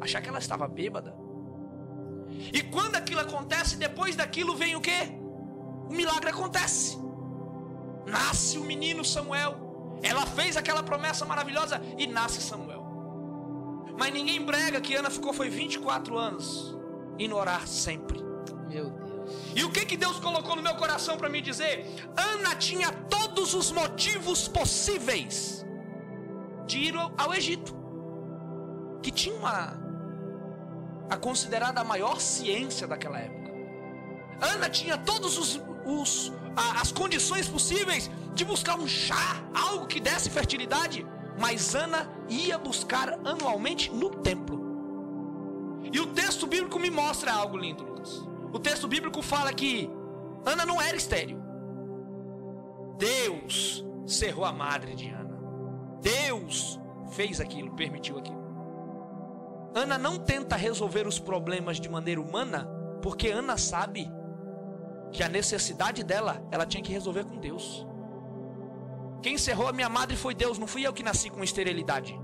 achar 0.00 0.20
que 0.20 0.28
ela 0.28 0.40
estava 0.40 0.66
bêbada. 0.68 1.14
E 2.52 2.60
quando 2.62 2.96
aquilo 2.96 3.20
acontece, 3.20 3.76
depois 3.76 4.16
daquilo 4.16 4.56
vem 4.56 4.74
o 4.74 4.80
que? 4.80 5.00
O 5.88 5.92
milagre 5.92 6.30
acontece 6.30 7.04
nasce 8.06 8.58
o 8.58 8.64
menino 8.64 9.04
Samuel. 9.04 9.98
Ela 10.02 10.26
fez 10.26 10.56
aquela 10.56 10.82
promessa 10.82 11.24
maravilhosa 11.24 11.80
e 11.96 12.06
nasce 12.06 12.40
Samuel. 12.40 12.73
Mas 13.98 14.12
ninguém 14.12 14.44
brega 14.44 14.80
que 14.80 14.94
Ana 14.94 15.10
ficou 15.10 15.32
foi 15.32 15.48
24 15.48 16.18
anos 16.18 16.76
indo 17.18 17.36
orar 17.36 17.66
sempre. 17.66 18.22
Meu 18.68 18.90
Deus. 18.90 19.14
E 19.54 19.64
o 19.64 19.70
que 19.70 19.86
que 19.86 19.96
Deus 19.96 20.18
colocou 20.18 20.56
no 20.56 20.62
meu 20.62 20.74
coração 20.74 21.16
para 21.16 21.28
me 21.28 21.40
dizer? 21.40 21.86
Ana 22.16 22.54
tinha 22.56 22.90
todos 22.92 23.54
os 23.54 23.70
motivos 23.70 24.48
possíveis 24.48 25.64
de 26.66 26.78
ir 26.78 26.94
ao 27.16 27.32
Egito. 27.34 27.74
Que 29.02 29.10
tinha 29.10 29.34
uma 29.34 29.84
a 31.08 31.16
considerada 31.16 31.80
a 31.80 31.84
maior 31.84 32.20
ciência 32.20 32.86
daquela 32.86 33.18
época. 33.18 33.52
Ana 34.40 34.68
tinha 34.68 34.96
todos 34.98 35.38
os, 35.38 35.60
os 35.84 36.32
a, 36.56 36.80
as 36.80 36.90
condições 36.90 37.48
possíveis 37.48 38.10
de 38.34 38.44
buscar 38.44 38.76
um 38.78 38.88
chá, 38.88 39.42
algo 39.54 39.86
que 39.86 40.00
desse 40.00 40.30
fertilidade. 40.30 41.06
Mas 41.38 41.74
Ana 41.74 42.08
ia 42.28 42.56
buscar 42.58 43.18
anualmente 43.24 43.90
no 43.90 44.10
templo. 44.10 44.62
E 45.92 46.00
o 46.00 46.06
texto 46.06 46.46
bíblico 46.46 46.78
me 46.78 46.90
mostra 46.90 47.32
algo 47.32 47.56
lindo, 47.56 47.84
Lucas. 47.84 48.26
O 48.52 48.58
texto 48.58 48.88
bíblico 48.88 49.20
fala 49.22 49.52
que 49.52 49.90
Ana 50.44 50.64
não 50.64 50.80
era 50.80 50.96
estéril. 50.96 51.42
Deus 52.96 53.84
cerrou 54.06 54.44
a 54.44 54.52
madre 54.52 54.94
de 54.94 55.08
Ana. 55.08 55.38
Deus 56.00 56.80
fez 57.10 57.40
aquilo, 57.40 57.72
permitiu 57.72 58.18
aquilo. 58.18 58.44
Ana 59.74 59.98
não 59.98 60.18
tenta 60.18 60.54
resolver 60.54 61.06
os 61.06 61.18
problemas 61.18 61.80
de 61.80 61.88
maneira 61.88 62.20
humana, 62.20 62.68
porque 63.02 63.28
Ana 63.28 63.56
sabe 63.56 64.10
que 65.10 65.22
a 65.22 65.28
necessidade 65.28 66.04
dela, 66.04 66.46
ela 66.50 66.66
tinha 66.66 66.82
que 66.82 66.92
resolver 66.92 67.24
com 67.24 67.38
Deus. 67.38 67.86
Quem 69.24 69.36
encerrou 69.36 69.66
a 69.66 69.72
minha 69.72 69.88
madre 69.88 70.18
foi 70.18 70.34
Deus, 70.34 70.58
não 70.58 70.66
fui 70.66 70.86
eu 70.86 70.92
que 70.92 71.02
nasci 71.02 71.30
com 71.30 71.42
esterilidade. 71.42 72.14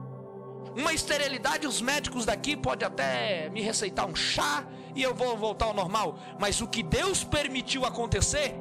Uma 0.76 0.92
esterilidade, 0.92 1.66
os 1.66 1.80
médicos 1.80 2.26
daqui 2.26 2.55
podem 2.55 2.86
até 2.86 3.48
me 3.48 3.62
receitar 3.62 4.07
um 4.07 4.14
chá 4.14 4.66
e 4.94 5.03
eu 5.03 5.14
vou 5.14 5.34
voltar 5.34 5.64
ao 5.64 5.72
normal. 5.72 6.18
Mas 6.38 6.61
o 6.61 6.68
que 6.68 6.82
Deus 6.82 7.24
permitiu 7.24 7.86
acontecer 7.86 8.55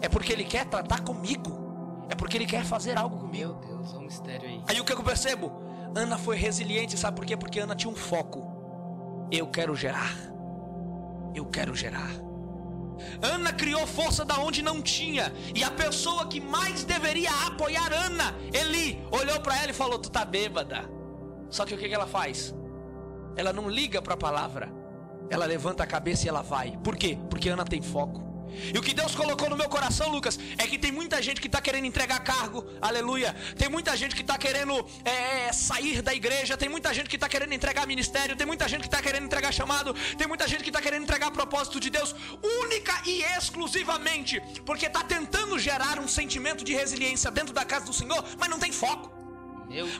é 0.00 0.08
porque 0.08 0.32
Ele 0.32 0.42
quer 0.42 0.64
tratar 0.64 1.02
comigo. 1.04 2.04
É 2.10 2.16
porque 2.16 2.36
Ele 2.36 2.46
quer 2.46 2.64
fazer 2.64 2.98
algo 2.98 3.16
comigo. 3.16 3.60
Meu 3.60 3.60
Deus, 3.60 3.94
é 3.94 3.96
um 3.96 4.02
mistério 4.02 4.48
aí. 4.48 4.60
Aí 4.66 4.80
o 4.80 4.84
que 4.84 4.92
eu 4.92 5.04
percebo? 5.04 5.52
Ana 5.94 6.18
foi 6.18 6.36
resiliente, 6.36 6.98
sabe 6.98 7.16
por 7.16 7.24
quê? 7.24 7.36
Porque 7.36 7.60
Ana 7.60 7.76
tinha 7.76 7.92
um 7.92 7.94
foco. 7.94 8.44
Eu 9.30 9.46
quero 9.46 9.72
gerar. 9.76 10.16
Eu 11.32 11.46
quero 11.46 11.72
gerar. 11.76 12.10
Ana 13.22 13.52
criou 13.52 13.86
força 13.86 14.24
da 14.24 14.38
onde 14.38 14.62
não 14.62 14.80
tinha. 14.82 15.32
E 15.54 15.62
a 15.62 15.70
pessoa 15.70 16.26
que 16.26 16.40
mais 16.40 16.84
deveria 16.84 17.30
apoiar 17.46 17.92
Ana, 17.92 18.34
Eli, 18.52 19.02
olhou 19.10 19.40
para 19.40 19.60
ela 19.60 19.70
e 19.70 19.74
falou: 19.74 19.98
Tu 19.98 20.10
tá 20.10 20.24
bêbada. 20.24 20.88
Só 21.48 21.64
que 21.64 21.74
o 21.74 21.78
que, 21.78 21.92
ela 21.92 22.06
faz? 22.06 22.54
Ela 23.36 23.52
não 23.52 23.68
liga 23.68 24.02
para 24.02 24.14
a 24.14 24.16
palavra. 24.16 24.72
Ela 25.30 25.46
levanta 25.46 25.82
a 25.82 25.86
cabeça 25.86 26.26
e 26.26 26.28
ela 26.28 26.42
vai. 26.42 26.76
Por 26.82 26.96
quê? 26.96 27.18
Porque 27.30 27.48
Ana 27.48 27.64
tem 27.64 27.80
foco. 27.80 28.33
E 28.72 28.78
o 28.78 28.82
que 28.82 28.94
Deus 28.94 29.14
colocou 29.14 29.48
no 29.50 29.56
meu 29.56 29.68
coração, 29.68 30.08
Lucas, 30.08 30.38
é 30.58 30.66
que 30.66 30.78
tem 30.78 30.92
muita 30.92 31.20
gente 31.22 31.40
que 31.40 31.46
está 31.46 31.60
querendo 31.60 31.86
entregar 31.86 32.20
cargo, 32.20 32.64
aleluia. 32.80 33.34
Tem 33.56 33.68
muita 33.68 33.96
gente 33.96 34.14
que 34.14 34.20
está 34.20 34.36
querendo 34.38 34.84
é, 35.04 35.52
sair 35.52 36.02
da 36.02 36.14
igreja, 36.14 36.56
tem 36.56 36.68
muita 36.68 36.92
gente 36.92 37.08
que 37.08 37.16
está 37.16 37.28
querendo 37.28 37.52
entregar 37.52 37.86
ministério, 37.86 38.36
tem 38.36 38.46
muita 38.46 38.68
gente 38.68 38.82
que 38.82 38.86
está 38.86 39.02
querendo 39.02 39.24
entregar 39.24 39.52
chamado, 39.52 39.94
tem 40.16 40.26
muita 40.26 40.46
gente 40.46 40.62
que 40.62 40.70
está 40.70 40.80
querendo 40.80 41.02
entregar 41.02 41.30
propósito 41.30 41.80
de 41.80 41.90
Deus, 41.90 42.14
única 42.62 43.02
e 43.06 43.22
exclusivamente, 43.36 44.40
porque 44.64 44.86
está 44.86 45.02
tentando 45.02 45.58
gerar 45.58 45.98
um 45.98 46.08
sentimento 46.08 46.64
de 46.64 46.74
resiliência 46.74 47.30
dentro 47.30 47.52
da 47.52 47.64
casa 47.64 47.86
do 47.86 47.92
Senhor, 47.92 48.24
mas 48.38 48.48
não 48.48 48.58
tem 48.58 48.72
foco, 48.72 49.12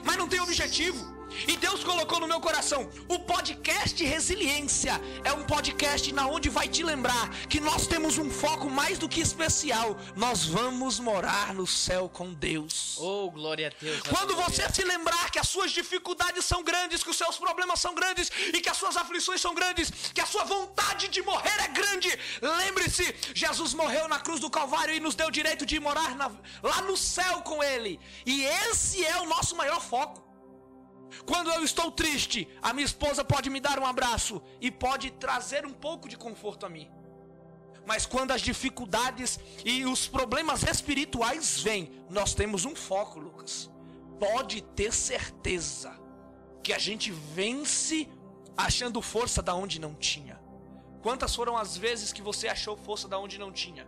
mas 0.03 0.17
não 0.17 0.27
tem 0.27 0.39
objetivo. 0.39 1.15
E 1.47 1.57
Deus 1.57 1.83
colocou 1.83 2.19
no 2.19 2.27
meu 2.27 2.39
coração 2.39 2.89
o 3.07 3.19
podcast 3.19 4.03
Resiliência. 4.03 4.99
É 5.23 5.31
um 5.33 5.43
podcast 5.43 6.11
na 6.13 6.27
onde 6.27 6.49
vai 6.49 6.67
te 6.67 6.83
lembrar 6.83 7.29
que 7.47 7.59
nós 7.59 7.87
temos 7.87 8.17
um 8.17 8.29
foco 8.29 8.69
mais 8.69 8.97
do 8.97 9.09
que 9.09 9.21
especial. 9.21 9.97
Nós 10.15 10.45
vamos 10.45 10.99
morar 10.99 11.53
no 11.53 11.67
céu 11.67 12.09
com 12.09 12.33
Deus. 12.33 12.97
Oh, 12.99 13.29
glória 13.31 13.67
a 13.67 13.83
Deus. 13.83 14.01
Quando 14.09 14.35
você 14.35 14.67
se 14.69 14.83
lembrar 14.83 15.29
que 15.29 15.39
as 15.39 15.47
suas 15.47 15.71
dificuldades 15.71 16.45
são 16.45 16.63
grandes, 16.63 17.03
que 17.03 17.09
os 17.09 17.17
seus 17.17 17.37
problemas 17.37 17.79
são 17.79 17.93
grandes 17.93 18.31
e 18.53 18.59
que 18.61 18.69
as 18.69 18.77
suas 18.77 18.97
aflições 18.97 19.41
são 19.41 19.53
grandes, 19.53 19.91
que 20.13 20.21
a 20.21 20.25
sua 20.25 20.43
vontade 20.43 21.07
de 21.07 21.21
morrer 21.21 21.59
é 21.63 21.67
grande, 21.67 22.19
lembre-se, 22.41 23.15
Jesus 23.33 23.73
morreu 23.73 24.07
na 24.07 24.19
cruz 24.19 24.39
do 24.39 24.49
Calvário 24.49 24.93
e 24.93 24.99
nos 24.99 25.15
deu 25.15 25.27
o 25.27 25.31
direito 25.31 25.65
de 25.65 25.79
morar 25.79 26.15
na, 26.15 26.31
lá 26.63 26.81
no 26.81 26.97
céu 26.97 27.41
com 27.41 27.63
ele. 27.63 27.99
E 28.25 28.43
esse 28.43 29.05
é 29.05 29.17
o 29.21 29.25
nosso 29.25 29.55
maior 29.55 29.81
foco. 29.81 30.24
Quando 31.25 31.49
eu 31.51 31.63
estou 31.63 31.91
triste, 31.91 32.47
a 32.61 32.73
minha 32.73 32.85
esposa 32.85 33.23
pode 33.23 33.49
me 33.49 33.59
dar 33.59 33.79
um 33.79 33.85
abraço 33.85 34.41
e 34.59 34.71
pode 34.71 35.11
trazer 35.11 35.65
um 35.65 35.73
pouco 35.73 36.09
de 36.09 36.17
conforto 36.17 36.65
a 36.65 36.69
mim. 36.69 36.89
Mas 37.85 38.05
quando 38.05 38.31
as 38.31 38.41
dificuldades 38.41 39.39
e 39.63 39.85
os 39.85 40.07
problemas 40.07 40.63
espirituais 40.63 41.61
vêm, 41.61 41.91
nós 42.09 42.33
temos 42.33 42.65
um 42.65 42.75
foco, 42.75 43.19
Lucas. 43.19 43.69
Pode 44.19 44.61
ter 44.61 44.91
certeza 44.91 45.99
que 46.63 46.73
a 46.73 46.79
gente 46.79 47.11
vence 47.11 48.09
achando 48.57 49.01
força 49.01 49.41
da 49.41 49.53
onde 49.53 49.79
não 49.79 49.93
tinha. 49.93 50.41
Quantas 51.01 51.35
foram 51.35 51.55
as 51.55 51.77
vezes 51.77 52.11
que 52.11 52.23
você 52.23 52.47
achou 52.47 52.75
força 52.75 53.07
da 53.07 53.19
onde 53.19 53.37
não 53.37 53.51
tinha? 53.51 53.87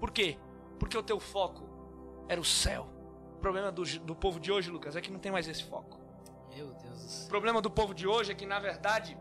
Por 0.00 0.10
quê? 0.10 0.36
Porque 0.80 0.98
o 0.98 1.02
teu 1.02 1.20
foco 1.20 1.68
era 2.28 2.40
o 2.40 2.44
céu. 2.44 2.88
O 3.36 3.38
problema 3.38 3.70
do, 3.70 3.84
do 4.00 4.16
povo 4.16 4.40
de 4.40 4.50
hoje, 4.50 4.70
Lucas, 4.70 4.96
é 4.96 5.00
que 5.00 5.12
não 5.12 5.20
tem 5.20 5.30
mais 5.30 5.46
esse 5.46 5.62
foco. 5.62 6.00
Meu 6.56 6.72
Deus 6.72 7.02
do 7.02 7.10
céu. 7.10 7.26
O 7.26 7.28
problema 7.28 7.60
do 7.60 7.70
povo 7.70 7.94
de 7.94 8.06
hoje 8.06 8.32
é 8.32 8.34
que, 8.34 8.46
na 8.46 8.58
verdade, 8.58 9.14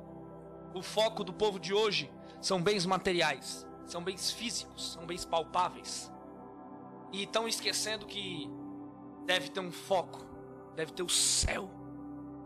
o 0.73 0.81
foco 0.81 1.21
do 1.21 1.33
povo 1.33 1.59
de 1.59 1.73
hoje 1.73 2.09
são 2.39 2.63
bens 2.63 2.85
materiais, 2.85 3.67
são 3.85 4.01
bens 4.01 4.31
físicos, 4.31 4.93
são 4.93 5.05
bens 5.05 5.25
palpáveis. 5.25 6.09
E 7.11 7.23
estão 7.23 7.45
esquecendo 7.45 8.05
que 8.05 8.49
deve 9.25 9.49
ter 9.49 9.59
um 9.59 9.71
foco, 9.71 10.25
deve 10.77 10.93
ter 10.93 11.03
o 11.03 11.09
céu, 11.09 11.69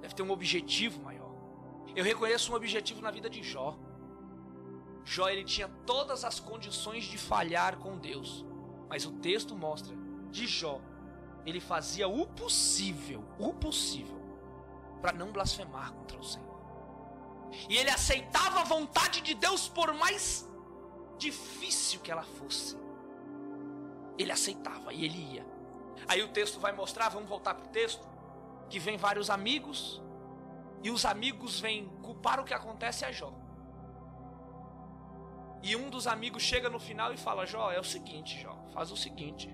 deve 0.02 0.16
ter 0.16 0.24
um 0.24 0.32
objetivo 0.32 1.04
maior. 1.04 1.36
Eu 1.96 2.04
reconheço 2.04 2.52
um 2.52 2.56
objetivo 2.56 3.00
na 3.00 3.12
vida 3.12 3.30
de 3.30 3.44
Jó. 3.44 3.78
Jó 5.06 5.30
ele 5.30 5.44
tinha 5.44 5.68
todas 5.86 6.26
as 6.26 6.40
condições 6.40 7.04
de 7.04 7.18
falhar 7.18 7.78
com 7.78 7.96
Deus, 7.96 8.44
mas 8.90 9.06
o 9.06 9.12
texto 9.12 9.56
mostra 9.56 9.96
de 10.32 10.48
Jó, 10.48 10.82
ele 11.46 11.60
fazia 11.60 12.08
o 12.08 12.26
possível, 12.26 13.24
o 13.38 13.54
possível, 13.54 14.19
para 15.02 15.14
não 15.14 15.32
blasfemar 15.32 15.92
contra 15.94 16.18
o 16.18 16.24
Senhor. 16.24 16.60
E 17.68 17.78
ele 17.78 17.90
aceitava 17.90 18.62
a 18.62 18.64
vontade 18.64 19.22
de 19.22 19.34
Deus 19.34 19.68
por 19.68 19.94
mais 19.94 20.48
difícil 21.18 22.00
que 22.00 22.12
ela 22.12 22.24
fosse. 22.24 22.78
Ele 24.18 24.32
aceitava 24.32 24.94
e 24.94 25.06
ele 25.06 25.36
ia. 25.36 25.46
Aí 26.08 26.22
o 26.24 26.30
texto 26.30 26.60
vai 26.60 26.72
mostrar, 26.72 27.10
vamos 27.10 27.30
voltar 27.30 27.54
para 27.54 27.66
o 27.66 27.70
texto, 27.70 28.08
que 28.70 28.80
vem 28.80 28.98
vários 28.98 29.30
amigos 29.30 30.02
e 30.84 30.90
os 30.92 31.06
amigos 31.06 31.60
vêm 31.60 31.88
culpar 32.02 32.40
o 32.40 32.44
que 32.44 32.54
acontece 32.54 33.06
a 33.06 33.12
Jó. 33.12 33.34
E 35.62 35.76
um 35.76 35.90
dos 35.90 36.08
amigos 36.08 36.42
chega 36.42 36.70
no 36.70 36.80
final 36.80 37.14
e 37.14 37.18
fala: 37.18 37.46
Jó, 37.46 37.72
é 37.72 37.80
o 37.80 37.84
seguinte, 37.84 38.40
Jó, 38.42 38.58
faz 38.74 38.92
o 38.92 38.98
seguinte. 38.98 39.54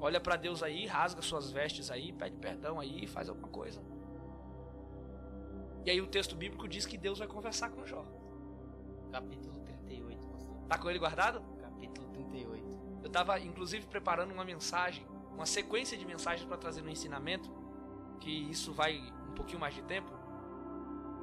Olha 0.00 0.18
para 0.18 0.36
Deus 0.36 0.62
aí, 0.62 0.86
rasga 0.86 1.20
suas 1.20 1.50
vestes 1.50 1.90
aí, 1.90 2.12
pede 2.12 2.36
perdão 2.36 2.80
aí, 2.80 3.06
faz 3.06 3.28
alguma 3.28 3.48
coisa. 3.48 3.82
E 5.84 5.90
aí 5.90 6.00
o 6.00 6.06
texto 6.06 6.36
bíblico 6.36 6.68
diz 6.68 6.84
que 6.84 6.98
Deus 6.98 7.18
vai 7.18 7.28
conversar 7.28 7.70
com 7.70 7.86
Jó. 7.86 8.04
Capítulo 9.10 9.58
38, 9.60 10.28
pastor. 10.28 10.56
Tá 10.68 10.78
com 10.78 10.90
ele 10.90 10.98
guardado? 10.98 11.42
Capítulo 11.58 12.08
38. 12.08 12.80
Eu 13.02 13.06
estava 13.06 13.40
inclusive 13.40 13.86
preparando 13.86 14.32
uma 14.32 14.44
mensagem, 14.44 15.06
uma 15.32 15.46
sequência 15.46 15.96
de 15.96 16.04
mensagens 16.04 16.46
para 16.46 16.58
trazer 16.58 16.82
no 16.82 16.90
ensinamento, 16.90 17.50
que 18.20 18.30
isso 18.30 18.72
vai 18.72 19.00
um 19.30 19.34
pouquinho 19.34 19.58
mais 19.58 19.74
de 19.74 19.82
tempo. 19.82 20.12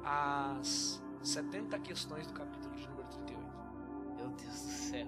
As 0.04 1.02
70 1.22 1.78
questões 1.78 2.26
do 2.26 2.32
capítulo 2.32 2.74
de 2.74 2.88
número 2.88 3.08
38. 3.08 3.46
Meu 4.16 4.28
Deus 4.30 4.62
do 4.62 4.70
céu. 4.70 5.06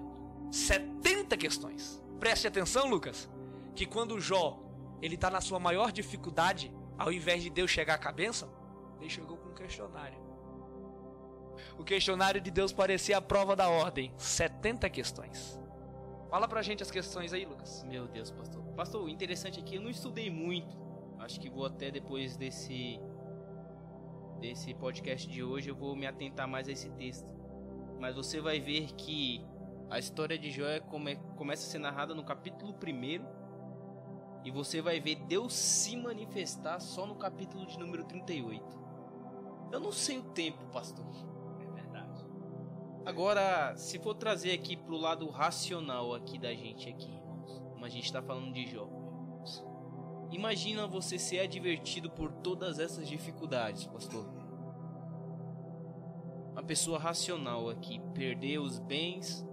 70 0.51 1.37
questões. 1.37 2.01
Preste 2.19 2.47
atenção, 2.47 2.87
Lucas, 2.87 3.29
que 3.75 3.85
quando 3.85 4.19
Jó, 4.19 4.59
ele 5.01 5.17
tá 5.17 5.29
na 5.29 5.41
sua 5.41 5.59
maior 5.59 5.91
dificuldade, 5.91 6.73
ao 6.97 7.11
invés 7.11 7.43
de 7.43 7.49
Deus 7.49 7.69
chegar 7.69 7.97
com 7.97 8.07
a 8.07 8.11
bênção, 8.11 8.60
ele 9.01 9.09
chegou 9.09 9.37
com 9.37 9.49
um 9.49 9.53
questionário. 9.53 10.17
O 11.77 11.83
questionário 11.83 12.39
de 12.39 12.51
Deus 12.51 12.71
parecia 12.71 13.17
a 13.17 13.21
prova 13.21 13.55
da 13.55 13.69
ordem. 13.69 14.13
70 14.17 14.89
questões. 14.89 15.59
Fala 16.29 16.47
pra 16.47 16.61
gente 16.61 16.81
as 16.81 16.89
questões 16.89 17.33
aí, 17.33 17.45
Lucas. 17.45 17.83
Meu 17.83 18.07
Deus, 18.07 18.31
pastor. 18.31 18.63
Pastor, 18.75 19.03
o 19.03 19.09
interessante 19.09 19.59
aqui, 19.59 19.75
eu 19.75 19.81
não 19.81 19.89
estudei 19.89 20.29
muito. 20.29 20.79
Acho 21.19 21.39
que 21.39 21.49
vou 21.49 21.65
até 21.65 21.91
depois 21.91 22.37
desse 22.37 22.99
desse 24.39 24.73
podcast 24.73 25.29
de 25.29 25.43
hoje 25.43 25.69
eu 25.69 25.75
vou 25.75 25.95
me 25.95 26.07
atentar 26.07 26.47
mais 26.47 26.67
a 26.67 26.71
esse 26.71 26.89
texto. 26.91 27.29
Mas 27.99 28.15
você 28.15 28.41
vai 28.41 28.59
ver 28.59 28.91
que 28.93 29.45
a 29.87 29.99
história 29.99 30.37
de 30.37 30.49
Jó 30.49 30.65
é 30.65 30.79
come, 30.79 31.15
começa 31.35 31.67
a 31.67 31.69
ser 31.69 31.77
narrada 31.77 32.15
no 32.15 32.23
capítulo 32.23 32.73
1 32.73 33.41
e 34.43 34.49
você 34.49 34.81
vai 34.81 34.99
ver 34.99 35.15
Deus 35.27 35.53
se 35.53 35.95
manifestar 35.95 36.79
só 36.79 37.05
no 37.05 37.15
capítulo 37.15 37.67
de 37.67 37.77
número 37.77 38.03
38. 38.05 38.81
Eu 39.71 39.79
não 39.79 39.91
sei 39.91 40.19
o 40.19 40.23
tempo, 40.23 40.63
pastor. 40.71 41.05
É 41.59 41.81
verdade. 41.81 42.25
Agora, 43.05 43.75
se 43.77 43.97
for 43.99 44.13
trazer 44.13 44.51
aqui 44.51 44.75
pro 44.75 44.97
lado 44.97 45.29
racional 45.29 46.13
aqui 46.13 46.37
da 46.37 46.53
gente 46.53 46.89
aqui, 46.89 47.09
irmãos, 47.09 47.61
como 47.71 47.85
a 47.85 47.89
gente 47.89 48.05
está 48.05 48.21
falando 48.21 48.53
de 48.53 48.67
Jó. 48.67 48.87
Imagina 50.31 50.87
você 50.87 51.19
ser 51.19 51.39
advertido 51.39 52.09
por 52.09 52.31
todas 52.31 52.79
essas 52.79 53.07
dificuldades, 53.07 53.85
pastor. 53.87 54.25
Uma 56.51 56.63
pessoa 56.63 56.97
racional 56.99 57.69
aqui, 57.69 57.99
perder 58.13 58.59
os 58.59 58.79
bens, 58.79 59.45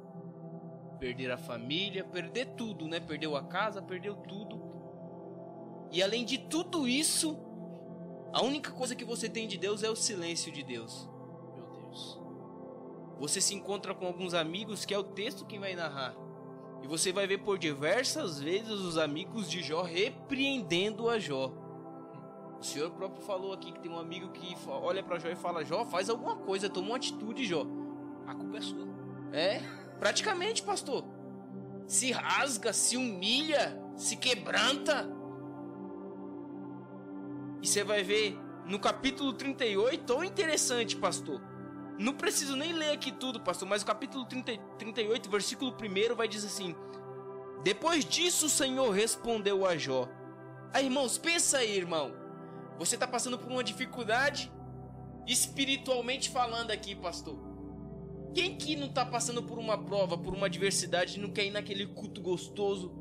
perder 0.99 1.31
a 1.31 1.37
família, 1.37 2.05
perder 2.05 2.55
tudo, 2.55 2.87
né? 2.87 3.01
Perdeu 3.01 3.37
a 3.37 3.43
casa, 3.43 3.81
perdeu 3.81 4.15
tudo. 4.17 4.61
E 5.91 6.03
além 6.03 6.25
de 6.25 6.39
tudo 6.39 6.87
isso, 6.87 7.37
a 8.33 8.43
única 8.43 8.71
coisa 8.73 8.95
que 8.95 9.05
você 9.05 9.29
tem 9.29 9.49
de 9.49 9.57
Deus 9.57 9.83
é 9.83 9.91
o 9.91 9.97
silêncio 9.97 10.53
de 10.53 10.63
Deus. 10.63 11.09
Meu 11.55 11.67
Deus. 11.67 12.21
Você 13.19 13.41
se 13.41 13.55
encontra 13.55 13.95
com 13.95 14.07
alguns 14.07 14.35
amigos 14.35 14.85
que 14.85 14.95
é 14.95 14.99
o 14.99 15.05
texto 15.05 15.47
quem 15.47 15.59
vai 15.59 15.75
narrar. 15.75 16.15
E 16.83 16.87
você 16.87 17.13
vai 17.13 17.27
ver 17.27 17.39
por 17.39 17.59
diversas 17.59 18.41
vezes 18.41 18.71
os 18.71 18.97
amigos 18.97 19.51
de 19.51 19.63
Jó 19.63 19.83
repreendendo 19.83 21.09
a 21.09 21.19
Jó. 21.19 21.53
O 22.61 22.63
Senhor 22.63 22.91
próprio 22.91 23.23
falou 23.23 23.53
aqui 23.53 23.73
que 23.73 23.81
tem 23.81 23.91
um 23.91 23.99
amigo 23.99 24.31
que 24.31 24.57
olha 24.69 25.03
para 25.03 25.19
Jó 25.19 25.29
e 25.29 25.37
fala: 25.37 25.65
Jó, 25.65 25.85
faz 25.85 26.09
alguma 26.09 26.37
coisa, 26.37 26.69
toma 26.69 26.89
uma 26.89 26.97
atitude, 26.97 27.45
Jó. 27.45 27.67
A 28.27 28.35
culpa 28.35 28.59
é 28.59 28.61
sua. 28.61 28.87
É, 29.33 29.61
praticamente, 29.99 30.63
pastor. 30.63 31.05
Se 31.87 32.13
rasga, 32.13 32.73
se 32.73 32.97
humilha, 32.97 33.81
se 33.97 34.17
quebranta. 34.17 35.09
E 37.63 37.67
você 37.67 37.83
vai 37.83 38.03
ver 38.03 38.39
no 38.67 38.79
capítulo 38.79 39.33
38, 39.33 40.05
tão 40.05 40.23
interessante, 40.23 40.97
pastor. 40.97 41.41
Não 41.99 42.15
preciso 42.15 42.55
nem 42.55 42.73
ler 42.73 42.93
aqui 42.93 43.11
tudo, 43.11 43.41
pastor, 43.41 43.69
mas 43.69 43.83
o 43.83 43.87
capítulo 43.87 44.25
30, 44.25 44.57
38, 44.79 45.29
versículo 45.29 45.73
1 45.73 46.15
vai 46.15 46.29
dizer 46.29 46.47
assim: 46.47 46.75
Depois 47.65 48.05
disso 48.05 48.47
o 48.47 48.51
Senhor 48.51 48.91
respondeu 48.91 49.67
a 49.67 49.77
Jó. 49.77 50.09
Aí, 50.73 50.85
irmãos, 50.85 51.19
pensa 51.19 51.59
aí, 51.59 51.77
irmão. 51.77 52.15
Você 52.79 52.95
está 52.95 53.09
passando 53.09 53.39
por 53.39 53.51
uma 53.51 53.65
dificuldade 53.65 54.53
espiritualmente 55.27 56.31
falando 56.31 56.71
aqui, 56.71 56.95
pastor. 56.95 57.39
Quem 58.35 58.57
que 58.57 58.77
não 58.77 58.87
está 58.87 59.05
passando 59.05 59.43
por 59.43 59.59
uma 59.59 59.77
prova, 59.77 60.17
por 60.17 60.35
uma 60.35 60.47
adversidade, 60.47 61.19
não 61.19 61.31
quer 61.31 61.47
ir 61.47 61.51
naquele 61.51 61.87
culto 61.87 62.21
gostoso 62.21 62.93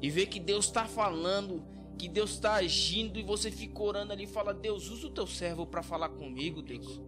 e 0.00 0.08
ver 0.08 0.26
que 0.26 0.40
Deus 0.40 0.66
está 0.66 0.86
falando, 0.86 1.64
que 1.98 2.08
Deus 2.08 2.30
está 2.30 2.54
agindo 2.54 3.18
e 3.18 3.22
você 3.22 3.50
fica 3.50 3.82
orando 3.82 4.12
ali 4.12 4.24
e 4.24 4.26
fala: 4.26 4.54
Deus, 4.54 4.88
usa 4.88 5.08
o 5.08 5.10
teu 5.10 5.26
servo 5.26 5.66
para 5.66 5.82
falar 5.82 6.08
comigo, 6.10 6.62
Deus. 6.62 7.02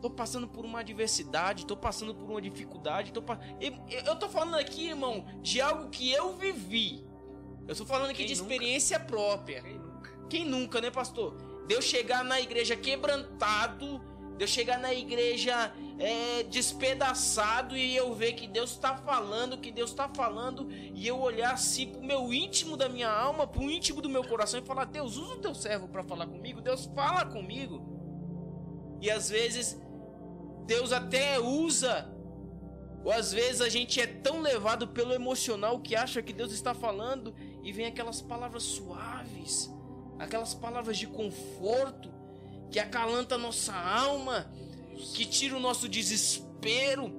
Tô 0.00 0.08
passando 0.08 0.48
por 0.48 0.64
uma 0.64 0.80
adversidade, 0.80 1.66
tô 1.66 1.76
passando 1.76 2.14
por 2.14 2.30
uma 2.30 2.40
dificuldade, 2.40 3.12
tô 3.12 3.20
pa... 3.20 3.38
eu, 3.60 4.16
tô 4.16 4.30
falando 4.30 4.54
aqui, 4.54 4.88
irmão, 4.88 5.26
de 5.42 5.60
algo 5.60 5.90
que 5.90 6.10
eu 6.10 6.36
vivi. 6.38 7.04
Eu 7.68 7.76
tô 7.76 7.84
falando 7.84 8.10
aqui 8.10 8.24
Quem 8.24 8.26
de 8.26 8.40
nunca? 8.40 8.54
experiência 8.54 8.98
própria. 8.98 9.62
Quem 9.62 9.78
nunca? 9.78 10.26
Quem 10.30 10.44
nunca, 10.46 10.80
né, 10.80 10.90
pastor? 10.90 11.36
Deus 11.66 11.84
chegar 11.84 12.24
na 12.24 12.40
igreja 12.40 12.74
quebrantado, 12.76 14.00
Deus 14.40 14.48
chegar 14.48 14.78
na 14.78 14.94
igreja 14.94 15.70
é, 15.98 16.44
despedaçado 16.44 17.76
e 17.76 17.94
eu 17.94 18.14
ver 18.14 18.32
que 18.32 18.46
Deus 18.46 18.70
está 18.70 18.96
falando, 18.96 19.58
que 19.58 19.70
Deus 19.70 19.90
está 19.90 20.08
falando, 20.08 20.66
e 20.72 21.06
eu 21.06 21.20
olhar 21.20 21.52
assim 21.52 21.92
pro 21.92 22.02
meu 22.02 22.32
íntimo 22.32 22.74
da 22.74 22.88
minha 22.88 23.10
alma, 23.10 23.46
pro 23.46 23.70
íntimo 23.70 24.00
do 24.00 24.08
meu 24.08 24.24
coração 24.24 24.58
e 24.58 24.62
falar: 24.62 24.86
Deus, 24.86 25.18
usa 25.18 25.34
o 25.34 25.40
teu 25.40 25.54
servo 25.54 25.88
para 25.88 26.02
falar 26.02 26.26
comigo, 26.26 26.62
Deus 26.62 26.86
fala 26.94 27.26
comigo. 27.26 27.84
E 28.98 29.10
às 29.10 29.28
vezes 29.28 29.78
Deus 30.64 30.90
até 30.90 31.38
usa, 31.38 32.10
ou 33.04 33.12
às 33.12 33.32
vezes 33.32 33.60
a 33.60 33.68
gente 33.68 34.00
é 34.00 34.06
tão 34.06 34.40
levado 34.40 34.88
pelo 34.88 35.12
emocional 35.12 35.80
que 35.80 35.94
acha 35.94 36.22
que 36.22 36.32
Deus 36.32 36.50
está 36.50 36.72
falando 36.72 37.34
e 37.62 37.72
vem 37.72 37.84
aquelas 37.84 38.22
palavras 38.22 38.62
suaves, 38.62 39.70
aquelas 40.18 40.54
palavras 40.54 40.96
de 40.96 41.06
conforto 41.06 42.19
que 42.70 42.78
acalanta 42.78 43.36
nossa 43.36 43.74
alma, 43.74 44.50
que 45.14 45.24
tira 45.24 45.56
o 45.56 45.60
nosso 45.60 45.88
desespero, 45.88 47.12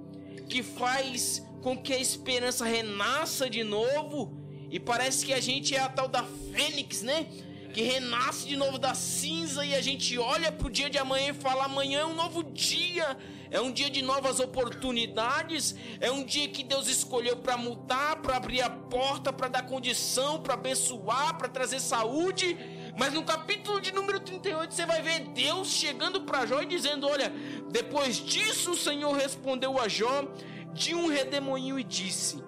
que 0.47 0.63
faz 0.63 1.43
com 1.61 1.77
que 1.77 1.93
a 1.93 1.99
esperança 1.99 2.65
renasça 2.65 3.49
de 3.49 3.63
novo. 3.63 4.37
E 4.69 4.79
parece 4.79 5.25
que 5.25 5.33
a 5.33 5.39
gente 5.39 5.75
é 5.75 5.79
a 5.79 5.89
tal 5.89 6.07
da 6.07 6.23
fênix, 6.23 7.01
né? 7.01 7.27
Que 7.73 7.81
renasce 7.81 8.47
de 8.47 8.55
novo 8.55 8.77
da 8.77 8.93
cinza 8.93 9.65
e 9.65 9.73
a 9.73 9.81
gente 9.81 10.17
olha 10.17 10.51
pro 10.51 10.69
dia 10.69 10.89
de 10.89 10.97
amanhã 10.97 11.29
e 11.29 11.33
fala: 11.33 11.65
amanhã 11.65 12.01
é 12.01 12.05
um 12.05 12.15
novo 12.15 12.43
dia, 12.43 13.17
é 13.49 13.59
um 13.61 13.71
dia 13.71 13.89
de 13.89 14.01
novas 14.01 14.39
oportunidades, 14.39 15.75
é 15.99 16.11
um 16.11 16.23
dia 16.23 16.47
que 16.49 16.63
Deus 16.63 16.87
escolheu 16.87 17.37
para 17.37 17.57
mudar, 17.57 18.21
para 18.21 18.37
abrir 18.37 18.61
a 18.61 18.69
porta, 18.69 19.31
para 19.31 19.47
dar 19.47 19.63
condição, 19.63 20.41
para 20.41 20.53
abençoar, 20.53 21.37
para 21.37 21.47
trazer 21.47 21.79
saúde. 21.79 22.57
Mas 22.97 23.13
no 23.13 23.23
capítulo 23.23 23.79
de 23.79 23.93
número 23.93 24.19
38 24.19 24.73
você 24.73 24.85
vai 24.85 25.01
ver 25.01 25.19
Deus 25.29 25.69
chegando 25.69 26.21
para 26.21 26.45
Jó 26.45 26.61
e 26.61 26.65
dizendo: 26.65 27.07
Olha, 27.07 27.31
depois 27.69 28.17
disso 28.17 28.71
o 28.71 28.77
Senhor 28.77 29.15
respondeu 29.15 29.79
a 29.79 29.87
Jó 29.87 30.27
de 30.73 30.93
um 30.93 31.07
redemoinho 31.07 31.79
e 31.79 31.83
disse: 31.83 32.43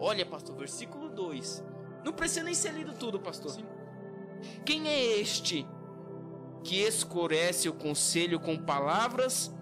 Olha, 0.00 0.24
pastor, 0.24 0.56
versículo 0.56 1.08
2. 1.08 1.64
Não 2.04 2.12
precisa 2.12 2.42
nem 2.42 2.54
ser 2.54 2.72
lido 2.72 2.94
tudo, 2.94 3.18
pastor. 3.18 3.56
Quem 4.64 4.88
é 4.88 5.20
este 5.20 5.66
que 6.62 6.80
escurece 6.80 7.68
o 7.68 7.74
conselho 7.74 8.38
com 8.38 8.56
palavras 8.56 9.54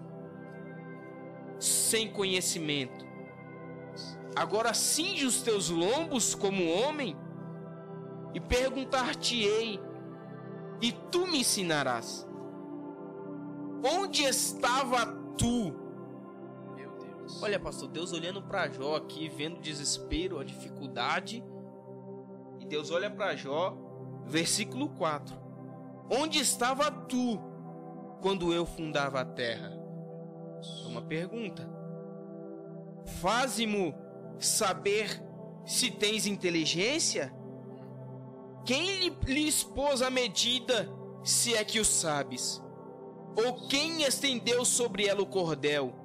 sem 1.59 2.11
conhecimento? 2.11 3.05
Agora 4.35 4.73
cinge 4.73 5.25
os 5.25 5.41
teus 5.41 5.69
lombos 5.69 6.35
como 6.35 6.71
homem 6.71 7.17
e 8.35 8.39
perguntar-te-ei, 8.39 9.79
e 10.81 10.91
tu 10.91 11.27
me 11.27 11.39
ensinarás. 11.39 12.27
Onde 13.83 14.23
estava 14.23 15.05
tu? 15.37 15.73
Meu 16.75 16.91
Deus. 16.97 17.41
Olha, 17.41 17.59
pastor, 17.59 17.89
Deus 17.89 18.11
olhando 18.11 18.41
para 18.41 18.69
Jó 18.69 18.95
aqui, 18.95 19.29
vendo 19.29 19.57
o 19.57 19.61
desespero, 19.61 20.39
a 20.39 20.43
dificuldade. 20.43 21.43
E 22.59 22.65
Deus 22.65 22.91
olha 22.91 23.09
para 23.09 23.35
Jó, 23.35 23.77
versículo 24.25 24.89
4. 24.89 25.35
Onde 26.09 26.39
estava 26.39 26.89
tu 26.91 27.39
quando 28.21 28.53
eu 28.53 28.65
fundava 28.65 29.21
a 29.21 29.25
terra? 29.25 29.77
É 30.83 30.87
uma 30.87 31.01
pergunta. 31.01 31.69
Faze-mo 33.21 33.93
saber 34.39 35.21
se 35.65 35.91
tens 35.91 36.25
inteligência? 36.25 37.33
Quem 38.67 38.97
lhe, 38.97 39.17
lhe 39.25 39.47
expôs 39.47 40.01
a 40.01 40.09
medida, 40.09 40.91
se 41.23 41.55
é 41.55 41.63
que 41.63 41.79
o 41.79 41.85
sabes? 41.85 42.61
Ou 43.33 43.65
quem 43.69 44.03
estendeu 44.03 44.65
sobre 44.65 45.07
ela 45.07 45.21
o 45.21 45.25
cordel? 45.25 45.95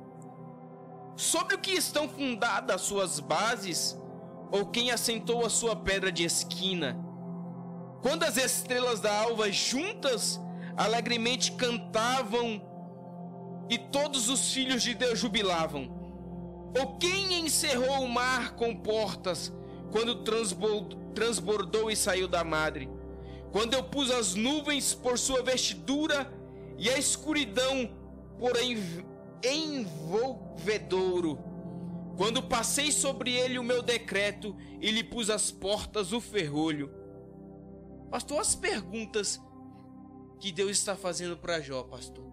Sobre 1.17 1.57
o 1.57 1.59
que 1.59 1.73
estão 1.73 2.09
fundadas 2.09 2.77
as 2.77 2.83
suas 2.83 3.19
bases? 3.19 4.01
Ou 4.53 4.67
quem 4.67 4.93
assentou 4.93 5.45
a 5.45 5.51
sua 5.51 5.75
pedra 5.75 6.13
de 6.13 6.23
esquina? 6.23 6.97
Quando 8.01 8.23
as 8.23 8.37
estrelas 8.37 9.01
da 9.01 9.13
alva 9.23 9.51
juntas 9.51 10.41
alegremente 10.77 11.51
cantavam 11.53 12.63
e 13.69 13.77
todos 13.77 14.29
os 14.29 14.53
filhos 14.53 14.85
de 14.85 14.95
Deus 14.95 15.19
jubilavam. 15.19 15.91
Ou 16.79 16.97
quem 16.97 17.41
encerrou 17.41 18.05
o 18.05 18.09
mar 18.09 18.55
com 18.55 18.77
portas 18.77 19.53
quando 19.91 20.23
transbordou 20.23 21.02
e 21.91 21.97
saiu 21.97 22.27
da 22.27 22.43
madre? 22.45 22.89
Quando 23.51 23.75
eu 23.75 23.85
pus 23.85 24.11
as 24.11 24.35
nuvens 24.35 24.95
por 24.95 25.19
sua 25.19 25.43
vestidura 25.43 26.33
e 26.79 26.89
a 26.89 26.99
escuridão 26.99 27.91
por 28.39 28.57
envolvedouro? 29.45 31.39
Quando 32.17 32.43
passei 32.43 32.91
sobre 32.93 33.33
ele 33.33 33.59
o 33.59 33.65
meu 33.65 33.83
decreto 33.83 34.57
e 34.81 34.91
lhe 34.91 35.05
pus 35.05 35.29
as 35.31 35.51
portas 35.51 36.13
o 36.13 36.21
ferrolho? 36.21 36.91
Pastor, 38.11 38.41
as 38.41 38.55
perguntas 38.55 39.41
que 40.39 40.53
Deus 40.53 40.73
está 40.73 40.95
fazendo 40.95 41.37
para 41.37 41.61
Jó, 41.61 41.83
pastor. 41.85 42.25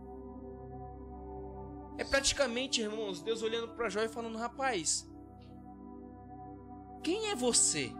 É 1.97 2.03
praticamente, 2.03 2.81
irmãos, 2.81 3.21
Deus 3.21 3.41
olhando 3.41 3.69
para 3.69 3.89
Jó 3.89 4.01
e 4.01 4.09
falando: 4.09 4.37
rapaz, 4.37 5.09
quem 7.03 7.29
é 7.29 7.35
você? 7.35 7.91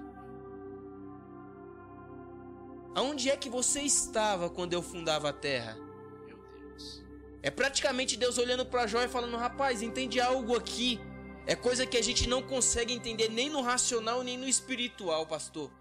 Aonde 2.95 3.29
é 3.29 3.37
que 3.37 3.49
você 3.49 3.81
estava 3.81 4.49
quando 4.49 4.73
eu 4.73 4.81
fundava 4.81 5.29
a 5.29 5.33
terra? 5.33 5.77
Meu 6.25 6.37
Deus. 6.37 7.03
É 7.41 7.51
praticamente 7.51 8.17
Deus 8.17 8.37
olhando 8.37 8.65
para 8.65 8.87
Jó 8.87 9.01
e 9.01 9.07
falando: 9.07 9.37
rapaz, 9.37 9.81
entende 9.81 10.19
algo 10.19 10.55
aqui. 10.55 10.99
É 11.45 11.55
coisa 11.55 11.85
que 11.85 11.97
a 11.97 12.03
gente 12.03 12.27
não 12.27 12.43
consegue 12.43 12.93
entender 12.93 13.29
nem 13.29 13.49
no 13.49 13.61
racional 13.61 14.23
nem 14.23 14.37
no 14.37 14.47
espiritual, 14.47 15.25
pastor. 15.25 15.71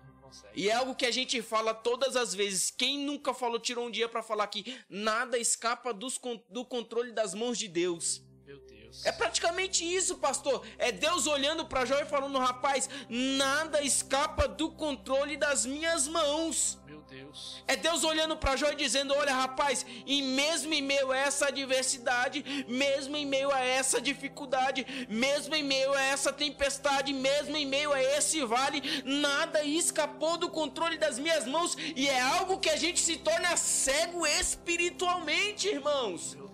E 0.55 0.69
é 0.69 0.75
algo 0.75 0.95
que 0.95 1.07
a 1.07 1.11
gente 1.11 1.41
fala 1.43 1.75
todas 1.75 2.17
as 2.17 2.35
vezes. 2.35 2.71
Quem 2.71 2.99
nunca 2.99 3.33
falou, 3.33 3.59
tirou 3.59 3.87
um 3.87 3.91
dia 3.91 4.09
para 4.09 4.23
falar 4.23 4.47
que 4.47 4.79
nada 4.89 5.39
escapa 5.39 5.93
dos, 5.93 6.21
do 6.51 6.65
controle 6.65 7.13
das 7.13 7.35
mãos 7.35 7.59
de 7.59 7.69
Deus. 7.69 8.23
Meu 8.47 8.59
Deus. 8.61 9.05
É 9.05 9.13
praticamente 9.13 9.85
isso, 9.85 10.17
pastor. 10.19 10.67
É 10.79 10.91
Deus 10.91 11.27
olhando 11.27 11.67
para 11.67 11.85
Jó 11.85 11.99
e 11.99 12.07
falando: 12.07 12.39
rapaz, 12.39 12.89
nada 13.09 13.83
escapa 13.83 14.47
do 14.47 14.71
controle 14.71 15.37
das 15.37 15.65
minhas 15.65 16.07
mãos. 16.09 16.78
Deus. 17.09 17.63
É 17.67 17.75
Deus 17.75 18.05
olhando 18.05 18.37
para 18.37 18.57
Jó 18.57 18.71
e 18.71 18.77
dizendo: 18.77 19.15
Olha, 19.15 19.35
rapaz, 19.35 19.85
e 20.07 20.23
mesmo 20.23 20.73
em 20.75 20.83
meio 20.83 21.11
a 21.11 21.17
essa 21.17 21.49
adversidade, 21.49 22.45
mesmo 22.69 23.17
em 23.17 23.25
meio 23.25 23.51
a 23.51 23.61
essa 23.61 24.01
dificuldade, 24.01 24.87
mesmo 25.09 25.55
em 25.55 25.63
meio 25.63 25.93
a 25.95 26.03
essa 26.03 26.33
tempestade, 26.33 27.13
mesmo 27.13 27.57
em 27.57 27.67
meio 27.67 27.93
a 27.93 28.03
esse 28.03 28.45
vale, 28.45 28.83
nada 29.05 29.65
escapou 29.65 30.37
do 30.37 30.51
controle 30.51 30.99
das 30.99 31.19
minhas 31.19 31.47
mãos, 31.47 31.77
e 31.97 32.09
é 32.09 32.21
algo 32.21 32.59
que 32.59 32.71
a 32.71 32.77
gente 32.77 33.01
se 33.01 33.17
torna 33.17 33.57
cego 33.57 34.27
espiritualmente, 34.27 35.69
irmãos. 35.69 36.35
Meu. 36.35 36.48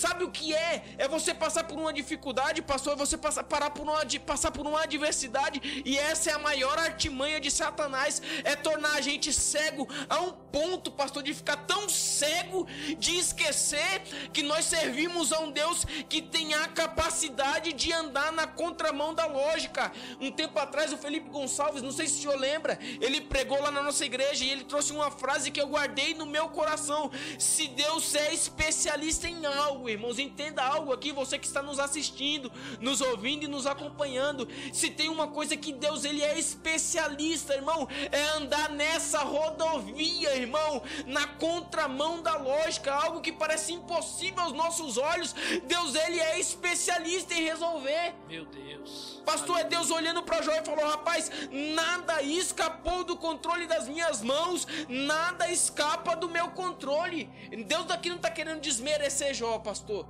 Sabe 0.00 0.24
o 0.24 0.30
que 0.30 0.54
é? 0.54 0.82
É 0.96 1.06
você 1.06 1.34
passar 1.34 1.64
por 1.64 1.78
uma 1.78 1.92
dificuldade, 1.92 2.62
pastor, 2.62 2.94
é 2.94 2.96
você 2.96 3.18
passar, 3.18 3.44
parar 3.44 3.68
por 3.68 3.82
uma, 3.82 4.00
passar 4.24 4.50
por 4.50 4.66
uma 4.66 4.80
adversidade, 4.82 5.82
e 5.84 5.98
essa 5.98 6.30
é 6.30 6.32
a 6.32 6.38
maior 6.38 6.78
artimanha 6.78 7.38
de 7.38 7.50
Satanás, 7.50 8.22
é 8.42 8.56
tornar 8.56 8.94
a 8.94 9.02
gente 9.02 9.30
cego 9.30 9.86
a 10.08 10.18
um 10.20 10.32
ponto, 10.32 10.90
pastor, 10.90 11.22
de 11.22 11.34
ficar 11.34 11.58
tão 11.66 11.86
cego 11.86 12.66
de 12.98 13.18
esquecer 13.18 14.00
que 14.32 14.42
nós 14.42 14.64
servimos 14.64 15.34
a 15.34 15.40
um 15.40 15.50
Deus 15.50 15.84
que 16.08 16.22
tem 16.22 16.54
a 16.54 16.66
capacidade 16.68 17.74
de 17.74 17.92
andar 17.92 18.32
na 18.32 18.46
contramão 18.46 19.12
da 19.12 19.26
lógica. 19.26 19.92
Um 20.18 20.30
tempo 20.30 20.58
atrás, 20.58 20.94
o 20.94 20.96
Felipe 20.96 21.28
Gonçalves, 21.28 21.82
não 21.82 21.92
sei 21.92 22.06
se 22.06 22.20
o 22.20 22.22
senhor 22.22 22.38
lembra, 22.38 22.78
ele 23.02 23.20
pregou 23.20 23.60
lá 23.60 23.70
na 23.70 23.82
nossa 23.82 24.06
igreja 24.06 24.46
e 24.46 24.50
ele 24.50 24.64
trouxe 24.64 24.94
uma 24.94 25.10
frase 25.10 25.50
que 25.50 25.60
eu 25.60 25.68
guardei 25.68 26.14
no 26.14 26.24
meu 26.24 26.48
coração: 26.48 27.10
Se 27.38 27.68
Deus 27.68 28.14
é 28.14 28.32
especialista 28.32 29.28
em 29.28 29.44
algo, 29.44 29.89
irmãos, 29.92 30.18
entenda 30.18 30.62
algo 30.62 30.92
aqui, 30.92 31.12
você 31.12 31.38
que 31.38 31.46
está 31.46 31.62
nos 31.62 31.78
assistindo, 31.78 32.50
nos 32.80 33.00
ouvindo 33.00 33.44
e 33.44 33.48
nos 33.48 33.66
acompanhando. 33.66 34.48
Se 34.72 34.90
tem 34.90 35.08
uma 35.08 35.28
coisa 35.28 35.56
que 35.56 35.72
Deus 35.72 36.04
ele 36.04 36.22
é 36.22 36.38
especialista, 36.38 37.54
irmão, 37.54 37.88
é 38.10 38.22
andar 38.36 38.70
nessa 38.70 39.20
rodovia, 39.20 40.36
irmão, 40.36 40.82
na 41.06 41.26
contramão 41.26 42.22
da 42.22 42.36
lógica, 42.36 42.92
algo 42.92 43.20
que 43.20 43.32
parece 43.32 43.72
impossível 43.72 44.42
aos 44.42 44.52
nossos 44.52 44.96
olhos. 44.96 45.34
Deus 45.64 45.94
ele 45.94 46.20
é 46.20 46.38
especialista 46.38 47.34
em 47.34 47.42
resolver. 47.42 48.14
Meu 48.28 48.44
Deus. 48.46 49.20
Pastor, 49.24 49.60
é 49.60 49.64
Deus 49.64 49.90
olhando 49.90 50.22
para 50.22 50.42
Jó 50.42 50.52
e 50.52 50.64
falou: 50.64 50.84
Rapaz, 50.88 51.30
nada 51.50 52.22
escapou 52.22 53.04
do 53.04 53.16
controle 53.16 53.66
das 53.66 53.88
minhas 53.88 54.22
mãos, 54.22 54.66
nada 54.88 55.50
escapa 55.50 56.16
do 56.16 56.28
meu 56.28 56.48
controle. 56.50 57.30
Deus 57.66 57.84
daqui 57.84 58.08
não 58.08 58.16
está 58.16 58.30
querendo 58.30 58.60
desmerecer 58.60 59.34
Jó, 59.34 59.58
pastor. 59.70 60.04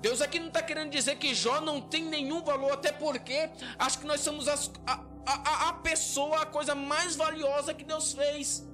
Deus 0.00 0.20
aqui 0.20 0.40
não 0.40 0.48
está 0.48 0.62
querendo 0.62 0.90
dizer 0.90 1.16
que 1.16 1.34
Jó 1.34 1.60
não 1.60 1.80
tem 1.80 2.04
nenhum 2.04 2.42
valor, 2.42 2.72
até 2.72 2.90
porque 2.90 3.48
acho 3.78 4.00
que 4.00 4.06
nós 4.06 4.20
somos 4.20 4.48
as, 4.48 4.72
a, 4.86 4.94
a, 5.26 5.68
a 5.68 5.72
pessoa, 5.74 6.42
a 6.42 6.46
coisa 6.46 6.74
mais 6.74 7.14
valiosa 7.14 7.72
que 7.72 7.84
Deus 7.84 8.12
fez. 8.12 8.66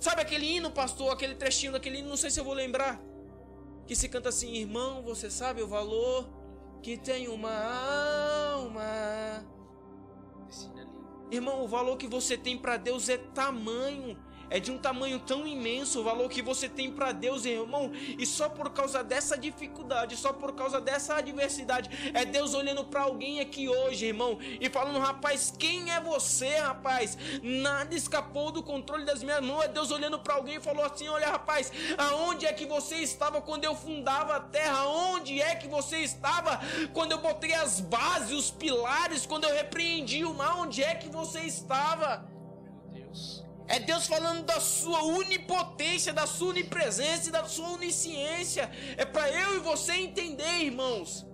Sabe 0.00 0.22
aquele 0.22 0.46
hino, 0.56 0.70
pastor, 0.70 1.12
aquele 1.12 1.34
trechinho 1.34 1.72
daquele 1.72 1.98
hino, 1.98 2.08
não 2.08 2.16
sei 2.16 2.30
se 2.30 2.40
eu 2.40 2.44
vou 2.44 2.54
lembrar. 2.54 3.00
Que 3.86 3.94
se 3.94 4.08
canta 4.08 4.30
assim, 4.30 4.54
irmão, 4.54 5.02
você 5.02 5.30
sabe 5.30 5.62
o 5.62 5.68
valor 5.68 6.28
que 6.82 6.96
tem 6.96 7.28
uma 7.28 7.52
alma. 8.54 9.44
Irmão, 11.30 11.62
o 11.62 11.68
valor 11.68 11.96
que 11.96 12.08
você 12.08 12.36
tem 12.36 12.58
para 12.58 12.76
Deus 12.76 13.08
é 13.08 13.18
tamanho 13.18 14.18
é 14.50 14.58
de 14.58 14.70
um 14.70 14.76
tamanho 14.76 15.18
tão 15.20 15.46
imenso 15.46 16.00
o 16.00 16.04
valor 16.04 16.28
que 16.28 16.42
você 16.42 16.68
tem 16.68 16.90
para 16.90 17.12
Deus, 17.12 17.44
irmão, 17.44 17.92
e 18.18 18.26
só 18.26 18.48
por 18.48 18.70
causa 18.70 19.02
dessa 19.02 19.38
dificuldade, 19.38 20.16
só 20.16 20.32
por 20.32 20.52
causa 20.54 20.80
dessa 20.80 21.14
adversidade, 21.14 22.12
é 22.12 22.24
Deus 22.24 22.52
olhando 22.52 22.84
para 22.84 23.02
alguém 23.02 23.40
aqui 23.40 23.68
hoje, 23.68 24.06
irmão, 24.06 24.38
e 24.60 24.68
falando: 24.68 24.98
rapaz, 24.98 25.54
quem 25.56 25.92
é 25.92 26.00
você, 26.00 26.56
rapaz? 26.56 27.16
Nada 27.42 27.94
escapou 27.94 28.50
do 28.50 28.62
controle 28.62 29.04
das 29.04 29.22
minhas 29.22 29.40
mãos. 29.40 29.62
É 29.62 29.68
Deus 29.68 29.90
olhando 29.90 30.18
para 30.18 30.34
alguém 30.34 30.56
e 30.56 30.60
falou 30.60 30.84
assim: 30.84 31.08
olha, 31.08 31.28
rapaz, 31.28 31.72
aonde 31.96 32.46
é 32.46 32.52
que 32.52 32.66
você 32.66 32.96
estava 32.96 33.40
quando 33.40 33.64
eu 33.64 33.74
fundava 33.74 34.36
a 34.36 34.40
terra? 34.40 34.86
Onde 34.86 35.40
é 35.40 35.54
que 35.54 35.68
você 35.68 35.98
estava 35.98 36.60
quando 36.92 37.12
eu 37.12 37.18
botei 37.18 37.54
as 37.54 37.80
bases, 37.80 38.32
os 38.32 38.50
pilares, 38.50 39.24
quando 39.26 39.44
eu 39.44 39.54
repreendi 39.54 40.24
o 40.24 40.34
mal? 40.34 40.60
Onde 40.60 40.82
é 40.82 40.94
que 40.94 41.08
você 41.08 41.40
estava? 41.40 42.29
É 43.70 43.78
Deus 43.78 44.08
falando 44.08 44.44
da 44.44 44.58
sua 44.58 45.04
onipotência, 45.04 46.12
da 46.12 46.26
sua 46.26 46.48
onipresença 46.48 47.28
e 47.28 47.32
da 47.32 47.44
sua 47.44 47.70
onisciência. 47.70 48.68
É 48.96 49.04
para 49.04 49.30
eu 49.30 49.54
e 49.54 49.60
você 49.60 49.92
entender, 49.92 50.64
irmãos, 50.64 51.24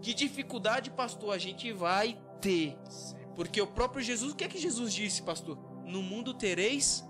que 0.00 0.14
dificuldade, 0.14 0.88
pastor, 0.88 1.34
a 1.34 1.38
gente 1.38 1.72
vai 1.72 2.16
ter. 2.40 2.78
Porque 3.34 3.60
o 3.60 3.66
próprio 3.66 4.00
Jesus, 4.00 4.32
o 4.32 4.36
que 4.36 4.44
é 4.44 4.48
que 4.48 4.56
Jesus 4.56 4.94
disse, 4.94 5.20
pastor? 5.20 5.58
No 5.84 6.00
mundo 6.00 6.32
tereis 6.32 7.04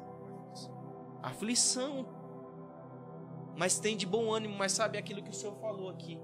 aflição. 1.22 2.09
Mas 3.55 3.78
tem 3.78 3.99
de 3.99 4.07
bom 4.07 4.32
ânimo, 4.32 4.57
mas 4.57 4.72
sabe 4.72 4.96
aquilo 4.96 5.22
que 5.22 5.30
o 5.30 5.34
Senhor 5.34 5.57
falou 5.61 5.90
aqui. 5.90 6.18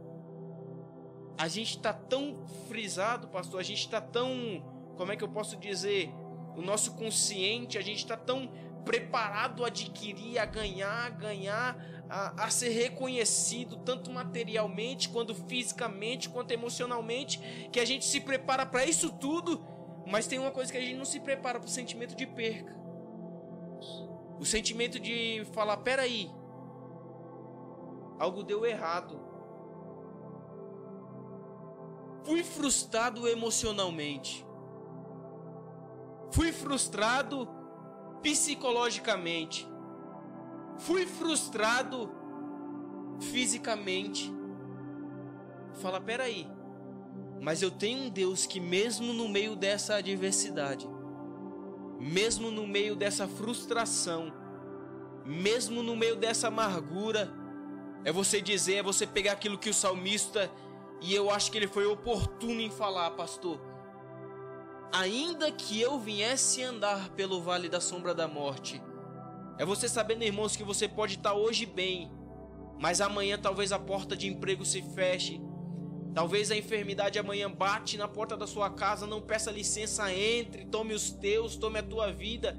A 1.36 1.46
gente 1.46 1.76
está 1.76 1.92
tão 1.92 2.46
frisado, 2.68 3.28
pastor, 3.28 3.60
a 3.60 3.62
gente 3.62 3.80
está 3.80 4.00
tão, 4.00 4.30
como 4.96 5.12
é 5.12 5.16
que 5.16 5.24
eu 5.24 5.28
posso 5.28 5.58
dizer, 5.58 6.10
o 6.56 6.62
nosso 6.62 6.92
consciente, 6.94 7.78
a 7.78 7.82
gente 7.82 7.98
está 7.98 8.16
tão 8.16 8.50
preparado 8.84 9.64
a 9.64 9.68
adquirir, 9.68 10.38
a 10.38 10.44
ganhar, 10.44 11.06
a 11.06 11.10
ganhar, 11.10 11.76
a, 12.08 12.44
a 12.44 12.50
ser 12.50 12.68
reconhecido, 12.68 13.76
tanto 13.78 14.10
materialmente, 14.10 15.08
quanto 15.08 15.34
fisicamente, 15.34 16.28
quanto 16.28 16.52
emocionalmente, 16.52 17.68
que 17.72 17.80
a 17.80 17.84
gente 17.84 18.04
se 18.04 18.20
prepara 18.20 18.66
para 18.66 18.84
isso 18.84 19.10
tudo, 19.10 19.64
mas 20.06 20.26
tem 20.26 20.38
uma 20.38 20.50
coisa 20.50 20.70
que 20.70 20.78
a 20.78 20.80
gente 20.80 20.96
não 20.96 21.04
se 21.04 21.20
prepara 21.20 21.58
para 21.58 21.66
o 21.66 21.70
sentimento 21.70 22.14
de 22.14 22.26
perca. 22.26 22.76
O 24.38 24.44
sentimento 24.44 25.00
de 25.00 25.46
falar, 25.52 25.78
peraí, 25.78 26.30
algo 28.18 28.42
deu 28.42 28.66
errado. 28.66 29.20
Fui 32.24 32.42
frustrado 32.42 33.26
emocionalmente. 33.28 34.46
Fui 36.34 36.50
frustrado 36.50 37.48
psicologicamente. 38.20 39.68
Fui 40.78 41.06
frustrado 41.06 42.10
fisicamente. 43.20 44.34
Fala, 45.74 46.00
peraí. 46.00 46.48
Mas 47.40 47.62
eu 47.62 47.70
tenho 47.70 48.06
um 48.06 48.10
Deus 48.10 48.46
que, 48.46 48.58
mesmo 48.58 49.12
no 49.12 49.28
meio 49.28 49.54
dessa 49.54 49.94
adversidade, 49.94 50.88
mesmo 52.00 52.50
no 52.50 52.66
meio 52.66 52.96
dessa 52.96 53.28
frustração, 53.28 54.32
mesmo 55.24 55.84
no 55.84 55.94
meio 55.94 56.16
dessa 56.16 56.48
amargura, 56.48 57.32
é 58.04 58.10
você 58.10 58.40
dizer, 58.40 58.74
é 58.74 58.82
você 58.82 59.06
pegar 59.06 59.32
aquilo 59.34 59.56
que 59.56 59.70
o 59.70 59.74
salmista, 59.74 60.50
e 61.00 61.14
eu 61.14 61.30
acho 61.30 61.52
que 61.52 61.58
ele 61.58 61.68
foi 61.68 61.86
oportuno 61.86 62.60
em 62.60 62.70
falar, 62.70 63.12
pastor. 63.12 63.63
Ainda 64.92 65.50
que 65.50 65.80
eu 65.80 65.98
viesse 65.98 66.62
andar 66.62 67.10
pelo 67.10 67.40
vale 67.40 67.68
da 67.68 67.80
sombra 67.80 68.14
da 68.14 68.28
morte, 68.28 68.80
é 69.58 69.64
você 69.64 69.88
sabendo, 69.88 70.24
irmãos, 70.24 70.56
que 70.56 70.64
você 70.64 70.88
pode 70.88 71.16
estar 71.16 71.34
hoje 71.34 71.66
bem, 71.66 72.12
mas 72.78 73.00
amanhã 73.00 73.38
talvez 73.38 73.72
a 73.72 73.78
porta 73.78 74.16
de 74.16 74.28
emprego 74.28 74.64
se 74.64 74.82
feche, 74.94 75.40
Talvez 76.14 76.52
a 76.52 76.56
enfermidade 76.56 77.18
amanhã 77.18 77.50
bate 77.50 77.98
na 77.98 78.06
porta 78.06 78.36
da 78.36 78.46
sua 78.46 78.70
casa, 78.70 79.04
não 79.04 79.20
peça 79.20 79.50
licença, 79.50 80.14
entre, 80.14 80.64
tome 80.64 80.94
os 80.94 81.10
teus, 81.10 81.56
tome 81.56 81.80
a 81.80 81.82
tua 81.82 82.12
vida. 82.12 82.56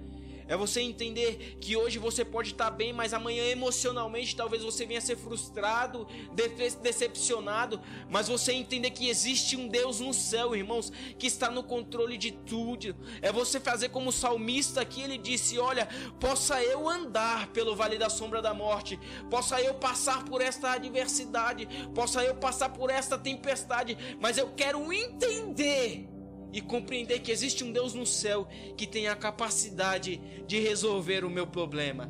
É 0.48 0.56
você 0.56 0.82
entender 0.82 1.58
que 1.60 1.76
hoje 1.76 1.98
você 1.98 2.24
pode 2.24 2.52
estar 2.52 2.70
bem, 2.70 2.94
mas 2.94 3.14
amanhã 3.14 3.44
emocionalmente 3.46 4.36
talvez 4.36 4.64
você 4.64 4.86
venha 4.86 5.02
ser 5.02 5.18
frustrado, 5.18 6.08
decepcionado. 6.82 7.82
Mas 8.10 8.28
você 8.28 8.54
entender 8.54 8.92
que 8.92 9.10
existe 9.10 9.56
um 9.56 9.68
Deus 9.68 10.00
no 10.00 10.14
céu, 10.14 10.56
irmãos, 10.56 10.92
que 11.18 11.26
está 11.26 11.50
no 11.50 11.64
controle 11.64 12.18
de 12.18 12.32
tudo. 12.32 12.96
É 13.22 13.32
você 13.32 13.60
fazer 13.60 13.90
como 13.90 14.10
o 14.10 14.14
salmista 14.14 14.82
aqui, 14.82 15.02
ele 15.02 15.18
disse: 15.18 15.58
Olha, 15.58 15.88
possa 16.20 16.62
eu 16.62 16.88
andar 16.88 17.48
pelo 17.48 17.76
vale 17.76 17.98
da 17.98 18.10
sombra 18.10 18.42
da 18.42 18.54
morte, 18.54 19.00
possa 19.30 19.60
eu 19.62 19.74
passar 19.74 20.26
por 20.26 20.42
esta 20.42 20.74
adversidade, 20.74 21.68
possa 21.94 22.24
eu 22.24 22.36
passar 22.36 22.70
por 22.70 22.90
esta 22.90 23.18
tempestade, 23.18 23.98
mas 24.20 24.38
eu 24.38 24.52
quero 24.56 24.92
entender 24.94 26.15
e 26.56 26.62
compreender 26.62 27.20
que 27.20 27.34
existe 27.34 27.66
um 27.66 27.72
Deus 27.74 27.94
no 27.94 28.06
céu 28.06 28.48
que 28.78 28.88
tem 28.88 29.10
a 29.10 29.16
capacidade 29.16 30.22
de 30.48 30.58
resolver 30.58 31.26
o 31.26 31.30
meu 31.30 31.46
problema. 31.46 32.10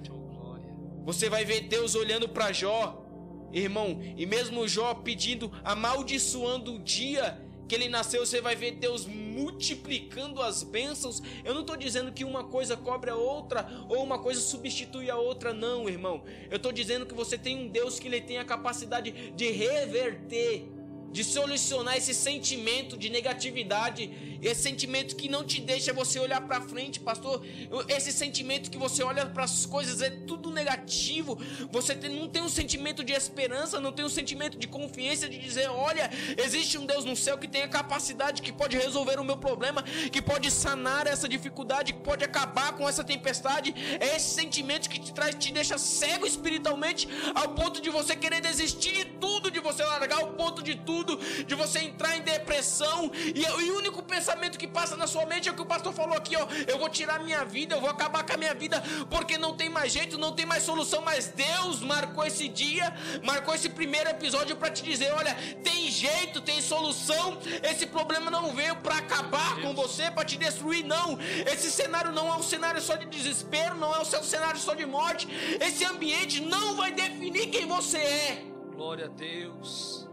Você 1.04 1.28
vai 1.32 1.44
ver 1.44 1.62
Deus 1.62 1.96
olhando 1.96 2.30
para 2.30 2.52
Jó, 2.52 3.04
irmão, 3.52 4.00
e 4.16 4.24
mesmo 4.24 4.68
Jó 4.68 4.94
pedindo, 4.94 5.52
amaldiçoando 5.64 6.76
o 6.76 6.80
dia 6.80 7.44
que 7.68 7.74
ele 7.74 7.90
nasceu, 7.90 8.24
você 8.24 8.40
vai 8.40 8.56
ver 8.56 8.74
Deus 8.74 9.08
multiplicando 9.08 10.40
as 10.40 10.62
bênçãos. 10.62 11.24
Eu 11.44 11.56
não 11.56 11.62
estou 11.62 11.76
dizendo 11.76 12.12
que 12.12 12.24
uma 12.24 12.44
coisa 12.44 12.78
cobre 12.78 13.10
a 13.10 13.16
outra 13.16 13.68
ou 13.90 14.04
uma 14.04 14.20
coisa 14.20 14.40
substitui 14.40 15.10
a 15.10 15.18
outra, 15.18 15.56
não, 15.56 15.90
irmão. 15.90 16.24
Eu 16.52 16.58
estou 16.58 16.72
dizendo 16.72 17.08
que 17.08 17.16
você 17.16 17.36
tem 17.36 17.58
um 17.58 17.68
Deus 17.68 17.98
que 17.98 18.08
ele 18.08 18.22
tem 18.22 18.38
a 18.38 18.46
capacidade 18.46 19.32
de 19.32 19.50
reverter 19.50 20.75
de 21.12 21.24
solucionar 21.24 21.96
esse 21.96 22.14
sentimento 22.14 22.98
de 22.98 23.10
negatividade, 23.10 24.38
esse 24.42 24.62
sentimento 24.62 25.16
que 25.16 25.30
não 25.30 25.44
te 25.44 25.62
deixa 25.62 25.94
você 25.94 26.20
olhar 26.20 26.42
para 26.42 26.60
frente, 26.62 27.00
pastor. 27.00 27.42
Esse 27.88 28.12
sentimento 28.12 28.70
que 28.70 28.78
você 28.78 29.02
olha 29.02 29.26
para 29.26 29.44
as 29.44 29.66
coisas 29.66 30.02
é 30.02 30.10
tudo 30.10 30.52
negativo. 30.52 31.40
Você 31.72 31.96
não 32.10 32.28
tem 32.28 32.42
um 32.42 32.50
sentimento 32.50 33.04
de 33.04 33.14
esperança, 33.14 33.80
não 33.80 33.92
tem 33.92 34.04
um 34.04 34.10
sentimento 34.10 34.58
de 34.58 34.68
confiança 34.68 35.30
de 35.30 35.38
dizer, 35.38 35.70
olha, 35.70 36.10
existe 36.38 36.78
um 36.78 36.86
Deus 36.86 37.06
no 37.06 37.16
céu 37.16 37.38
que 37.38 37.48
tem 37.48 37.62
a 37.62 37.68
capacidade 37.68 38.42
que 38.42 38.52
pode 38.52 38.78
resolver 38.78 39.20
o 39.20 39.24
meu 39.24 39.38
problema, 39.38 39.84
que 40.12 40.22
pode 40.22 40.52
sanar 40.52 41.08
essa 41.08 41.30
dificuldade, 41.30 41.94
que 41.94 42.00
pode 42.00 42.24
acabar 42.24 42.74
com 42.74 42.88
essa 42.88 43.04
tempestade. 43.04 43.74
É 44.00 44.18
esse 44.18 44.34
sentimento 44.34 44.90
que 44.90 45.00
te 45.00 45.14
traz, 45.14 45.34
te 45.36 45.52
deixa 45.54 45.78
cego 45.78 46.26
espiritualmente 46.26 47.08
ao 47.34 47.50
ponto 47.50 47.82
de 47.82 47.90
você 47.90 48.16
querer 48.16 48.42
desistir 48.42 48.92
de 48.92 49.06
tudo, 49.06 49.50
de 49.50 49.60
você 49.60 49.84
largar 49.84 50.24
o 50.24 50.34
ponto 50.34 50.62
de 50.62 50.76
tudo 50.76 51.05
de 51.46 51.56
você 51.56 51.80
entrar 51.80 52.18
em 52.18 52.22
depressão, 52.22 53.12
e, 53.14 53.42
e, 53.42 53.72
o 53.72 53.78
único 53.78 54.02
pensamento 54.04 54.58
que 54.58 54.68
passa 54.68 54.96
na 54.96 55.08
sua 55.08 55.26
mente 55.26 55.48
é 55.48 55.52
o 55.52 55.56
que 55.56 55.62
o 55.62 55.66
pastor 55.66 55.94
falou 55.94 56.18
aqui, 56.18 56.36
ó, 56.36 56.48
eu 56.68 56.78
vou 56.78 56.90
tirar 56.90 57.20
minha 57.20 57.44
vida, 57.46 57.76
eu 57.76 57.82
vou 57.82 57.90
acabar 57.90 58.26
com 58.26 58.34
a 58.34 58.38
minha 58.38 58.54
vida, 58.54 58.82
porque 59.10 59.38
não 59.38 59.56
tem 59.56 59.70
mais 59.70 59.92
jeito, 59.92 60.18
não 60.18 60.32
tem 60.32 60.46
mais 60.46 60.64
solução, 60.64 61.02
mas 61.02 61.28
Deus 61.28 61.82
marcou 61.82 62.26
esse 62.26 62.48
dia, 62.48 62.94
marcou 63.24 63.54
esse 63.54 63.70
primeiro 63.70 64.10
episódio 64.10 64.56
para 64.56 64.70
te 64.70 64.84
dizer, 64.84 65.12
olha, 65.14 65.36
tem 65.64 65.90
jeito, 65.90 66.42
tem 66.42 66.62
solução, 66.62 67.38
esse 67.64 67.86
problema 67.86 68.32
não 68.32 68.54
veio 68.54 68.76
para 68.78 68.98
acabar 68.98 69.62
com 69.62 69.74
você, 69.74 70.10
para 70.10 70.26
te 70.26 70.38
destruir, 70.38 70.84
não, 70.84 71.18
esse 71.52 71.72
cenário 71.72 72.12
não 72.12 72.28
é 72.28 72.38
um 72.38 72.44
cenário 72.44 72.82
só 72.82 72.96
de 72.96 73.06
desespero, 73.06 73.76
não 73.76 73.94
é 73.94 74.00
um 74.00 74.06
cenário 74.06 74.60
só 74.60 74.74
de 74.74 74.86
morte, 74.86 75.28
esse 75.60 75.84
ambiente 75.84 76.42
não 76.42 76.76
vai 76.76 76.92
definir 76.92 77.48
quem 77.48 77.66
você 77.66 77.98
é. 77.98 78.44
Glória 78.76 79.06
a 79.06 79.10
Deus. 79.10 80.08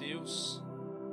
Deus. 0.00 0.62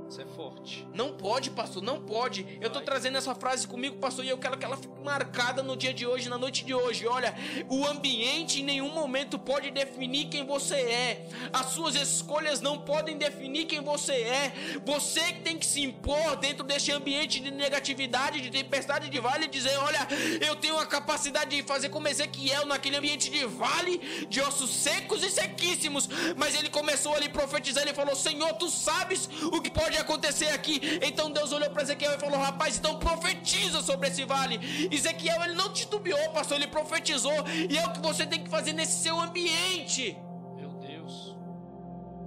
Isso 0.10 0.22
é 0.22 0.26
forte. 0.26 0.88
Não 0.93 1.12
pode, 1.12 1.49
pastor, 1.51 1.84
não 1.84 1.99
pode. 1.99 2.45
Eu 2.62 2.70
tô 2.70 2.80
trazendo 2.80 3.18
essa 3.18 3.36
frase 3.36 3.68
comigo, 3.68 3.97
pastor, 3.97 4.24
e 4.24 4.30
eu 4.30 4.38
quero 4.38 4.58
que 4.58 4.64
ela 4.64 4.78
fique 4.78 4.97
marcada 5.03 5.62
no 5.62 5.76
dia 5.76 5.93
de 5.93 6.08
hoje, 6.08 6.30
na 6.30 6.38
noite 6.38 6.64
de 6.64 6.74
hoje. 6.74 7.05
Olha, 7.05 7.36
o 7.68 7.86
ambiente 7.86 8.62
em 8.62 8.64
nenhum 8.64 8.93
momento 8.93 9.38
pode 9.38 9.70
definir 9.70 10.30
quem 10.30 10.45
você 10.45 10.76
é. 10.76 11.28
As 11.51 11.68
suas 11.68 11.95
escolhas 11.95 12.62
não 12.62 12.80
podem 12.80 13.18
definir 13.18 13.66
quem 13.66 13.82
você 13.82 14.14
é. 14.14 14.53
Você 14.86 15.34
que 15.34 15.41
tem 15.41 15.58
que 15.58 15.66
se 15.66 15.82
impor 15.82 16.38
dentro 16.38 16.64
deste 16.64 16.89
ambiente 16.91 17.41
de 17.41 17.51
negatividade, 17.51 18.39
de 18.39 18.49
tempestade 18.49 19.10
de 19.10 19.20
vale 19.20 19.45
e 19.45 19.49
dizer: 19.49 19.78
Olha, 19.80 20.08
eu 20.39 20.55
tenho 20.55 20.80
a 20.80 20.86
capacidade 20.86 21.53
de 21.53 21.64
fazer 21.64 21.89
como 21.89 22.08
Ezequiel 22.08 22.66
naquele 22.66 22.95
ambiente 22.95 23.30
de 23.30 23.45
vale, 23.45 23.97
de 24.30 24.39
ossos 24.39 24.70
secos 24.70 25.22
e 25.22 25.30
sequíssimos. 25.30 26.08
Mas 26.38 26.55
ele 26.55 26.70
começou 26.70 27.14
ali 27.14 27.28
profetizando 27.28 27.89
e 27.89 27.93
falou: 27.93 28.16
Senhor, 28.16 28.53
tu 28.53 28.70
sabes 28.70 29.30
o 29.51 29.62
que 29.62 29.70
pode 29.70 29.96
acontecer 29.97 30.49
aqui. 30.49 30.79
Então 31.01 31.31
Deus 31.31 31.51
olhou 31.51 31.69
para 31.69 31.83
Ezequiel 31.83 32.13
e 32.13 32.19
falou: 32.19 32.39
Rapaz, 32.39 32.77
então 32.77 32.99
profetiza 32.99 33.81
sobre 33.81 34.07
esse 34.07 34.23
vale. 34.25 34.59
Ezequiel, 34.91 35.43
ele 35.43 35.53
não 35.53 35.71
titubeou, 35.71 36.29
pastor, 36.31 36.57
ele 36.57 36.67
profetizou. 36.67 37.33
E 37.69 37.77
é 37.77 37.85
o 37.85 37.93
que 37.93 37.99
você 37.99 38.25
tem 38.25 38.43
que 38.43 38.49
fazer 38.49 38.73
nesse 38.73 39.03
seu 39.03 39.19
ambiente. 39.19 40.17
Meu 40.55 40.69
Deus. 40.71 41.35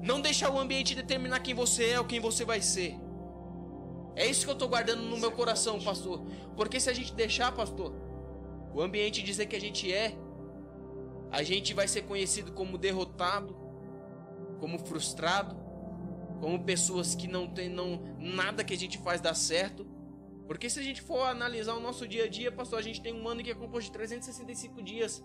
Não 0.02 0.20
deixar 0.20 0.50
o 0.50 0.58
ambiente 0.58 0.94
determinar 0.94 1.40
quem 1.40 1.54
você 1.54 1.90
é 1.90 1.98
ou 1.98 2.04
quem 2.04 2.20
você 2.20 2.44
vai 2.44 2.60
ser. 2.60 2.98
É 4.16 4.26
isso 4.26 4.44
que 4.44 4.50
eu 4.50 4.54
estou 4.54 4.68
guardando 4.68 5.02
no 5.02 5.16
meu 5.16 5.32
coração, 5.32 5.80
pastor. 5.80 6.24
Porque 6.56 6.80
se 6.80 6.90
a 6.90 6.92
gente 6.92 7.14
deixar, 7.14 7.52
pastor, 7.52 7.94
o 8.74 8.80
ambiente 8.80 9.22
dizer 9.22 9.46
que 9.46 9.56
a 9.56 9.60
gente 9.60 9.92
é, 9.92 10.14
a 11.30 11.42
gente 11.42 11.72
vai 11.72 11.86
ser 11.86 12.02
conhecido 12.02 12.52
como 12.52 12.76
derrotado, 12.76 13.56
como 14.58 14.78
frustrado, 14.78 15.56
como 16.41 16.64
pessoas 16.64 17.14
que 17.14 17.28
não 17.28 17.47
tem 17.47 17.68
não, 17.68 18.01
nada 18.18 18.64
que 18.64 18.74
a 18.74 18.76
gente 18.76 18.99
faz 18.99 19.20
dar 19.20 19.34
certo. 19.34 19.86
Porque 20.47 20.68
se 20.68 20.80
a 20.80 20.82
gente 20.82 21.01
for 21.01 21.22
analisar 21.22 21.74
o 21.74 21.80
nosso 21.80 22.09
dia 22.09 22.24
a 22.24 22.28
dia, 22.28 22.51
pastor, 22.51 22.78
a 22.78 22.82
gente 22.82 23.01
tem 23.01 23.14
um 23.14 23.28
ano 23.28 23.43
que 23.43 23.51
é 23.51 23.55
composto 23.55 23.91
de 23.91 23.93
365 23.93 24.82
dias. 24.82 25.22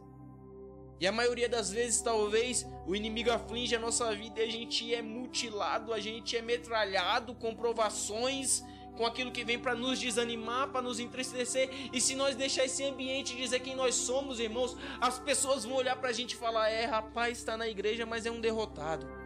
E 0.99 1.07
a 1.07 1.11
maioria 1.11 1.49
das 1.49 1.71
vezes, 1.71 2.01
talvez, 2.01 2.65
o 2.85 2.95
inimigo 2.95 3.31
aflige 3.31 3.75
a 3.75 3.79
nossa 3.79 4.13
vida 4.15 4.39
e 4.39 4.43
a 4.43 4.51
gente 4.51 4.93
é 4.93 5.01
mutilado, 5.01 5.93
a 5.93 5.99
gente 5.99 6.37
é 6.37 6.41
metralhado 6.41 7.33
com 7.33 7.55
provações, 7.55 8.63
com 8.95 9.05
aquilo 9.05 9.31
que 9.31 9.43
vem 9.43 9.59
para 9.59 9.75
nos 9.75 9.99
desanimar, 9.99 10.69
para 10.69 10.81
nos 10.81 10.99
entristecer. 10.99 11.69
E 11.91 11.99
se 11.99 12.15
nós 12.15 12.35
deixar 12.35 12.65
esse 12.65 12.83
ambiente 12.83 13.35
dizer 13.35 13.59
quem 13.59 13.75
nós 13.75 13.95
somos, 13.95 14.39
irmãos, 14.39 14.77
as 15.01 15.19
pessoas 15.19 15.65
vão 15.65 15.75
olhar 15.75 15.95
para 15.97 16.09
a 16.09 16.13
gente 16.13 16.33
e 16.33 16.37
falar: 16.37 16.69
é, 16.69 16.85
rapaz, 16.85 17.37
está 17.37 17.57
na 17.57 17.67
igreja, 17.67 18.05
mas 18.05 18.25
é 18.25 18.31
um 18.31 18.39
derrotado 18.39 19.24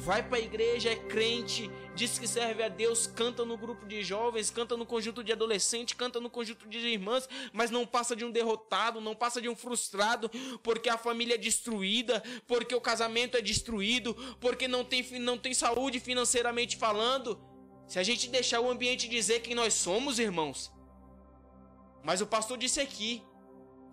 vai 0.00 0.22
para 0.22 0.38
a 0.38 0.40
igreja, 0.40 0.90
é 0.90 0.96
crente, 0.96 1.70
diz 1.94 2.18
que 2.18 2.26
serve 2.26 2.62
a 2.62 2.68
Deus, 2.68 3.06
canta 3.06 3.44
no 3.44 3.56
grupo 3.56 3.86
de 3.86 4.02
jovens, 4.02 4.50
canta 4.50 4.76
no 4.76 4.86
conjunto 4.86 5.22
de 5.22 5.30
adolescentes, 5.30 5.94
canta 5.94 6.18
no 6.18 6.30
conjunto 6.30 6.66
de 6.68 6.78
irmãs, 6.78 7.28
mas 7.52 7.70
não 7.70 7.86
passa 7.86 8.16
de 8.16 8.24
um 8.24 8.30
derrotado, 8.30 9.00
não 9.00 9.14
passa 9.14 9.40
de 9.40 9.48
um 9.48 9.54
frustrado, 9.54 10.30
porque 10.62 10.88
a 10.88 10.96
família 10.96 11.34
é 11.34 11.38
destruída, 11.38 12.22
porque 12.46 12.74
o 12.74 12.80
casamento 12.80 13.36
é 13.36 13.42
destruído, 13.42 14.14
porque 14.40 14.66
não 14.66 14.84
tem, 14.84 15.02
não 15.20 15.36
tem 15.36 15.52
saúde 15.52 16.00
financeiramente 16.00 16.76
falando. 16.76 17.38
Se 17.86 17.98
a 17.98 18.02
gente 18.02 18.28
deixar 18.28 18.60
o 18.60 18.70
ambiente 18.70 19.08
dizer 19.08 19.40
quem 19.40 19.54
nós 19.54 19.74
somos, 19.74 20.18
irmãos. 20.18 20.72
Mas 22.02 22.20
o 22.20 22.26
pastor 22.26 22.56
disse 22.56 22.80
aqui: 22.80 23.22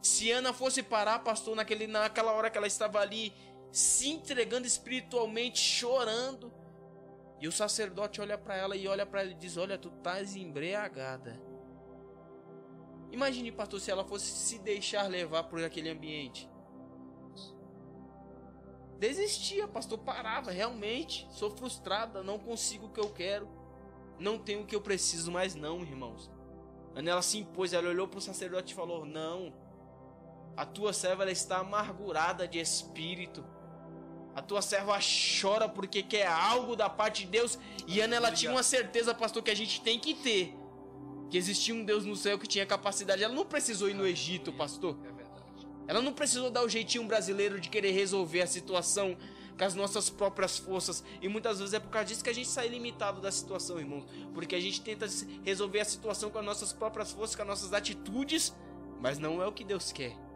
Se 0.02 0.32
Ana 0.32 0.54
fosse 0.54 0.82
parar, 0.82 1.20
pastor, 1.20 1.56
naquele, 1.56 1.88
naquela 1.88 2.32
hora 2.32 2.50
que 2.50 2.58
ela 2.58 2.68
estava 2.68 3.00
ali 3.00 3.34
se 3.72 4.10
entregando 4.10 4.66
espiritualmente, 4.66 5.60
chorando, 5.60 6.52
e 7.40 7.48
o 7.48 7.52
sacerdote 7.52 8.20
olha 8.20 8.38
para 8.38 8.56
ela 8.56 8.76
e 8.76 8.88
olha 8.88 9.06
para 9.06 9.22
ela 9.22 9.32
e 9.32 9.36
diz: 9.36 9.58
Olha, 9.58 9.78
tu 9.78 9.90
estás 9.90 10.36
embriagada. 10.36 11.40
Imagine, 13.12 13.52
pastor, 13.52 13.80
se 13.80 13.92
ela 13.92 14.04
fosse 14.04 14.26
se 14.26 14.60
deixar 14.60 15.08
levar 15.08 15.44
por 15.44 15.64
aquele 15.64 15.90
ambiente. 15.90 16.50
Desistia, 19.00 19.68
pastor, 19.68 20.00
parava, 20.00 20.52
realmente. 20.52 21.28
Sou 21.30 21.52
frustrada, 21.52 22.24
não 22.24 22.40
consigo 22.40 22.88
o 22.88 22.90
que 22.90 23.00
eu 23.00 23.10
quero. 23.14 23.48
Não 24.20 24.40
tenho 24.40 24.64
o 24.64 24.66
que 24.66 24.76
eu 24.76 24.82
preciso 24.82 25.32
mais, 25.32 25.54
não, 25.54 25.82
irmãos. 25.82 26.32
Ela 26.96 27.22
se 27.22 27.38
impôs, 27.38 27.74
ela 27.74 27.90
olhou 27.90 28.08
para 28.08 28.18
o 28.18 28.22
sacerdote 28.22 28.74
e 28.74 28.76
falou: 28.76 29.06
Não, 29.06 29.54
a 30.56 30.66
tua 30.66 30.92
serva 30.92 31.30
está 31.30 31.60
amargurada 31.60 32.48
de 32.48 32.60
espírito. 32.60 33.46
A 34.38 34.42
tua 34.44 34.62
serva 34.62 35.00
chora 35.42 35.68
porque 35.68 36.04
quer 36.04 36.28
algo 36.28 36.76
da 36.76 36.88
parte 36.88 37.26
de 37.26 37.32
Deus. 37.32 37.58
E 37.88 38.00
Ana 38.00 38.18
ela 38.18 38.32
tinha 38.32 38.52
uma 38.52 38.62
certeza, 38.62 39.12
pastor, 39.12 39.42
que 39.42 39.50
a 39.50 39.56
gente 39.56 39.82
tem 39.82 40.00
que 40.00 40.14
ter. 40.14 40.56
Que 41.32 41.40
existia 41.40 41.74
um 41.74 41.84
Deus 41.84 42.06
no 42.06 42.16
céu 42.16 42.38
que 42.38 42.46
tinha 42.46 42.64
capacidade. 42.64 43.24
Ela 43.24 43.34
não 43.34 43.48
precisou 43.48 43.90
ir 43.90 43.96
no 43.96 44.06
Egito, 44.06 44.54
pastor. 44.54 44.96
É 45.04 45.18
ela 45.88 46.04
não 46.04 46.14
precisou 46.14 46.52
dar 46.52 46.64
o 46.64 46.70
jeitinho 46.70 47.04
brasileiro 47.06 47.60
de 47.60 47.68
querer 47.68 47.90
resolver 47.94 48.44
a 48.44 48.46
situação 48.46 49.18
com 49.58 49.64
as 49.64 49.74
nossas 49.74 50.08
próprias 50.08 50.56
forças. 50.56 51.04
E 51.20 51.28
muitas 51.28 51.58
vezes 51.58 51.74
é 51.74 51.80
por 51.80 51.90
causa 51.90 52.06
disso 52.06 52.24
que 52.24 52.30
a 52.30 52.34
gente 52.34 52.48
sai 52.48 52.68
limitado 52.68 53.20
da 53.20 53.32
situação, 53.32 53.80
irmãos. 53.80 54.06
Porque 54.36 54.56
a 54.56 54.60
gente 54.60 54.82
tenta 54.82 55.08
resolver 55.44 55.80
a 55.80 55.86
situação 55.86 56.30
com 56.30 56.38
as 56.38 56.46
nossas 56.46 56.72
próprias 56.72 57.12
forças, 57.12 57.36
com 57.36 57.42
as 57.42 57.48
nossas 57.48 57.74
atitudes, 57.74 58.56
mas 59.02 59.18
não 59.18 59.42
é 59.42 59.48
o 59.48 59.52
que 59.52 59.64
Deus 59.64 59.92
quer. 59.92 60.27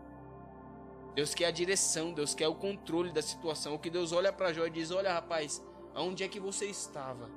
Deus 1.14 1.34
quer 1.34 1.48
a 1.48 1.52
direção, 1.52 2.14
Deus 2.14 2.34
quer 2.34 2.48
o 2.48 2.56
controle 2.56 3.12
da 3.12 3.22
situação. 3.22 3.76
O 3.76 3.80
que 3.80 3.90
Deus 3.90 4.12
olha 4.12 4.32
para 4.32 4.54
Jó 4.54 4.66
e 4.66 4.70
diz: 4.70 4.92
Olha, 4.92 5.14
rapaz, 5.14 5.64
aonde 5.94 6.24
é 6.24 6.28
que 6.28 6.40
você 6.40 6.66
estava? 6.66 7.30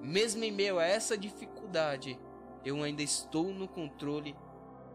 Mesmo 0.00 0.44
em 0.44 0.52
meio 0.52 0.78
a 0.78 0.84
essa 0.84 1.18
dificuldade, 1.18 2.18
eu 2.64 2.82
ainda 2.82 3.02
estou 3.02 3.52
no 3.52 3.66
controle 3.66 4.36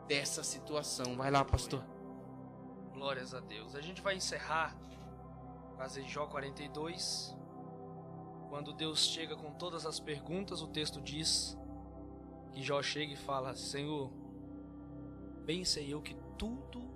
dessa 0.08 0.44
situação. 0.44 1.16
Vai 1.16 1.30
lá, 1.30 1.44
pastor. 1.44 1.84
Glórias 2.94 3.34
a 3.34 3.40
Deus. 3.40 3.76
A 3.76 3.82
gente 3.82 4.02
vai 4.02 4.16
encerrar 4.16 4.78
fazer 5.78 6.04
Jó 6.04 6.28
42. 6.28 7.36
Quando 8.50 8.74
Deus 8.74 9.08
chega 9.08 9.36
com 9.36 9.52
todas 9.52 9.86
as 9.86 10.00
perguntas, 10.00 10.62
o 10.62 10.68
texto 10.68 11.02
diz 11.02 11.58
que 12.52 12.62
Jó 12.62 12.82
chega 12.82 13.14
e 13.14 13.18
fala: 13.18 13.56
Senhor, 13.56 14.12
bem 15.46 15.66
sei 15.66 15.94
eu 15.94 16.02
que 16.02 16.16
tudo 16.38 16.91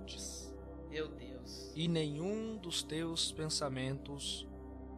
podes. 0.00 0.54
Meu 0.88 1.08
Deus. 1.08 1.72
E 1.76 1.86
nenhum 1.86 2.56
dos 2.56 2.82
teus 2.82 3.30
pensamentos 3.32 4.46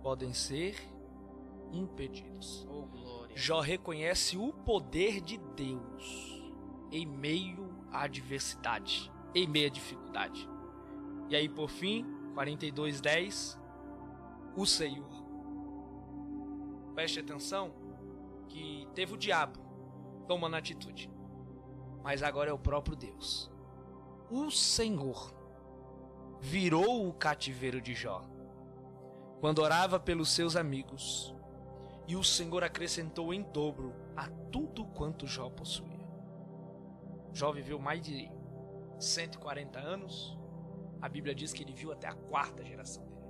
podem 0.03 0.33
ser 0.33 0.77
impedidos. 1.73 2.67
Oh, 2.71 2.87
glória. 2.87 3.37
Jó 3.37 3.61
reconhece 3.61 4.37
o 4.37 4.53
poder 4.53 5.21
de 5.21 5.39
Deus 5.39 6.53
em 6.91 7.07
meio 7.07 7.71
à 7.91 8.03
adversidade, 8.03 9.11
em 9.35 9.47
meio 9.47 9.67
à 9.67 9.71
dificuldade. 9.71 10.49
E 11.29 11.37
aí, 11.37 11.49
por 11.49 11.69
fim, 11.69 12.05
42:10, 12.35 13.59
o 14.57 14.67
Senhor. 14.67 15.23
Preste 16.95 17.21
atenção 17.21 17.73
que 18.49 18.87
teve 18.95 19.15
o 19.15 19.17
diabo 19.17 19.59
tomando 20.29 20.57
atitude, 20.57 21.11
mas 22.03 22.23
agora 22.23 22.51
é 22.51 22.53
o 22.53 22.59
próprio 22.59 22.95
Deus 22.95 23.52
o 24.33 24.51
Senhor 24.51 25.31
virou 26.41 27.07
o 27.07 27.13
cativeiro 27.13 27.83
de 27.83 27.93
Jó, 27.93 28.25
quando 29.41 29.59
orava 29.59 30.01
pelos 30.01 30.31
seus 30.31 30.57
amigos, 30.57 31.35
e 32.09 32.17
o 32.17 32.25
Senhor 32.25 32.65
acrescentou 32.65 33.35
em 33.35 33.43
dobro 33.43 33.95
a 34.17 34.29
tudo 34.51 34.87
quanto 34.87 35.27
Jó 35.27 35.51
possuía. 35.51 36.09
Jó 37.35 37.53
viveu 37.53 37.79
mais 37.79 38.01
de 38.01 38.31
140 38.99 39.79
anos. 39.79 40.39
A 41.01 41.11
Bíblia 41.11 41.35
diz 41.35 41.53
que 41.53 41.63
ele 41.63 41.75
viu 41.75 41.93
até 41.93 42.09
a 42.09 42.15
quarta 42.15 42.65
geração 42.65 43.05
dele. 43.05 43.23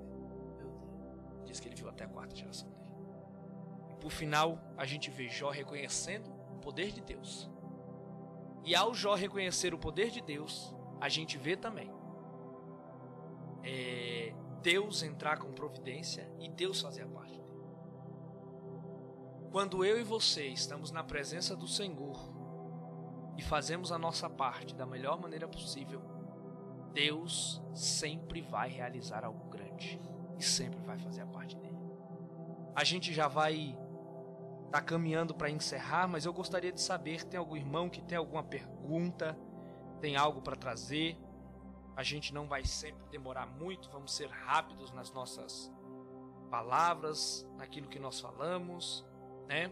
Diz 1.44 1.58
que 1.58 1.66
ele 1.66 1.74
viu 1.74 1.88
até 1.88 2.04
a 2.04 2.08
quarta 2.08 2.34
geração 2.36 2.68
dele. 2.68 2.82
E 3.90 3.94
por 3.96 4.12
final, 4.12 4.56
a 4.76 4.84
gente 4.84 5.10
vê 5.10 5.28
Jó 5.28 5.50
reconhecendo 5.50 6.32
o 6.54 6.58
poder 6.60 6.92
de 6.92 7.00
Deus. 7.00 7.50
E 8.64 8.74
ao 8.74 8.94
Jó 8.94 9.14
reconhecer 9.14 9.74
o 9.74 9.78
poder 9.78 10.10
de 10.10 10.20
Deus, 10.20 10.74
a 11.02 11.08
gente 11.08 11.36
vê 11.36 11.56
também 11.56 11.90
é, 13.64 14.32
Deus 14.62 15.02
entrar 15.02 15.36
com 15.36 15.50
providência 15.52 16.32
e 16.38 16.48
Deus 16.48 16.80
fazer 16.80 17.02
a 17.02 17.08
parte 17.08 17.36
dele. 17.40 17.60
Quando 19.50 19.84
eu 19.84 19.98
e 19.98 20.04
você 20.04 20.46
estamos 20.46 20.92
na 20.92 21.02
presença 21.02 21.56
do 21.56 21.66
Senhor 21.66 22.32
e 23.36 23.42
fazemos 23.42 23.90
a 23.90 23.98
nossa 23.98 24.30
parte 24.30 24.76
da 24.76 24.86
melhor 24.86 25.20
maneira 25.20 25.48
possível, 25.48 26.00
Deus 26.92 27.60
sempre 27.74 28.40
vai 28.40 28.68
realizar 28.68 29.24
algo 29.24 29.50
grande 29.50 30.00
e 30.38 30.42
sempre 30.44 30.80
vai 30.82 31.00
fazer 31.00 31.22
a 31.22 31.26
parte 31.26 31.56
dele. 31.56 31.82
A 32.76 32.84
gente 32.84 33.12
já 33.12 33.26
vai 33.26 33.76
tá 34.70 34.80
caminhando 34.80 35.34
para 35.34 35.50
encerrar, 35.50 36.06
mas 36.06 36.24
eu 36.24 36.32
gostaria 36.32 36.70
de 36.70 36.80
saber, 36.80 37.24
tem 37.24 37.38
algum 37.38 37.56
irmão 37.56 37.90
que 37.90 38.00
tem 38.00 38.16
alguma 38.16 38.44
pergunta? 38.44 39.36
Tem 40.02 40.16
algo 40.16 40.42
para 40.42 40.56
trazer. 40.56 41.16
A 41.96 42.02
gente 42.02 42.34
não 42.34 42.48
vai 42.48 42.64
sempre 42.64 43.06
demorar 43.08 43.46
muito, 43.46 43.88
vamos 43.88 44.12
ser 44.12 44.28
rápidos 44.28 44.90
nas 44.92 45.12
nossas 45.12 45.72
palavras, 46.50 47.46
naquilo 47.56 47.88
que 47.88 48.00
nós 48.00 48.18
falamos, 48.18 49.06
né? 49.46 49.70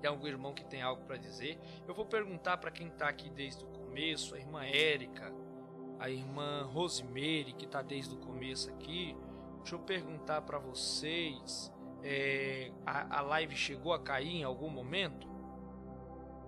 Tem 0.00 0.08
algum 0.08 0.26
irmão 0.28 0.54
que 0.54 0.64
tem 0.64 0.82
algo 0.82 1.04
para 1.04 1.16
dizer? 1.16 1.58
Eu 1.88 1.94
vou 1.94 2.06
perguntar 2.06 2.58
para 2.58 2.70
quem 2.70 2.86
está 2.86 3.08
aqui 3.08 3.28
desde 3.28 3.64
o 3.64 3.68
começo, 3.68 4.36
a 4.36 4.38
irmã 4.38 4.64
Érica, 4.64 5.34
a 5.98 6.08
irmã 6.08 6.62
Rosemary, 6.66 7.54
que 7.54 7.64
está 7.64 7.82
desde 7.82 8.14
o 8.14 8.18
começo 8.18 8.70
aqui. 8.70 9.16
Deixa 9.58 9.74
eu 9.74 9.80
perguntar 9.80 10.42
para 10.42 10.58
vocês: 10.58 11.72
é, 12.02 12.70
a, 12.86 13.18
a 13.18 13.20
live 13.22 13.56
chegou 13.56 13.92
a 13.92 13.98
cair 13.98 14.36
em 14.36 14.44
algum 14.44 14.70
momento? 14.70 15.26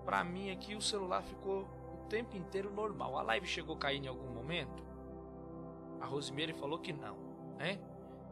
Para 0.05 0.22
mim 0.22 0.51
aqui 0.51 0.76
o 0.76 0.80
celular 0.80 1.22
ficou 1.22 1.76
tempo 2.07 2.36
inteiro 2.36 2.72
normal. 2.72 3.18
A 3.18 3.22
live 3.22 3.46
chegou 3.46 3.76
a 3.76 3.78
cair 3.78 4.04
em 4.04 4.09
algum 4.09 4.32
momento? 4.32 4.84
A 6.00 6.07
Rosemary 6.07 6.52
falou 6.52 6.78
que 6.78 6.92
não, 6.92 7.16
né? 7.59 7.80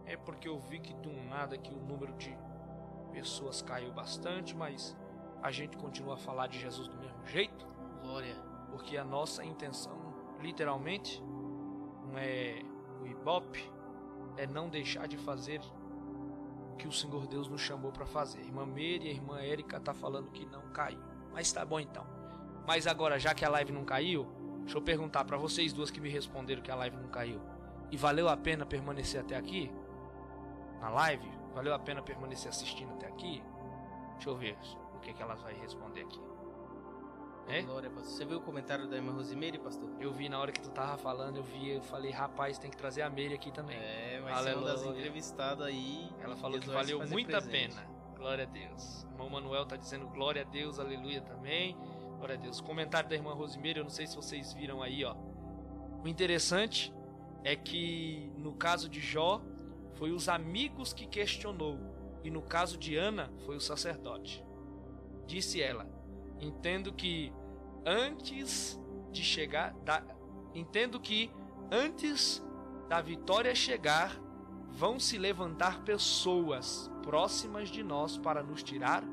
É 0.07 0.17
porque 0.17 0.49
eu 0.49 0.59
vi 0.59 0.81
que 0.81 0.93
do 0.95 1.11
nada 1.29 1.57
que 1.57 1.73
o 1.73 1.79
número 1.79 2.13
de 2.15 2.37
pessoas 3.13 3.63
caiu 3.63 3.93
bastante, 3.93 4.55
mas 4.55 4.97
a 5.43 5.51
gente 5.51 5.77
continua 5.77 6.15
a 6.15 6.17
falar 6.17 6.47
de 6.47 6.59
Jesus 6.59 6.89
do 6.89 6.97
mesmo 6.97 7.25
jeito. 7.27 7.67
Glória. 8.03 8.37
Porque 8.71 8.97
a 8.97 9.05
nossa 9.05 9.45
intenção, 9.45 9.97
literalmente, 10.41 11.23
não 11.23 12.19
é 12.19 12.63
o 13.01 13.07
ibope, 13.07 13.71
é 14.37 14.47
não 14.47 14.69
deixar 14.69 15.07
de 15.07 15.17
fazer 15.17 15.61
o 16.73 16.77
que 16.77 16.89
o 16.89 16.93
Senhor 16.93 17.27
Deus 17.27 17.49
nos 17.49 17.61
chamou 17.61 17.93
para 17.93 18.05
fazer. 18.05 18.41
A 18.41 18.45
irmã 18.45 18.67
Meire 18.67 19.07
e 19.07 19.11
a 19.11 19.13
irmã 19.13 19.41
Érica 19.41 19.81
tá 19.81 19.95
falando 19.95 20.31
que 20.31 20.45
não 20.47 20.63
caiu. 20.73 21.01
Mas 21.33 21.53
tá 21.53 21.65
bom 21.65 21.81
então. 21.81 22.14
Mas 22.67 22.87
agora, 22.87 23.19
já 23.19 23.35
que 23.35 23.45
a 23.45 23.49
live 23.49 23.73
não 23.73 23.85
caiu, 23.85 24.27
deixa 24.61 24.79
eu 24.79 24.83
perguntar 24.83 25.25
para 25.25 25.37
vocês 25.37 25.73
duas 25.73 25.91
que 25.91 26.01
me 26.01 26.09
responderam 26.09 26.63
que 26.63 26.71
a 26.71 26.75
live 26.75 26.97
não 26.97 27.09
caiu. 27.09 27.41
E 27.91 27.97
valeu 27.97 28.29
a 28.29 28.37
pena 28.37 28.65
permanecer 28.65 29.21
até 29.21 29.37
aqui? 29.37 29.71
Na 30.81 30.89
live? 30.89 31.31
Valeu 31.55 31.75
a 31.75 31.79
pena 31.79 32.03
permanecer 32.03 32.49
assistindo 32.49 32.93
até 32.95 33.07
aqui? 33.07 33.43
Deixa 34.15 34.31
eu 34.31 34.37
ver 34.37 34.57
o 34.95 34.99
que, 35.01 35.13
que 35.13 35.23
elas 35.23 35.41
vão 35.41 35.53
responder 35.53 36.03
aqui. 36.03 36.21
É? 37.47 37.63
Glória. 37.63 37.91
Você 37.91 38.25
viu 38.25 38.39
o 38.39 38.41
comentário 38.41 38.89
da 38.89 38.97
irmã 38.97 39.13
Rosimeire, 39.13 39.59
pastor? 39.59 39.89
Eu 40.01 40.13
vi 40.13 40.29
na 40.29 40.39
hora 40.39 40.51
que 40.51 40.61
tu 40.61 40.71
tava 40.71 40.97
falando, 40.97 41.37
eu 41.37 41.43
vi, 41.43 41.71
eu 41.71 41.83
falei, 41.83 42.11
rapaz, 42.11 42.59
tem 42.59 42.71
que 42.71 42.77
trazer 42.77 43.03
a 43.03 43.11
Meire 43.11 43.35
aqui 43.35 43.53
também. 43.53 43.77
É, 43.77 44.21
vai 44.23 44.33
Aleluia. 44.33 44.55
ser 44.55 44.59
uma 44.59 44.89
das 44.89 44.99
entrevistadas 44.99 45.67
aí. 45.67 46.11
Ela 46.21 46.37
falou 46.37 46.59
que 46.59 46.69
valeu 46.69 47.07
muito 47.07 47.37
a 47.37 47.43
pena. 47.43 47.87
Glória 48.17 48.45
a 48.45 48.47
Deus. 48.47 49.05
O 49.05 49.13
irmão 49.13 49.29
Manuel 49.29 49.67
tá 49.67 49.77
dizendo 49.77 50.09
glória 50.09 50.41
a 50.41 50.45
Deus, 50.45 50.79
aleluia 50.79 51.21
também. 51.21 51.77
Glória 52.25 52.39
a 52.39 52.43
Deus. 52.43 52.59
Comentário 52.59 53.07
da 53.07 53.15
irmã 53.15 53.35
Rosimeira, 53.35 53.81
eu 53.81 53.83
não 53.83 53.91
sei 53.91 54.07
se 54.07 54.17
vocês 54.17 54.55
viram 54.55 54.83
aí, 54.83 55.05
ó. 55.05 55.15
O 56.03 56.09
interessante 56.09 56.91
é 57.43 57.55
que 57.55 58.33
no 58.39 58.55
caso 58.55 58.89
de 58.89 58.99
Jó, 58.99 59.43
foi 59.97 60.11
os 60.11 60.27
amigos 60.27 60.95
que 60.95 61.07
questionou, 61.07 61.79
e 62.25 62.31
no 62.31 62.41
caso 62.41 62.79
de 62.79 62.97
Ana, 62.97 63.31
foi 63.45 63.57
o 63.57 63.61
sacerdote. 63.61 64.43
Disse 65.27 65.61
ela: 65.61 65.87
Entendo 66.41 66.95
que 66.95 67.31
antes 67.85 68.81
de 69.13 69.23
chegar, 69.23 69.75
da, 69.85 70.03
entendo 70.55 70.99
que 70.99 71.31
antes 71.71 72.43
da 72.89 73.03
vitória 73.03 73.55
chegar, 73.55 74.19
vão 74.71 74.99
se 74.99 75.19
levantar 75.19 75.85
pessoas 75.85 76.91
próximas 77.03 77.69
de 77.69 77.83
nós 77.83 78.17
para 78.17 78.43
nos 78.43 78.63
tirar. 78.63 79.05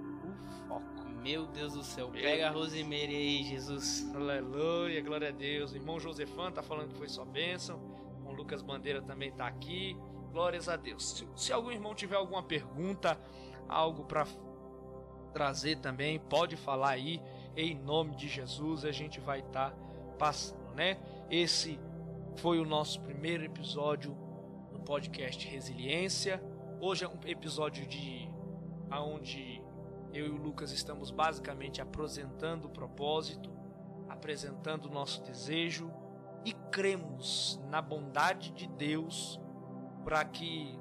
Meu 1.22 1.45
Deus 1.45 1.74
do 1.74 1.84
céu, 1.84 2.09
pega 2.09 2.47
a 2.47 2.51
Rosemary 2.51 3.15
aí, 3.15 3.43
Jesus. 3.43 4.09
Aleluia, 4.15 4.99
glória 5.03 5.30
a 5.30 5.32
Deus. 5.32 5.72
O 5.72 5.76
irmão 5.76 5.99
Josefan 5.99 6.51
tá 6.51 6.63
falando 6.63 6.89
que 6.89 6.97
foi 6.97 7.07
sua 7.07 7.26
bênção. 7.26 7.78
O 7.78 8.17
irmão 8.17 8.34
Lucas 8.34 8.63
Bandeira 8.63 9.03
também 9.03 9.32
tá 9.32 9.45
aqui. 9.45 9.95
Glórias 10.32 10.67
a 10.67 10.76
Deus. 10.76 11.11
Se, 11.11 11.28
se 11.36 11.53
algum 11.53 11.69
irmão 11.69 11.93
tiver 11.93 12.15
alguma 12.15 12.41
pergunta, 12.41 13.19
algo 13.69 14.03
para 14.03 14.26
trazer 15.32 15.78
também, 15.78 16.17
pode 16.17 16.55
falar 16.55 16.89
aí. 16.89 17.22
Em 17.55 17.76
nome 17.76 18.15
de 18.15 18.28
Jesus, 18.28 18.84
a 18.84 18.91
gente 18.91 19.19
vai 19.19 19.41
estar 19.41 19.69
tá 19.69 19.78
passando, 20.17 20.74
né? 20.74 20.97
Esse 21.30 21.80
foi 22.38 22.59
o 22.59 22.65
nosso 22.65 22.99
primeiro 22.99 23.43
episódio 23.43 24.17
no 24.72 24.80
podcast 24.80 25.47
Resiliência. 25.47 26.43
Hoje 26.80 27.05
é 27.05 27.07
um 27.07 27.19
episódio 27.28 27.86
de 27.86 28.28
aonde 28.89 29.61
eu 30.14 30.26
e 30.26 30.30
o 30.30 30.36
Lucas 30.36 30.72
estamos 30.72 31.12
basicamente 31.12 31.82
apresentando 31.82 32.66
o 32.66 32.70
propósito, 32.70 33.51
apresentando 34.09 34.86
o 34.86 34.91
nosso 34.91 35.22
desejo 35.24 35.91
e 36.43 36.53
cremos 36.72 37.59
na 37.70 37.82
bondade 37.82 38.51
de 38.51 38.68
Deus 38.68 39.39
para 40.03 40.24
que 40.26 40.78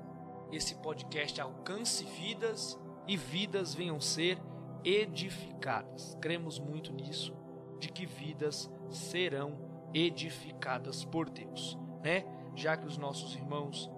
esse 0.50 0.74
podcast 0.76 1.40
alcance 1.40 2.04
vidas 2.04 2.78
e 3.06 3.16
vidas 3.16 3.74
venham 3.74 4.00
ser 4.00 4.38
edificadas. 4.84 6.16
Cremos 6.20 6.58
muito 6.58 6.92
nisso, 6.92 7.36
de 7.78 7.88
que 7.88 8.06
vidas 8.06 8.70
serão 8.88 9.58
edificadas 9.94 11.04
por 11.04 11.28
Deus, 11.28 11.78
né? 12.02 12.24
Já 12.56 12.76
que 12.76 12.86
os 12.86 12.96
nossos 12.96 13.34
irmãos 13.36 13.90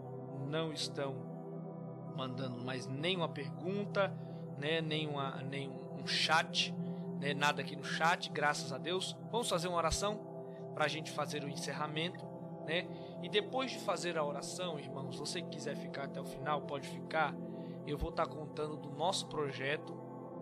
não 0.49 0.73
estão 0.73 1.15
mandando 2.17 2.63
mais 2.63 2.87
nenhuma 2.87 3.29
pergunta, 3.29 4.15
né? 4.63 4.81
Nenhuma, 4.81 5.43
nenhum 5.43 6.07
chat, 6.07 6.73
né? 7.19 7.35
Nada 7.35 7.63
aqui 7.63 7.75
no 7.75 7.85
chat, 7.85 8.31
graças 8.31 8.73
a 8.73 8.79
Deus. 8.79 9.17
Vamos 9.31 9.49
fazer 9.49 9.67
uma 9.67 9.77
oração 9.77 10.21
para 10.73 10.85
a 10.85 10.89
gente 10.89 11.11
fazer 11.11 11.43
o 11.43 11.49
encerramento, 11.49 12.25
né? 12.65 12.87
E 13.23 13.29
depois 13.29 13.73
de 13.73 13.79
fazer 13.81 14.17
a 14.17 14.25
oração, 14.25 14.79
irmãos, 14.79 15.17
você 15.17 15.43
que 15.43 15.49
quiser 15.49 15.77
ficar 15.77 16.05
até 16.05 16.21
o 16.21 16.25
final, 16.25 16.63
pode 16.63 16.87
ficar. 16.89 17.35
Eu 17.87 17.99
vou 17.99 18.11
estar 18.11 18.27
contando 18.27 18.77
do 18.77 18.91
nosso 18.91 19.27
projeto, 19.27 19.93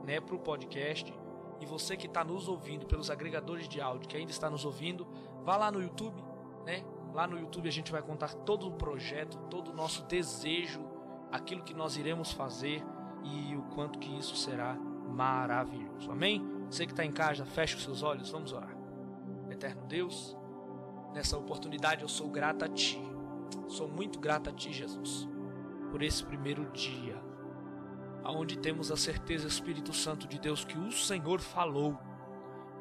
né, 0.04 0.20
para 0.20 0.34
o 0.34 0.38
podcast. 0.38 1.12
E 1.58 1.66
você 1.66 1.96
que 1.96 2.06
está 2.06 2.22
nos 2.22 2.46
ouvindo 2.46 2.86
pelos 2.86 3.10
agregadores 3.10 3.66
de 3.66 3.80
áudio, 3.80 4.08
que 4.08 4.16
ainda 4.16 4.30
está 4.30 4.50
nos 4.50 4.66
ouvindo, 4.66 5.06
vá 5.42 5.56
lá 5.56 5.70
no 5.70 5.82
YouTube, 5.82 6.22
né? 6.66 6.84
Lá 7.14 7.26
no 7.26 7.38
YouTube 7.38 7.68
a 7.68 7.72
gente 7.72 7.90
vai 7.90 8.02
contar 8.02 8.34
todo 8.34 8.66
o 8.66 8.72
projeto, 8.72 9.38
todo 9.50 9.70
o 9.70 9.74
nosso 9.74 10.02
desejo, 10.04 10.84
aquilo 11.32 11.62
que 11.62 11.74
nós 11.74 11.96
iremos 11.96 12.32
fazer 12.32 12.84
e 13.24 13.56
o 13.56 13.62
quanto 13.74 13.98
que 13.98 14.16
isso 14.18 14.36
será 14.36 14.74
maravilhoso. 14.74 16.10
Amém? 16.10 16.46
Você 16.70 16.86
que 16.86 16.92
está 16.92 17.04
em 17.04 17.12
casa, 17.12 17.44
feche 17.44 17.76
os 17.76 17.82
seus 17.82 18.02
olhos, 18.02 18.30
vamos 18.30 18.52
orar. 18.52 18.76
Eterno 19.50 19.84
Deus, 19.86 20.36
Nessa 21.12 21.36
oportunidade 21.36 22.02
eu 22.02 22.08
sou 22.08 22.28
grato 22.28 22.64
a 22.64 22.68
Ti. 22.68 23.00
Sou 23.68 23.88
muito 23.88 24.20
grato 24.20 24.48
a 24.48 24.52
Ti, 24.52 24.72
Jesus, 24.72 25.28
por 25.90 26.02
esse 26.02 26.24
primeiro 26.24 26.70
dia, 26.70 27.20
aonde 28.22 28.56
temos 28.58 28.92
a 28.92 28.96
certeza, 28.96 29.48
Espírito 29.48 29.92
Santo 29.92 30.28
de 30.28 30.38
Deus, 30.38 30.64
que 30.64 30.78
o 30.78 30.92
Senhor 30.92 31.40
falou, 31.40 31.98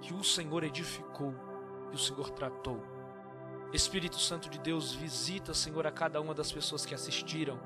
que 0.01 0.13
o 0.13 0.23
Senhor 0.23 0.63
edificou, 0.63 1.33
que 1.89 1.95
o 1.95 1.99
Senhor 1.99 2.29
tratou. 2.31 2.81
Espírito 3.73 4.19
Santo 4.19 4.49
de 4.49 4.59
Deus, 4.59 4.93
visita, 4.93 5.53
Senhor, 5.53 5.85
a 5.87 5.91
cada 5.91 6.21
uma 6.21 6.33
das 6.33 6.51
pessoas 6.51 6.85
que 6.85 6.93
assistiram. 6.93 7.59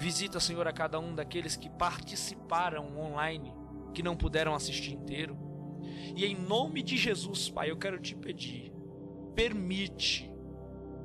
Visita, 0.00 0.40
Senhor, 0.40 0.66
a 0.66 0.72
cada 0.72 0.98
um 0.98 1.14
daqueles 1.14 1.56
que 1.56 1.70
participaram 1.70 2.98
online, 2.98 3.54
que 3.94 4.02
não 4.02 4.16
puderam 4.16 4.54
assistir 4.54 4.94
inteiro. 4.94 5.38
E 6.16 6.24
em 6.24 6.34
nome 6.34 6.82
de 6.82 6.96
Jesus, 6.96 7.48
Pai, 7.48 7.70
eu 7.70 7.76
quero 7.76 8.00
te 8.00 8.16
pedir 8.16 8.70
permite 9.40 10.30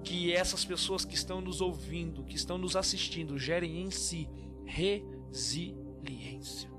que 0.04 0.34
essas 0.34 0.66
pessoas 0.66 1.06
que 1.06 1.16
estão 1.16 1.40
nos 1.40 1.62
ouvindo, 1.62 2.24
que 2.24 2.36
estão 2.36 2.58
nos 2.58 2.76
assistindo, 2.76 3.40
gerem 3.40 3.82
em 3.82 3.90
si 3.90 4.30
resiliência. 4.66 6.70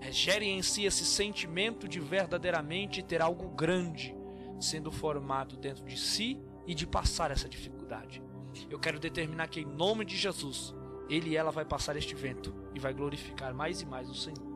É, 0.00 0.10
gerem 0.10 0.58
em 0.58 0.62
si 0.62 0.86
esse 0.86 1.04
sentimento 1.04 1.86
de 1.86 2.00
verdadeiramente 2.00 3.02
ter 3.02 3.20
algo 3.20 3.50
grande 3.50 4.16
sendo 4.58 4.90
formado 4.90 5.58
dentro 5.58 5.84
de 5.84 5.98
si 5.98 6.40
e 6.66 6.74
de 6.74 6.86
passar 6.86 7.30
essa 7.30 7.48
dificuldade. 7.48 8.22
Eu 8.68 8.78
quero 8.78 8.98
determinar 8.98 9.48
que, 9.48 9.60
em 9.60 9.66
nome 9.66 10.06
de 10.06 10.16
Jesus, 10.16 10.74
ele 11.10 11.30
e 11.30 11.36
ela 11.36 11.50
vai 11.50 11.64
passar 11.64 11.96
este 11.96 12.14
vento 12.14 12.54
e 12.72 12.78
vai 12.78 12.94
glorificar 12.94 13.52
mais 13.52 13.80
e 13.80 13.86
mais 13.86 14.08
o 14.08 14.14
Senhor. 14.14 14.48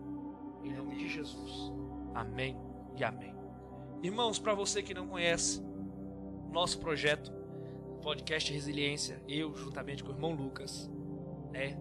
Em 0.63 0.73
nome 0.73 0.97
de 0.97 1.09
Jesus. 1.09 1.73
Amém 2.15 2.57
e 2.97 3.03
amém. 3.03 3.35
Irmãos, 4.03 4.39
para 4.39 4.55
você 4.55 4.83
que 4.83 4.95
não 4.95 5.09
conhece, 5.09 5.61
nosso 6.53 6.79
projeto, 6.79 7.33
podcast 8.01 8.53
Resiliência, 8.53 9.21
eu 9.27 9.55
juntamente 9.57 10.05
com 10.05 10.11
o 10.11 10.15
irmão 10.15 10.33
Lucas, 10.33 10.89
né? 11.51 11.77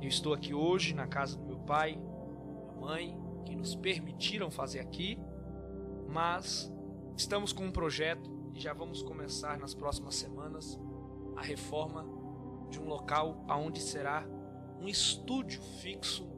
Eu 0.00 0.08
estou 0.08 0.32
aqui 0.32 0.54
hoje 0.54 0.94
na 0.94 1.06
casa 1.06 1.36
do 1.36 1.44
meu 1.44 1.58
pai, 1.58 1.96
minha 1.96 2.72
mãe, 2.80 3.18
que 3.44 3.54
nos 3.54 3.74
permitiram 3.74 4.50
fazer 4.50 4.80
aqui, 4.80 5.18
mas 6.08 6.72
estamos 7.16 7.52
com 7.52 7.64
um 7.66 7.72
projeto 7.72 8.30
e 8.54 8.60
já 8.60 8.72
vamos 8.72 9.02
começar 9.02 9.58
nas 9.58 9.74
próximas 9.74 10.14
semanas 10.14 10.80
a 11.36 11.42
reforma 11.42 12.04
de 12.70 12.80
um 12.80 12.86
local 12.86 13.44
aonde 13.48 13.80
será 13.80 14.26
um 14.80 14.88
estúdio 14.88 15.62
fixo 15.80 16.28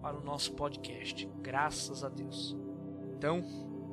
para 0.00 0.18
o 0.18 0.24
nosso 0.24 0.54
podcast. 0.54 1.28
Graças 1.40 2.02
a 2.04 2.08
Deus. 2.08 2.56
Então, 3.16 3.42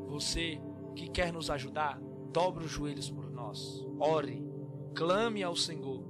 você 0.07 0.59
que 0.95 1.07
quer 1.07 1.31
nos 1.31 1.49
ajudar, 1.49 1.99
dobre 2.31 2.65
os 2.65 2.71
joelhos 2.71 3.09
por 3.09 3.29
nós. 3.29 3.85
Ore, 3.99 4.43
clame 4.95 5.43
ao 5.43 5.55
Senhor, 5.55 6.03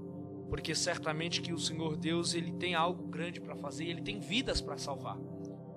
porque 0.49 0.73
certamente 0.73 1.41
que 1.41 1.53
o 1.53 1.59
Senhor 1.59 1.95
Deus, 1.97 2.33
ele 2.33 2.51
tem 2.53 2.75
algo 2.75 3.03
grande 3.03 3.39
para 3.41 3.55
fazer, 3.55 3.85
ele 3.85 4.01
tem 4.01 4.19
vidas 4.19 4.61
para 4.61 4.77
salvar. 4.77 5.17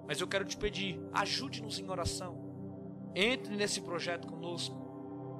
Mas 0.06 0.20
eu 0.20 0.28
quero 0.28 0.44
te 0.44 0.56
pedir, 0.56 1.00
ajude-nos 1.12 1.78
em 1.78 1.88
oração. 1.88 2.40
Entre 3.14 3.54
nesse 3.56 3.80
projeto 3.80 4.26
conosco. 4.26 4.80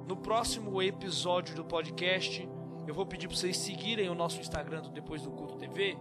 No 0.07 0.17
próximo 0.17 0.81
episódio 0.81 1.55
do 1.55 1.63
podcast, 1.63 2.47
eu 2.87 2.93
vou 2.93 3.05
pedir 3.05 3.27
para 3.27 3.37
vocês 3.37 3.57
seguirem 3.57 4.09
o 4.09 4.15
nosso 4.15 4.39
Instagram 4.39 4.81
do 4.81 4.89
Depois 4.89 5.21
do 5.21 5.31
Culto 5.31 5.55
TV, 5.55 5.97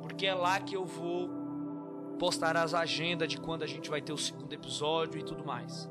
porque 0.00 0.26
é 0.26 0.34
lá 0.34 0.60
que 0.60 0.74
eu 0.74 0.84
vou 0.84 1.28
postar 2.18 2.56
as 2.56 2.72
agendas 2.72 3.28
de 3.28 3.38
quando 3.38 3.62
a 3.62 3.66
gente 3.66 3.90
vai 3.90 4.00
ter 4.00 4.12
o 4.12 4.18
segundo 4.18 4.52
episódio 4.52 5.20
e 5.20 5.24
tudo 5.24 5.44
mais. 5.44 5.90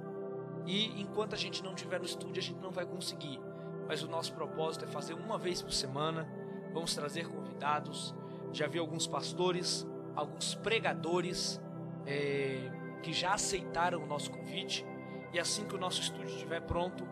E 0.66 1.02
enquanto 1.02 1.34
a 1.34 1.38
gente 1.38 1.64
não 1.64 1.74
estiver 1.74 2.00
no 2.00 2.06
estúdio, 2.06 2.40
a 2.40 2.44
gente 2.44 2.60
não 2.60 2.72
vai 2.72 2.86
conseguir. 2.86 3.40
Mas 3.88 4.04
o 4.04 4.08
nosso 4.08 4.34
propósito 4.34 4.86
é 4.86 4.88
fazer 4.88 5.14
uma 5.14 5.38
vez 5.38 5.62
por 5.62 5.74
semana. 5.74 6.28
Vamos 6.74 6.96
trazer 6.96 7.28
convidados. 7.28 8.16
Já 8.54 8.68
vi 8.68 8.80
alguns 8.80 9.08
pastores, 9.08 9.88
alguns 10.16 10.56
pregadores 10.56 11.62
é, 12.06 12.72
que 13.04 13.12
já 13.12 13.34
aceitaram 13.34 14.04
o 14.04 14.08
nosso 14.08 14.32
convite. 14.32 14.86
E 15.34 15.40
assim 15.40 15.66
que 15.66 15.76
o 15.76 15.80
nosso 15.80 16.02
estúdio 16.02 16.34
estiver 16.34 16.62
pronto, 16.62 17.06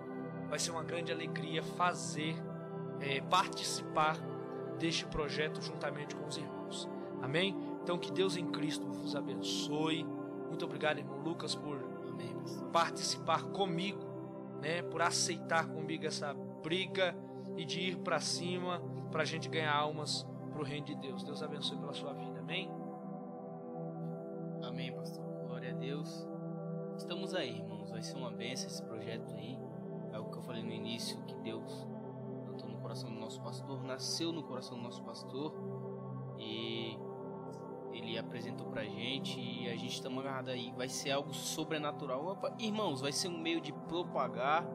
vai 0.49 0.59
ser 0.59 0.71
uma 0.71 0.83
grande 0.83 1.11
alegria 1.11 1.63
fazer, 1.63 2.35
é, 3.01 3.21
participar 3.21 4.17
deste 4.77 5.05
projeto 5.05 5.61
juntamente 5.61 6.15
com 6.15 6.27
os 6.27 6.37
irmãos. 6.37 6.89
Amém? 7.21 7.55
Então 7.83 7.97
que 7.97 8.11
Deus 8.11 8.37
em 8.37 8.47
Cristo 8.47 8.87
vos 8.87 9.15
abençoe. 9.15 10.05
Muito 10.47 10.65
obrigado, 10.65 10.99
irmão 10.99 11.19
Lucas, 11.19 11.53
por 11.53 11.89
participar 12.71 13.43
comigo, 13.45 13.99
né? 14.61 14.81
Por 14.81 15.01
aceitar 15.01 15.67
comigo 15.67 16.05
essa 16.05 16.33
briga 16.63 17.15
e 17.57 17.65
de 17.65 17.79
ir 17.79 17.97
para 17.97 18.19
cima 18.19 18.81
para 19.11 19.23
a 19.23 19.25
gente 19.25 19.49
ganhar 19.49 19.73
almas 19.73 20.25
para 20.51 20.61
o 20.61 20.63
reino 20.63 20.85
de 20.85 20.95
Deus. 20.95 21.23
Deus 21.23 21.41
abençoe 21.41 21.77
pela 21.77 21.93
sua 21.93 22.13
vida, 22.13 22.39
amém? 22.39 22.69
Amém, 24.63 24.93
pastor. 24.93 25.23
Glória 25.47 25.71
a 25.71 25.73
Deus. 25.73 26.27
Estamos 26.97 27.33
aí, 27.33 27.57
irmãos. 27.57 27.89
Vai 27.89 28.01
ser 28.01 28.17
uma 28.17 28.31
benção 28.31 28.67
esse 28.67 28.83
projeto 28.83 29.33
aí. 29.33 29.57
É 30.11 30.19
o 30.19 30.25
que 30.25 30.37
eu 30.37 30.41
falei 30.41 30.63
no 30.63 30.71
início, 30.71 31.21
que 31.25 31.35
Deus 31.35 31.87
coração 32.89 33.13
do 33.13 33.19
nosso 33.19 33.39
pastor, 33.43 33.83
nasceu 33.83 34.31
no 34.31 34.41
coração 34.41 34.75
do 34.75 34.81
nosso 34.81 35.03
pastor 35.03 35.53
e 36.39 36.97
ele 37.93 38.17
apresentou 38.17 38.65
pra 38.65 38.83
gente 38.83 39.39
e 39.39 39.69
a 39.69 39.75
gente 39.75 40.01
tá 40.01 40.09
agarrado 40.09 40.49
aí. 40.49 40.73
Vai 40.75 40.89
ser 40.89 41.11
algo 41.11 41.31
sobrenatural. 41.31 42.35
Irmãos, 42.57 43.01
vai 43.01 43.11
ser 43.11 43.27
um 43.27 43.37
meio 43.37 43.61
de 43.61 43.71
propagar 43.71 44.67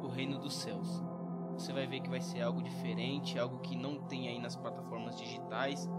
o 0.00 0.06
reino 0.06 0.38
dos 0.38 0.54
céus. 0.54 1.02
Você 1.54 1.72
vai 1.72 1.84
ver 1.88 1.98
que 1.98 2.08
vai 2.08 2.20
ser 2.20 2.42
algo 2.42 2.62
diferente, 2.62 3.36
algo 3.36 3.58
que 3.58 3.74
não 3.74 4.02
tem 4.02 4.28
aí 4.28 4.38
nas 4.38 4.54
plataformas 4.54 5.18
digitais. 5.18 5.90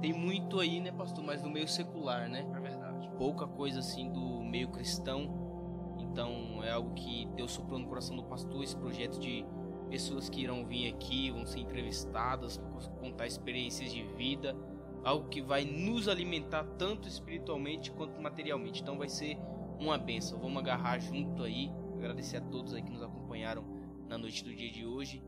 Tem 0.00 0.12
muito 0.12 0.58
aí, 0.58 0.80
né, 0.80 0.90
pastor? 0.90 1.24
Mas 1.24 1.44
no 1.44 1.48
meio 1.50 1.68
secular, 1.68 2.28
né? 2.28 2.44
É 2.56 2.60
verdade. 2.60 3.08
Pouca 3.16 3.46
coisa 3.46 3.78
assim 3.78 4.10
do 4.10 4.42
meio 4.42 4.68
cristão. 4.70 5.96
Então 6.00 6.60
é 6.64 6.72
algo 6.72 6.92
que 6.94 7.26
Deus 7.36 7.52
soprou 7.52 7.78
no 7.78 7.86
coração 7.86 8.16
do 8.16 8.24
pastor 8.24 8.64
esse 8.64 8.76
projeto 8.76 9.20
de 9.20 9.46
pessoas 9.88 10.28
que 10.28 10.42
irão 10.42 10.66
vir 10.66 10.92
aqui, 10.92 11.30
vão 11.30 11.46
ser 11.46 11.60
entrevistadas, 11.60 12.60
contar 13.00 13.26
experiências 13.26 13.92
de 13.92 14.02
vida 14.02 14.56
algo 15.04 15.28
que 15.28 15.40
vai 15.40 15.64
nos 15.64 16.08
alimentar 16.08 16.64
tanto 16.78 17.08
espiritualmente 17.08 17.90
quanto 17.90 18.20
materialmente. 18.20 18.82
Então 18.82 18.98
vai 18.98 19.08
ser 19.08 19.38
uma 19.78 19.96
benção. 19.98 20.38
Vamos 20.38 20.58
agarrar 20.58 20.98
junto 20.98 21.42
aí. 21.42 21.70
Agradecer 21.96 22.38
a 22.38 22.40
todos 22.40 22.74
aí 22.74 22.82
que 22.82 22.90
nos 22.90 23.02
acompanharam 23.02 23.64
na 24.08 24.16
noite 24.16 24.44
do 24.44 24.54
dia 24.54 24.70
de 24.70 24.86
hoje 24.86 25.22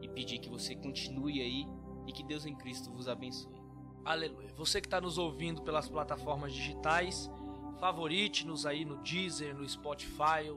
e 0.00 0.08
pedir 0.08 0.38
que 0.38 0.48
você 0.48 0.74
continue 0.74 1.40
aí 1.40 1.66
e 2.06 2.12
que 2.12 2.22
Deus 2.22 2.46
em 2.46 2.54
Cristo 2.54 2.90
vos 2.90 3.08
abençoe. 3.08 3.54
Aleluia. 4.04 4.52
Você 4.56 4.80
que 4.80 4.86
está 4.86 5.00
nos 5.00 5.18
ouvindo 5.18 5.62
pelas 5.62 5.88
plataformas 5.88 6.52
digitais, 6.52 7.30
favorite-nos 7.80 8.64
aí 8.64 8.84
no 8.84 8.98
Deezer, 8.98 9.54
no 9.56 9.68
Spotify, 9.68 10.48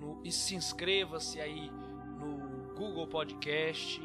no, 0.00 0.20
e 0.24 0.32
se 0.32 0.56
inscreva-se 0.56 1.40
aí 1.40 1.70
Google 2.82 3.06
Podcast 3.06 4.02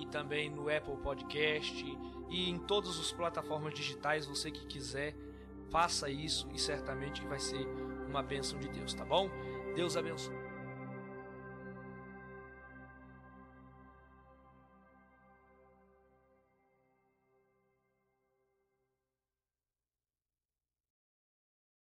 e 0.00 0.06
também 0.06 0.50
no 0.50 0.68
Apple 0.68 0.96
Podcast 0.96 1.84
e 2.28 2.50
em 2.50 2.58
todas 2.58 2.98
as 2.98 3.12
plataformas 3.12 3.72
digitais, 3.72 4.26
você 4.26 4.50
que 4.50 4.66
quiser, 4.66 5.14
faça 5.70 6.10
isso 6.10 6.48
e 6.52 6.58
certamente 6.58 7.24
vai 7.24 7.38
ser 7.38 7.64
uma 8.08 8.24
bênção 8.24 8.58
de 8.58 8.68
Deus, 8.68 8.94
tá 8.94 9.04
bom? 9.04 9.30
Deus 9.76 9.96
abençoe. 9.96 10.45